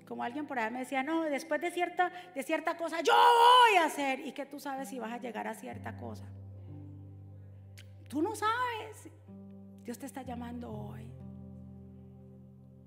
Como 0.07 0.23
alguien 0.23 0.47
por 0.47 0.59
ahí 0.59 0.71
me 0.71 0.81
decía, 0.81 1.03
no, 1.03 1.23
después 1.25 1.61
de 1.61 1.71
cierta, 1.71 2.13
de 2.35 2.43
cierta 2.43 2.77
cosa, 2.77 3.01
yo 3.03 3.13
voy 3.13 3.77
a 3.79 3.87
hacer. 3.87 4.21
¿Y 4.21 4.33
que 4.33 4.47
tú 4.47 4.61
sabes 4.61 4.89
si 4.89 4.99
vas 4.99 5.13
a 5.13 5.19
llegar 5.19 5.49
a 5.49 5.55
cierta 5.55 5.97
cosa? 5.99 6.25
Tú 8.09 8.23
no 8.23 8.35
sabes. 8.37 9.11
Dios 9.83 9.99
te 9.99 10.07
está 10.07 10.23
llamando 10.23 10.71
hoy. 10.71 11.11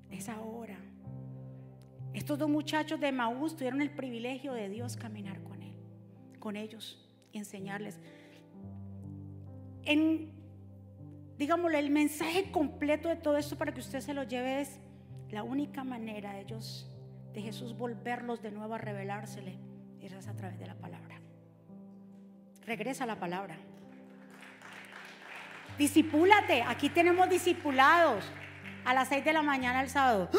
Es 0.09 0.29
ahora. 0.29 0.77
Estos 2.13 2.39
dos 2.39 2.49
muchachos 2.49 2.99
de 2.99 3.11
Maús 3.11 3.55
tuvieron 3.55 3.81
el 3.81 3.91
privilegio 3.91 4.53
de 4.53 4.69
Dios 4.69 4.97
caminar 4.97 5.43
con 5.43 5.61
él, 5.61 5.75
con 6.39 6.55
ellos 6.55 7.05
y 7.31 7.37
enseñarles. 7.37 7.99
En 9.83 10.39
digámosle, 11.39 11.79
el 11.79 11.89
mensaje 11.89 12.51
completo 12.51 13.07
de 13.07 13.15
todo 13.15 13.37
esto 13.37 13.57
para 13.57 13.73
que 13.73 13.79
usted 13.79 14.01
se 14.01 14.13
lo 14.13 14.23
lleve 14.23 14.61
es 14.61 14.77
la 15.31 15.41
única 15.41 15.85
manera 15.85 16.33
de 16.33 16.41
ellos, 16.41 16.88
de 17.33 17.41
Jesús 17.41 17.77
volverlos 17.77 18.41
de 18.41 18.51
nuevo 18.51 18.73
a 18.73 18.77
revelársele, 18.77 19.57
es 20.01 20.27
a 20.27 20.35
través 20.35 20.59
de 20.59 20.67
la 20.67 20.75
palabra. 20.75 21.19
Regresa 22.65 23.03
a 23.03 23.07
la 23.07 23.19
palabra. 23.19 23.57
Disipúlate. 25.77 26.61
Aquí 26.63 26.89
tenemos 26.89 27.29
discipulados 27.29 28.25
a 28.85 28.93
las 28.93 29.07
6 29.07 29.23
de 29.23 29.33
la 29.33 29.41
mañana 29.41 29.81
el 29.81 29.89
sábado. 29.89 30.29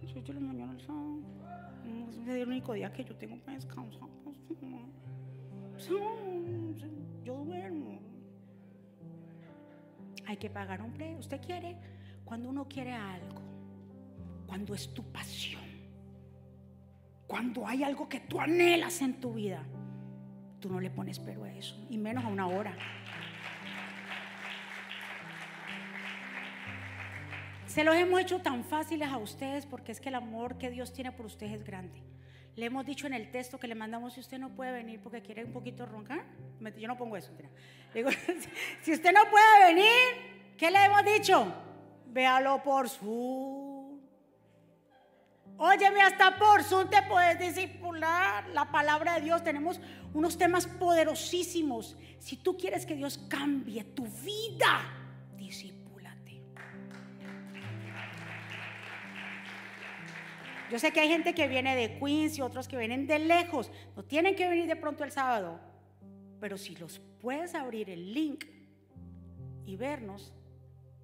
6 0.00 0.14
¡Ah! 0.16 0.20
de 0.20 0.32
la 0.32 0.40
mañana 0.40 0.72
el 0.72 0.80
sábado. 0.80 1.18
Es 2.22 2.28
el 2.28 2.48
único 2.48 2.72
día 2.72 2.92
que 2.92 3.04
yo 3.04 3.14
tengo 3.16 3.36
para 3.44 3.56
descansar. 3.56 4.08
Yo 7.24 7.34
duermo. 7.44 8.00
Hay 10.26 10.36
que 10.36 10.48
pagar 10.48 10.80
un 10.80 10.92
precio. 10.92 11.18
¿Usted 11.18 11.40
quiere? 11.40 11.76
Cuando 12.24 12.48
uno 12.48 12.66
quiere 12.66 12.92
algo, 12.92 13.42
cuando 14.46 14.74
es 14.74 14.92
tu 14.94 15.02
pasión, 15.04 15.71
cuando 17.32 17.66
hay 17.66 17.82
algo 17.82 18.10
que 18.10 18.20
tú 18.20 18.42
anhelas 18.42 19.00
en 19.00 19.18
tu 19.18 19.32
vida, 19.32 19.64
tú 20.60 20.68
no 20.68 20.80
le 20.80 20.90
pones 20.90 21.18
pero 21.18 21.44
a 21.44 21.50
eso, 21.50 21.82
y 21.88 21.96
menos 21.96 22.26
a 22.26 22.28
una 22.28 22.46
hora. 22.46 22.76
Se 27.64 27.84
los 27.84 27.96
hemos 27.96 28.20
hecho 28.20 28.42
tan 28.42 28.64
fáciles 28.64 29.08
a 29.08 29.16
ustedes 29.16 29.64
porque 29.64 29.92
es 29.92 30.00
que 30.02 30.10
el 30.10 30.16
amor 30.16 30.58
que 30.58 30.68
Dios 30.68 30.92
tiene 30.92 31.10
por 31.10 31.24
ustedes 31.24 31.54
es 31.54 31.64
grande. 31.64 32.02
Le 32.54 32.66
hemos 32.66 32.84
dicho 32.84 33.06
en 33.06 33.14
el 33.14 33.30
texto 33.30 33.58
que 33.58 33.66
le 33.66 33.76
mandamos 33.76 34.12
si 34.12 34.20
usted 34.20 34.38
no 34.38 34.50
puede 34.50 34.72
venir 34.72 35.00
porque 35.00 35.22
quiere 35.22 35.42
un 35.42 35.54
poquito 35.54 35.86
roncar. 35.86 36.26
Yo 36.76 36.86
no 36.86 36.98
pongo 36.98 37.16
eso. 37.16 37.32
Digo, 37.94 38.10
si 38.82 38.92
usted 38.92 39.10
no 39.10 39.22
puede 39.30 39.72
venir, 39.72 40.52
¿qué 40.58 40.70
le 40.70 40.84
hemos 40.84 41.02
dicho? 41.02 41.50
Véalo 42.08 42.62
por 42.62 42.90
Zoom. 42.90 43.61
Óyeme, 45.56 46.02
hasta 46.02 46.36
por 46.36 46.62
Zoom 46.64 46.88
te 46.90 47.02
puedes 47.02 47.38
discipular 47.38 48.48
la 48.48 48.70
palabra 48.70 49.14
de 49.14 49.22
Dios. 49.22 49.44
Tenemos 49.44 49.80
unos 50.12 50.36
temas 50.36 50.66
poderosísimos. 50.66 51.96
Si 52.18 52.36
tú 52.36 52.56
quieres 52.56 52.84
que 52.84 52.94
Dios 52.94 53.18
cambie 53.28 53.84
tu 53.84 54.04
vida, 54.04 55.02
Yo 60.72 60.78
sé 60.78 60.90
que 60.90 61.00
hay 61.00 61.08
gente 61.08 61.34
que 61.34 61.48
viene 61.48 61.76
de 61.76 61.98
Queens 61.98 62.38
y 62.38 62.40
otros 62.40 62.66
que 62.66 62.78
vienen 62.78 63.06
de 63.06 63.18
lejos. 63.18 63.70
No 63.94 64.04
tienen 64.04 64.34
que 64.34 64.48
venir 64.48 64.66
de 64.66 64.74
pronto 64.74 65.04
el 65.04 65.12
sábado. 65.12 65.60
Pero 66.40 66.56
si 66.56 66.74
los 66.76 66.98
puedes 67.20 67.54
abrir 67.54 67.90
el 67.90 68.14
link 68.14 68.46
y 69.66 69.76
vernos 69.76 70.32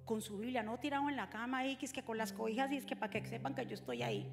con 0.09 0.23
su 0.23 0.39
Biblia, 0.39 0.63
no 0.63 0.79
tirado 0.79 1.07
en 1.07 1.15
la 1.15 1.29
cama 1.29 1.59
ahí, 1.59 1.75
que 1.75 1.85
es 1.85 1.93
que 1.93 2.01
con 2.01 2.17
las 2.17 2.33
cobijas 2.33 2.71
y 2.71 2.77
es 2.77 2.85
que 2.87 2.95
para 2.95 3.11
que 3.11 3.23
sepan 3.27 3.53
que 3.53 3.63
yo 3.67 3.75
estoy 3.75 4.01
ahí. 4.01 4.27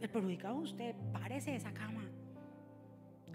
El 0.00 0.08
perjudicado 0.08 0.54
usted, 0.54 0.94
párese 1.12 1.54
esa 1.54 1.70
cama. 1.74 2.08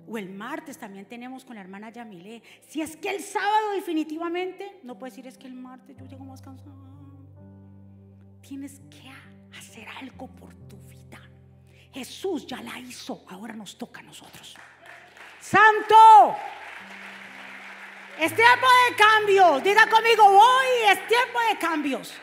O 0.07 0.17
el 0.17 0.31
martes 0.31 0.79
también 0.79 1.05
tenemos 1.05 1.45
con 1.45 1.53
la 1.53 1.61
hermana 1.61 1.91
Yamile. 1.91 2.41
Si 2.67 2.81
es 2.81 2.97
que 2.97 3.11
el 3.11 3.21
sábado 3.21 3.73
definitivamente, 3.75 4.79
no 4.81 4.97
puede 4.97 5.11
decir 5.11 5.27
es 5.27 5.37
que 5.37 5.45
el 5.45 5.53
martes 5.53 5.95
yo 5.97 6.07
llego 6.07 6.25
más 6.25 6.41
cansado. 6.41 6.73
Tienes 8.41 8.81
que 8.89 9.07
hacer 9.55 9.87
algo 10.01 10.25
por 10.25 10.55
tu 10.67 10.77
vida. 10.87 11.21
Jesús 11.93 12.47
ya 12.47 12.59
la 12.63 12.79
hizo, 12.79 13.23
ahora 13.29 13.53
nos 13.53 13.77
toca 13.77 13.99
a 13.99 14.03
nosotros. 14.03 14.57
Santo, 15.39 16.35
es 18.19 18.33
tiempo 18.33 18.65
de 18.89 18.95
cambios. 18.95 19.63
Diga 19.63 19.87
conmigo, 19.89 20.23
hoy 20.25 20.91
es 20.91 21.07
tiempo 21.07 21.39
de 21.49 21.57
cambios. 21.59 22.13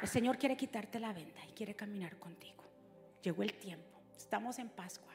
El 0.00 0.08
Señor 0.08 0.38
quiere 0.38 0.56
quitarte 0.56 1.00
la 1.00 1.12
venda 1.12 1.40
y 1.48 1.52
quiere 1.52 1.74
caminar 1.74 2.16
contigo. 2.18 2.64
Llegó 3.22 3.42
el 3.42 3.54
tiempo. 3.54 4.00
Estamos 4.16 4.58
en 4.58 4.68
Pascua. 4.68 5.12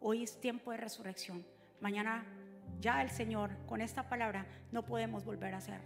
Hoy 0.00 0.22
es 0.22 0.40
tiempo 0.40 0.70
de 0.70 0.76
resurrección. 0.76 1.44
Mañana 1.80 2.24
ya 2.80 3.02
el 3.02 3.10
Señor, 3.10 3.50
con 3.66 3.80
esta 3.80 4.08
palabra, 4.08 4.46
no 4.70 4.84
podemos 4.84 5.24
volver 5.24 5.54
a 5.54 5.60
ser 5.60 5.80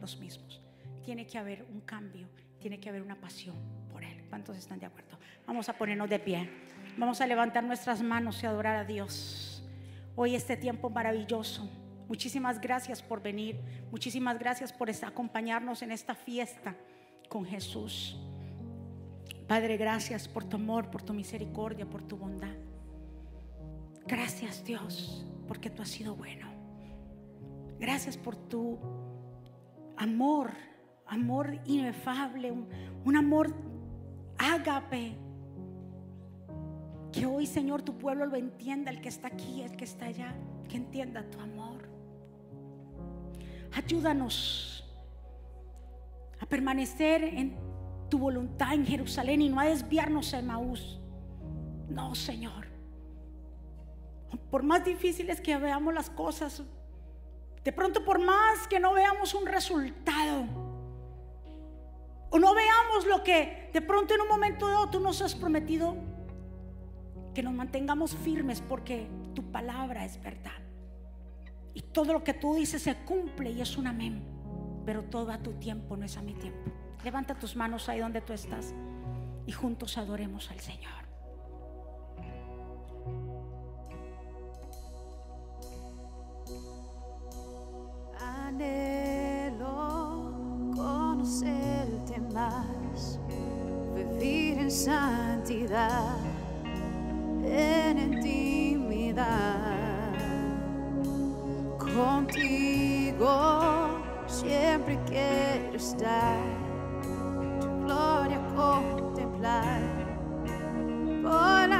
los 0.00 0.16
mismos. 0.18 0.62
Tiene 1.04 1.26
que 1.26 1.38
haber 1.38 1.64
un 1.64 1.80
cambio, 1.80 2.28
tiene 2.60 2.78
que 2.78 2.88
haber 2.88 3.02
una 3.02 3.16
pasión 3.16 3.56
por 3.90 4.04
Él. 4.04 4.24
¿Cuántos 4.28 4.56
están 4.56 4.78
de 4.78 4.86
acuerdo? 4.86 5.18
Vamos 5.46 5.68
a 5.68 5.72
ponernos 5.72 6.08
de 6.08 6.18
pie. 6.18 6.48
Vamos 6.96 7.20
a 7.20 7.26
levantar 7.26 7.64
nuestras 7.64 8.00
manos 8.02 8.42
y 8.42 8.46
adorar 8.46 8.76
a 8.76 8.84
Dios. 8.84 9.62
Hoy 10.14 10.34
este 10.34 10.56
tiempo 10.56 10.88
maravilloso. 10.88 11.68
Muchísimas 12.08 12.60
gracias 12.60 13.02
por 13.02 13.22
venir. 13.22 13.60
Muchísimas 13.90 14.38
gracias 14.38 14.72
por 14.72 14.90
acompañarnos 14.90 15.82
en 15.82 15.92
esta 15.92 16.14
fiesta 16.14 16.74
con 17.28 17.44
Jesús. 17.44 18.18
Padre, 19.46 19.76
gracias 19.76 20.26
por 20.28 20.44
tu 20.44 20.56
amor, 20.56 20.90
por 20.90 21.02
tu 21.02 21.14
misericordia, 21.14 21.88
por 21.88 22.02
tu 22.02 22.16
bondad. 22.16 22.54
Gracias 24.06 24.64
Dios, 24.64 25.26
porque 25.46 25.70
tú 25.70 25.82
has 25.82 25.88
sido 25.88 26.14
bueno. 26.14 26.48
Gracias 27.78 28.16
por 28.16 28.36
tu 28.36 28.78
amor, 29.96 30.50
amor 31.06 31.60
inefable, 31.66 32.50
un, 32.50 33.16
amor 33.16 33.54
ágape. 34.38 35.16
Que 37.12 37.26
hoy, 37.26 37.46
Señor, 37.46 37.82
tu 37.82 37.96
pueblo 37.98 38.26
lo 38.26 38.36
entienda, 38.36 38.90
el 38.90 39.00
que 39.00 39.08
está 39.08 39.28
aquí, 39.28 39.62
el 39.62 39.76
que 39.76 39.84
está 39.84 40.06
allá, 40.06 40.34
que 40.68 40.76
entienda 40.76 41.22
tu 41.30 41.40
amor. 41.40 41.57
Ayúdanos 43.72 44.84
a 46.40 46.46
permanecer 46.46 47.24
en 47.24 47.56
tu 48.08 48.18
voluntad 48.18 48.74
en 48.74 48.86
Jerusalén 48.86 49.42
y 49.42 49.48
no 49.48 49.60
a 49.60 49.64
desviarnos 49.64 50.32
a 50.34 50.42
Maús. 50.42 51.00
No, 51.88 52.14
Señor. 52.14 52.66
Por 54.50 54.62
más 54.62 54.84
difíciles 54.84 55.40
que 55.40 55.56
veamos 55.56 55.92
las 55.94 56.10
cosas, 56.10 56.62
de 57.64 57.72
pronto 57.72 58.04
por 58.04 58.18
más 58.18 58.66
que 58.68 58.80
no 58.80 58.92
veamos 58.92 59.34
un 59.34 59.46
resultado, 59.46 60.46
o 62.30 62.38
no 62.38 62.54
veamos 62.54 63.06
lo 63.06 63.22
que 63.22 63.70
de 63.72 63.80
pronto 63.80 64.14
en 64.14 64.20
un 64.20 64.28
momento 64.28 64.68
dado 64.68 64.90
tú 64.90 65.00
nos 65.00 65.22
has 65.22 65.34
prometido. 65.34 65.96
Que 67.34 67.42
nos 67.42 67.54
mantengamos 67.54 68.14
firmes 68.16 68.60
porque 68.60 69.08
tu 69.34 69.50
palabra 69.50 70.04
es 70.04 70.20
verdad. 70.22 70.67
Y 71.78 71.82
todo 71.82 72.12
lo 72.12 72.24
que 72.24 72.34
tú 72.34 72.56
dices 72.56 72.82
se 72.82 72.96
cumple 73.04 73.52
y 73.52 73.60
es 73.60 73.78
un 73.78 73.86
amén. 73.86 74.20
Pero 74.84 75.04
todo 75.04 75.30
a 75.30 75.38
tu 75.38 75.52
tiempo, 75.60 75.96
no 75.96 76.04
es 76.04 76.16
a 76.16 76.22
mi 76.22 76.34
tiempo. 76.34 76.72
Levanta 77.04 77.38
tus 77.38 77.54
manos 77.54 77.88
ahí 77.88 78.00
donde 78.00 78.20
tú 78.20 78.32
estás 78.32 78.74
y 79.46 79.52
juntos 79.52 79.96
adoremos 79.96 80.50
al 80.50 80.58
Señor. 80.58 81.06
conocerte 90.74 92.18
más, 92.32 93.20
vivir 93.94 94.58
en 94.58 94.70
santidad, 94.70 96.16
en 97.44 97.98
intimidad 97.98 99.77
contigo 101.98 103.30
siempre 104.26 104.98
quiero 105.06 105.76
estar, 105.76 106.38
tu 107.60 107.84
gloria 107.84 108.40
contemplar 108.54 109.80
por 111.22 111.72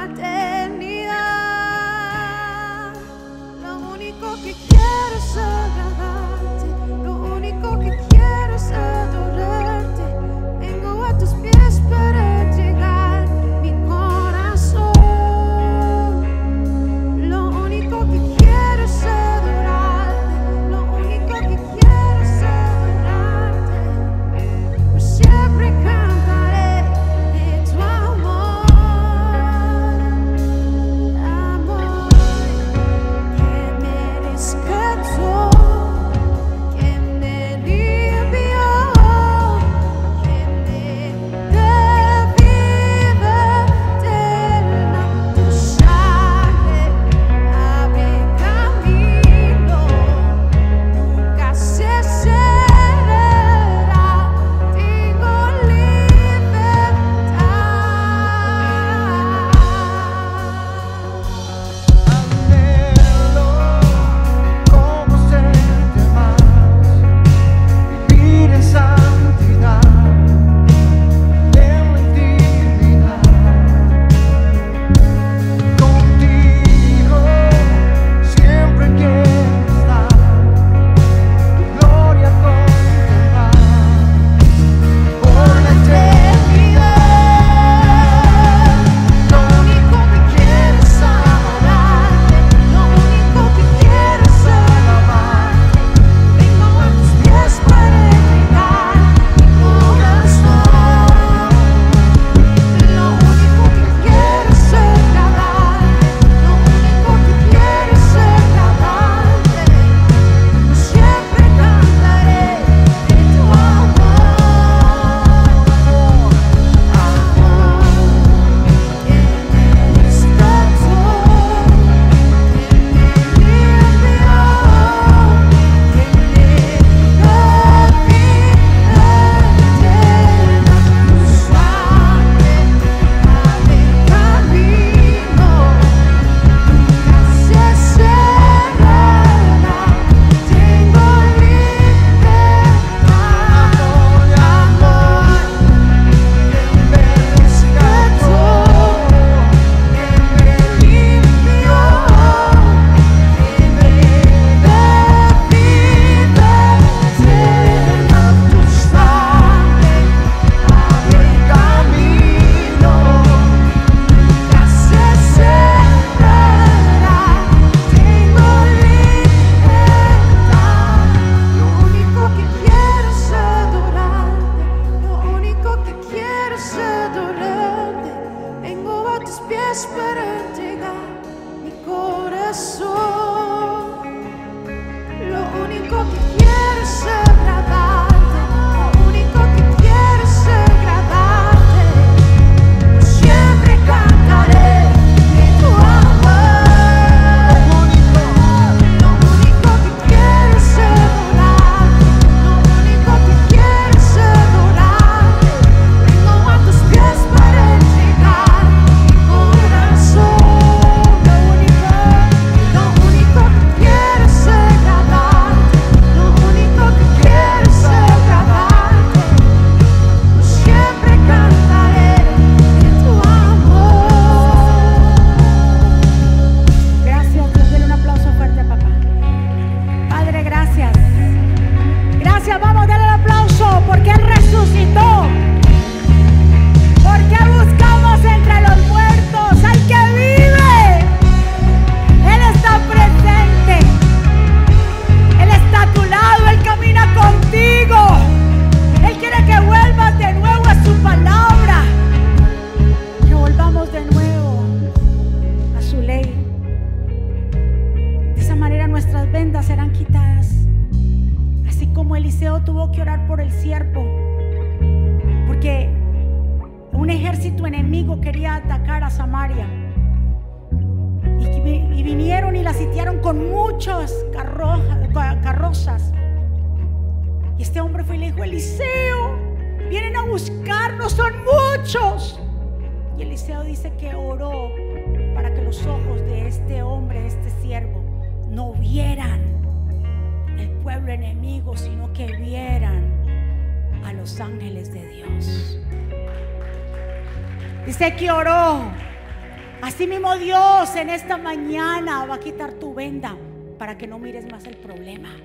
para 303.89 303.97
que 303.97 304.05
no 304.05 304.19
mires 304.19 304.45
más 304.45 304.67
el 304.67 304.77
problema. 304.77 305.35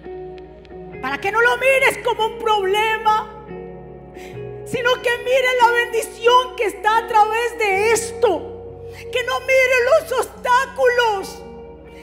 Para 1.01 1.17
que 1.17 1.33
no 1.33 1.41
lo 1.41 1.57
mires 1.57 1.97
como 2.05 2.27
un 2.27 2.39
problema, 2.39 3.43
sino 4.67 4.93
que 5.01 5.19
mires 5.25 5.55
la 5.63 5.71
bendición 5.71 6.55
que 6.55 6.67
está 6.67 6.99
a 6.99 7.07
través 7.09 7.59
de 7.59 7.93
esto. 7.93 8.85
Que 9.11 9.25
no 9.25 9.41
mires 9.41 9.81
los 10.03 10.27
obstáculos. 10.27 11.43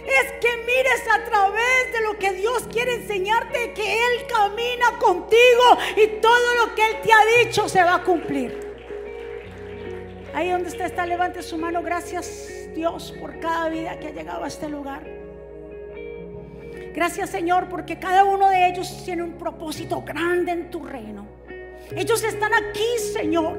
Es 0.03 0.31
que 0.41 0.57
mires 0.65 1.03
a 1.13 1.23
través 1.25 1.93
de 1.93 2.01
lo 2.01 2.17
que 2.17 2.31
Dios 2.31 2.63
quiere 2.71 2.95
enseñarte, 2.95 3.73
que 3.73 3.99
Él 4.03 4.25
camina 4.27 4.97
contigo 4.97 5.77
y 5.95 6.07
todo 6.21 6.55
lo 6.55 6.73
que 6.73 6.87
Él 6.87 6.95
te 7.03 7.13
ha 7.13 7.43
dicho 7.43 7.69
se 7.69 7.83
va 7.83 7.93
a 7.97 8.03
cumplir. 8.03 8.67
Ahí 10.33 10.49
donde 10.49 10.69
está, 10.69 11.05
levante 11.05 11.43
su 11.43 11.59
mano. 11.59 11.83
Gracias 11.83 12.67
Dios 12.73 13.13
por 13.19 13.39
cada 13.39 13.69
vida 13.69 13.99
que 13.99 14.07
ha 14.07 14.11
llegado 14.11 14.43
a 14.43 14.47
este 14.47 14.67
lugar. 14.67 15.21
Gracias 16.93 17.29
Señor 17.29 17.69
porque 17.69 17.99
cada 17.99 18.23
uno 18.23 18.49
de 18.49 18.67
ellos 18.67 19.03
tiene 19.05 19.23
un 19.23 19.33
propósito 19.33 20.01
grande 20.01 20.51
en 20.51 20.69
tu 20.69 20.83
reino. 20.83 21.25
Ellos 21.95 22.23
están 22.23 22.53
aquí, 22.53 22.85
Señor, 23.13 23.57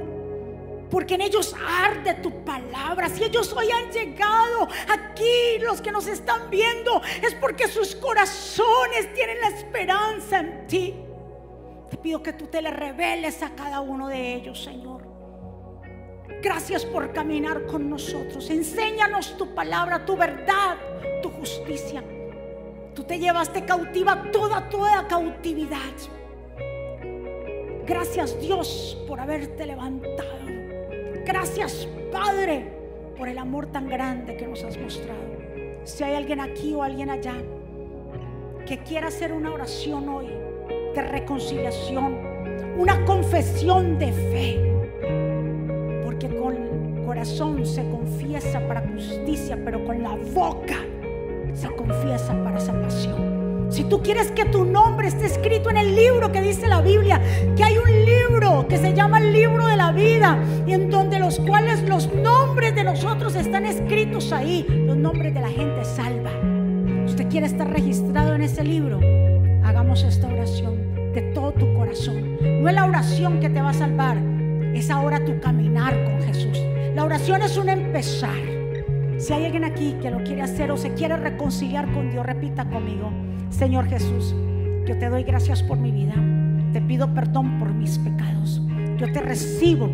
porque 0.91 1.15
en 1.15 1.23
ellos 1.23 1.55
arde 1.67 2.15
tu 2.15 2.45
palabra. 2.45 3.09
Si 3.09 3.25
ellos 3.25 3.53
hoy 3.53 3.71
han 3.71 3.91
llegado 3.91 4.69
aquí, 4.89 5.59
los 5.61 5.81
que 5.81 5.93
nos 5.93 6.07
están 6.07 6.51
viendo, 6.51 7.03
es 7.23 7.35
porque 7.35 7.69
sus 7.69 7.95
corazones 7.95 9.13
tienen 9.15 9.41
la 9.41 9.49
esperanza 9.49 10.41
en 10.41 10.67
ti. 10.67 10.95
Te 11.91 11.97
pido 11.97 12.23
que 12.23 12.33
tú 12.33 12.47
te 12.47 12.63
le 12.63 12.71
reveles 12.71 13.43
a 13.43 13.51
cada 13.51 13.81
uno 13.81 14.09
de 14.09 14.35
ellos, 14.35 14.63
Señor. 14.63 15.03
Gracias 16.43 16.85
por 16.85 17.13
caminar 17.13 17.67
con 17.67 17.89
nosotros. 17.89 18.51
Enséñanos 18.51 19.37
tu 19.37 19.55
palabra, 19.55 20.05
tu 20.05 20.17
verdad, 20.17 20.77
tu 21.23 21.31
justicia. 21.31 22.03
Tú 22.95 23.05
te 23.05 23.19
llevaste 23.19 23.65
cautiva 23.65 24.31
toda, 24.31 24.69
toda 24.69 25.07
cautividad. 25.09 25.79
Gracias 27.87 28.39
Dios 28.39 29.03
por 29.09 29.19
haberte 29.19 29.67
levantado. 29.67 30.43
Gracias 31.25 31.89
Padre 32.13 32.71
por 33.17 33.29
el 33.29 33.39
amor 33.39 33.67
tan 33.67 33.89
grande 33.89 34.37
que 34.37 34.47
nos 34.47 34.63
has 34.63 34.77
mostrado. 34.77 35.21
Si 35.85 36.05
hay 36.05 36.15
alguien 36.15 36.41
aquí 36.41 36.75
o 36.75 36.83
alguien 36.83 37.09
allá 37.09 37.35
que 38.67 38.79
quiera 38.79 39.09
hacer 39.09 39.33
una 39.33 39.53
oración 39.53 40.09
hoy 40.09 40.27
de 40.95 41.03
reconciliación, 41.03 42.19
una 42.79 43.05
confesión 43.07 43.99
de 43.99 44.13
fe, 44.13 46.03
porque 46.05 46.29
con 46.37 46.57
el 46.57 47.05
corazón 47.07 47.65
se 47.65 47.83
confiesa 47.91 48.61
para 48.69 48.87
justicia, 48.87 49.59
pero 49.65 49.85
con 49.85 50.03
la 50.03 50.15
boca 50.35 50.77
se 51.55 51.69
confiesa 51.69 52.35
para 52.43 52.61
salvación. 52.61 53.43
Si 53.73 53.85
tú 53.85 54.03
quieres 54.03 54.31
que 54.33 54.45
tu 54.45 54.67
nombre 54.67 55.09
esté 55.09 55.25
escrito 55.25 55.71
en 55.71 55.79
el 55.79 55.97
libro 55.97 56.31
que 56.31 56.43
dice 56.43 56.69
la 56.69 56.83
Biblia, 56.83 57.23
que 57.57 57.65
hay 57.65 57.79
un 57.79 57.91
libro 58.05 58.67
que 58.69 58.77
se 58.77 58.93
llama 58.93 59.19
el 59.19 59.33
libro 59.33 59.67
de 59.67 59.77
la 59.77 59.93
vida, 59.93 60.39
y 60.67 60.75
en 60.75 60.91
donde 60.91 61.19
los 61.19 61.39
cuales 61.39 61.83
los 61.89 62.13
nombres 62.13 62.75
de 62.75 62.85
nosotros 62.85 63.35
están 63.35 63.65
escritos 63.65 64.31
ahí, 64.31 64.67
los 64.69 64.97
nombres 64.97 65.33
de 65.33 65.41
la 65.41 65.49
gente 65.49 65.87
salva. 65.87 66.31
Usted 67.07 67.29
quiere 67.31 67.47
estar 67.47 67.71
registrado 67.71 68.35
en 68.35 68.43
ese 68.43 68.63
libro, 68.63 69.01
hagamos 69.65 70.03
esta 70.03 70.27
oración 70.27 70.93
de 71.15 71.23
todo 71.35 71.53
tu 71.53 71.73
corazón. 71.75 72.37
No 72.43 72.69
es 72.69 72.75
la 72.75 72.85
oración 72.85 73.41
que 73.41 73.49
te 73.49 73.63
va 73.63 73.71
a 73.71 73.75
salvar, 73.75 74.19
es 74.75 74.91
ahora 74.91 75.25
tu 75.25 75.41
caminar 75.41 75.95
con 76.05 76.21
Jesús. 76.23 76.61
La 76.95 77.05
oración 77.05 77.41
es 77.41 77.57
un 77.57 77.71
empezar. 77.71 78.52
Si 79.23 79.33
hay 79.33 79.45
alguien 79.45 79.63
aquí 79.63 79.95
que 80.03 80.11
lo 80.11 80.25
quiere 80.25 80.43
hacer 80.43 80.73
o 80.73 80.77
se 80.77 80.95
quiere 80.95 81.17
reconciliar 81.17 81.93
con 81.93 82.11
Dios, 82.11 82.27
repita 82.27 82.69
conmigo. 82.69 83.13
Señor 83.51 83.87
Jesús, 83.87 84.35
yo 84.85 84.99
te 84.99 85.09
doy 85.09 85.23
gracias 85.23 85.63
por 85.63 85.79
mi 85.79 85.93
vida. 85.93 86.15
Te 86.73 86.81
pido 86.81 87.15
perdón 87.15 87.61
por 87.61 87.73
mis 87.73 87.99
pecados. 87.99 88.61
Yo 88.97 89.13
te 89.13 89.21
recibo 89.21 89.89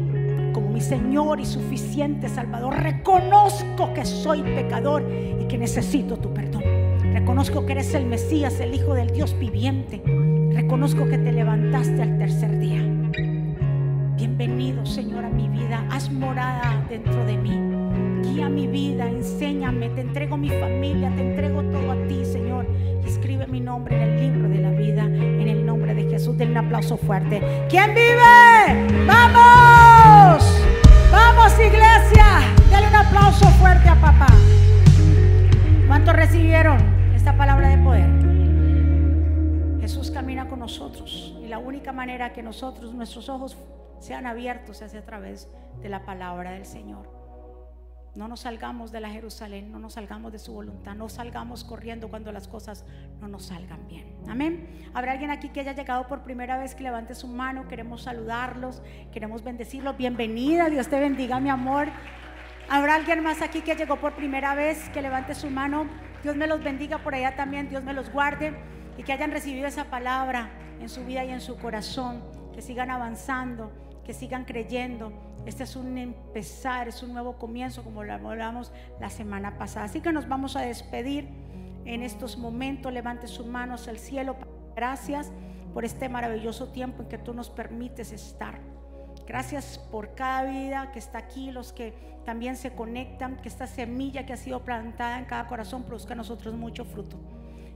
como 0.55 0.71
mi 0.71 0.81
Señor 0.81 1.41
y 1.41 1.45
suficiente 1.45 2.31
Salvador. 2.31 2.83
Reconozco 2.83 3.93
que 3.93 4.07
soy 4.07 4.43
pecador 4.43 5.07
y 5.39 5.45
que 5.45 5.59
necesito 5.59 6.17
tu 6.17 6.33
perdón. 6.33 6.63
Reconozco 7.13 7.67
que 7.67 7.73
eres 7.73 7.93
el 7.93 8.07
Mesías, 8.07 8.59
el 8.61 8.75
Hijo 8.75 8.95
del 8.95 9.11
Dios 9.11 9.39
viviente. 9.39 10.03
Reconozco 10.55 11.07
que 11.07 11.19
te 11.19 11.33
levantaste 11.33 12.01
al 12.01 12.17
tercer 12.17 12.59
día. 12.59 12.83
Bienvenido, 14.17 14.87
Señor, 14.87 15.27
a 15.27 15.29
mi 15.29 15.51
vida. 15.51 15.85
Haz 15.91 16.11
morada 16.11 16.83
dentro 16.89 17.27
de 17.27 17.37
mí. 17.37 17.58
Guía 18.39 18.49
mi 18.49 18.69
vida, 18.69 19.09
enséñame. 19.09 19.89
Te 19.89 20.01
entrego 20.01 20.37
mi 20.37 20.49
familia, 20.49 21.13
te 21.17 21.23
entrego 21.23 21.61
todo 21.73 21.91
a 21.91 21.97
ti, 22.07 22.25
Señor. 22.25 22.69
Escribe 23.05 23.49
mi 23.49 23.59
nombre 23.59 23.97
en 23.97 24.03
el 24.03 24.21
libro 24.21 24.49
de 24.49 24.61
la 24.61 24.71
vida, 24.71 25.07
en 25.07 25.49
el 25.49 25.67
nombre 25.67 25.93
de 25.93 26.09
Jesús. 26.09 26.39
Denle 26.39 26.53
un 26.53 26.67
aplauso 26.67 26.97
fuerte. 26.97 27.43
¿Quién 27.69 27.97
vive? 27.97 29.05
¡Vamos! 29.09 30.65
¡Vamos, 31.11 31.53
iglesia! 31.55 32.27
Denle 32.71 32.87
un 32.87 32.95
aplauso 32.95 33.45
fuerte 33.59 33.89
a 33.89 34.01
papá. 34.01 34.29
¿Cuántos 35.89 36.15
recibieron 36.15 36.79
esta 37.17 37.37
palabra 37.37 37.71
de 37.71 37.79
poder? 37.79 38.09
Jesús 39.81 40.13
camina 40.13 40.49
con 40.49 40.61
nosotros 40.61 41.37
y 41.43 41.49
la 41.49 41.59
única 41.59 41.93
manera 41.93 42.33
que 42.33 42.45
nosotros, 42.45 42.95
nuestros 42.95 43.29
ojos 43.29 43.59
sean 43.99 44.27
abiertos 44.27 44.81
es 44.81 44.95
a 44.95 45.05
través 45.05 45.49
de 45.83 45.89
la 45.89 46.05
palabra 46.05 46.53
del 46.53 46.67
Señor. 46.67 47.18
No 48.19 48.27
nos 48.27 48.41
salgamos 48.41 48.91
de 48.91 49.01
la 49.01 49.11
Jerusalén, 49.11 49.71
no 49.71 49.79
nos 49.79 49.93
salgamos 49.93 50.33
de 50.33 50.41
su 50.41 50.53
voluntad, 50.53 50.97
no 50.97 51.09
salgamos 51.09 51.63
corriendo 51.63 52.09
cuando 52.09 52.33
las 52.33 52.49
cosas 52.49 52.85
no 53.21 53.29
nos 53.29 53.47
salgan 53.47 53.87
bien. 53.87 54.13
Amén. 54.29 54.91
Habrá 54.93 55.13
alguien 55.13 55.31
aquí 55.31 55.51
que 55.51 55.61
haya 55.61 55.73
llegado 55.73 56.09
por 56.09 56.25
primera 56.25 56.59
vez 56.59 56.75
que 56.75 56.83
levante 56.83 57.15
su 57.15 57.29
mano, 57.29 57.69
queremos 57.69 58.03
saludarlos, 58.03 58.83
queremos 59.13 59.45
bendecirlos. 59.45 59.97
Bienvenida, 59.97 60.69
Dios 60.69 60.89
te 60.89 60.99
bendiga, 60.99 61.39
mi 61.39 61.49
amor. 61.49 61.87
Habrá 62.69 62.97
alguien 62.97 63.23
más 63.23 63.41
aquí 63.41 63.61
que 63.61 63.77
llegó 63.77 64.01
por 64.01 64.17
primera 64.17 64.57
vez 64.57 64.89
que 64.89 65.01
levante 65.01 65.37
su 65.37 65.49
mano. 65.49 65.87
Dios 66.25 66.35
me 66.35 66.49
los 66.49 66.61
bendiga 66.61 66.99
por 66.99 67.15
allá 67.15 67.37
también, 67.37 67.69
Dios 67.69 67.85
me 67.85 67.93
los 67.93 68.11
guarde 68.11 68.53
y 68.97 69.05
que 69.05 69.13
hayan 69.13 69.31
recibido 69.31 69.69
esa 69.69 69.85
palabra 69.85 70.51
en 70.81 70.89
su 70.89 71.05
vida 71.05 71.25
y 71.25 71.31
en 71.31 71.41
su 71.41 71.57
corazón, 71.57 72.25
que 72.53 72.63
sigan 72.63 72.91
avanzando, 72.91 73.71
que 74.05 74.13
sigan 74.13 74.45
creyendo. 74.45 75.28
Este 75.49 75.65
es 75.65 75.77
un 75.77 75.97
empezar, 75.97 76.89
es 76.89 77.03
un 77.03 77.15
nuevo 77.15 77.39
comienzo, 77.39 77.83
como 77.83 78.05
lo 78.05 78.13
hablamos 78.13 78.71
la 79.01 79.09
semana 79.09 79.57
pasada. 79.57 79.87
Así 79.87 80.03
que 80.03 80.13
nos 80.13 80.29
vamos 80.29 80.57
a 80.57 80.61
despedir 80.61 81.27
en 81.87 82.03
estos 82.03 82.37
momentos. 82.37 82.93
Levante 82.93 83.27
sus 83.27 83.47
manos 83.47 83.89
al 83.89 83.97
cielo. 83.99 84.37
Gracias 84.77 85.33
por 85.73 85.87
este 85.87 86.11
maravilloso 86.11 86.69
tiempo 86.69 87.03
en 87.03 87.09
que 87.09 87.17
tú 87.17 87.33
nos 87.33 87.49
permites 87.49 88.13
estar. 88.13 88.61
Gracias 89.27 89.79
por 89.91 90.15
cada 90.15 90.45
vida 90.45 90.93
que 90.93 90.99
está 90.99 91.17
aquí, 91.17 91.51
los 91.51 91.73
que 91.73 91.95
también 92.27 92.55
se 92.55 92.75
conectan, 92.75 93.39
que 93.39 93.49
esta 93.49 93.67
semilla 93.67 94.27
que 94.27 94.35
ha 94.35 94.37
sido 94.37 94.63
plantada 94.63 95.19
en 95.19 95.25
cada 95.25 95.47
corazón 95.47 95.85
produzca 95.85 96.13
a 96.13 96.17
nosotros 96.17 96.55
mucho 96.55 96.85
fruto. 96.85 97.17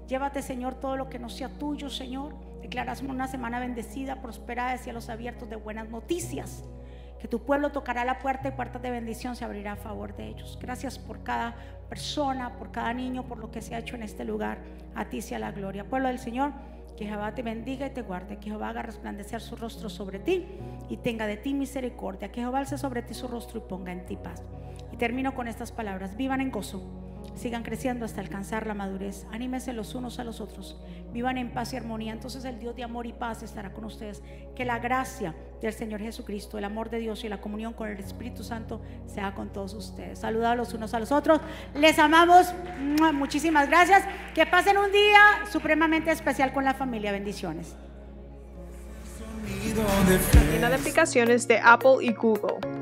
Llévate, 0.09 0.43
Señor, 0.43 0.75
todo 0.75 0.99
lo 0.99 1.09
que 1.09 1.19
no 1.19 1.31
sea 1.31 1.49
tuyo, 1.49 1.89
Señor. 1.89 2.35
Declaramos 2.61 3.01
una 3.01 3.29
semana 3.29 3.61
bendecida, 3.61 4.21
prosperada, 4.21 4.77
cielos 4.77 5.09
abiertos, 5.09 5.49
de 5.49 5.57
buenas 5.57 5.89
noticias. 5.89 6.65
Que 7.23 7.29
tu 7.29 7.45
pueblo 7.45 7.71
tocará 7.71 8.05
la 8.05 8.19
puerta 8.19 8.49
y 8.49 8.51
puertas 8.51 8.83
de 8.83 8.91
bendición 8.91 9.37
se 9.37 9.45
abrirá 9.45 9.75
a 9.75 9.77
favor 9.77 10.17
de 10.17 10.27
ellos. 10.27 10.59
Gracias 10.61 10.99
por 10.99 11.23
cada 11.23 11.55
persona, 11.89 12.59
por 12.59 12.73
cada 12.73 12.93
niño, 12.93 13.29
por 13.29 13.39
lo 13.39 13.53
que 13.53 13.63
se 13.63 13.77
ha 13.77 13.79
hecho 13.79 13.95
en 13.95 14.03
este 14.03 14.25
lugar. 14.25 14.59
A 14.97 15.05
ti 15.05 15.23
sea 15.23 15.39
la 15.39 15.53
gloria. 15.53 15.89
Pueblo 15.89 16.09
del 16.09 16.19
Señor, 16.19 16.51
que 16.97 17.07
Jehová 17.07 17.33
te 17.33 17.43
bendiga 17.43 17.87
y 17.87 17.91
te 17.91 18.03
guarde. 18.03 18.39
Que 18.39 18.51
Jehová 18.51 18.71
haga 18.71 18.83
resplandecer 18.83 19.41
su 19.41 19.55
rostro 19.55 19.89
sobre 19.89 20.19
ti 20.19 20.49
y 20.89 20.97
tenga 20.97 21.29
de 21.29 21.37
ti 21.37 21.55
misericordia. 21.55 22.33
Que 22.33 22.41
Jehová 22.41 22.59
alce 22.59 22.77
sobre 22.77 23.03
ti 23.03 23.15
su 23.15 23.29
rostro 23.29 23.61
y 23.61 23.69
ponga 23.69 23.93
en 23.93 24.05
ti 24.05 24.17
paz. 24.17 24.43
Y 24.91 24.97
termino 24.97 25.33
con 25.33 25.47
estas 25.47 25.71
palabras. 25.71 26.17
Vivan 26.17 26.41
en 26.41 26.51
gozo. 26.51 26.83
Sigan 27.35 27.63
creciendo 27.63 28.05
hasta 28.05 28.21
alcanzar 28.21 28.67
la 28.67 28.75
madurez. 28.75 29.27
Anímense 29.33 29.73
los 29.73 29.95
unos 29.95 30.19
a 30.19 30.25
los 30.25 30.41
otros. 30.41 30.81
Vivan 31.13 31.39
en 31.39 31.51
paz 31.51 31.73
y 31.73 31.77
armonía. 31.77 32.13
Entonces 32.13 32.45
el 32.45 32.59
Dios 32.59 32.77
de 32.77 32.85
amor 32.85 33.07
y 33.07 33.13
paz 33.13 33.43
estará 33.43 33.73
con 33.73 33.85
ustedes. 33.85 34.23
Que 34.55 34.65
la 34.65 34.79
gracia 34.79 35.35
del 35.61 35.73
Señor 35.73 36.01
Jesucristo, 36.01 36.59
el 36.59 36.65
amor 36.65 36.91
de 36.91 36.99
Dios 36.99 37.25
y 37.25 37.29
la 37.29 37.41
comunión 37.41 37.73
con 37.73 37.89
el 37.89 37.99
Espíritu 37.99 38.45
Santo 38.45 38.81
sea 39.07 39.35
con 39.35 39.53
todos 39.53 39.75
ustedes. 39.75 40.19
Saludados 40.19 40.57
los 40.57 40.75
unos 40.75 40.95
a 40.95 40.99
los 40.99 41.13
otros. 41.13 41.41
Les 41.75 41.99
amamos. 41.99 42.53
Muchísimas 43.13 43.69
gracias. 43.69 44.05
Que 44.35 44.47
pasen 44.47 44.77
un 44.79 44.91
día 44.93 45.21
supremamente 45.51 46.11
especial 46.11 46.53
con 46.53 46.65
la 46.65 46.75
familia. 46.75 47.13
Bendiciones. 47.13 47.77
Tienda 50.51 50.69
de 50.69 50.75
aplicaciones 50.75 51.49
de 51.49 51.59
Apple 51.59 51.97
y 52.03 52.13
Google. 52.13 52.82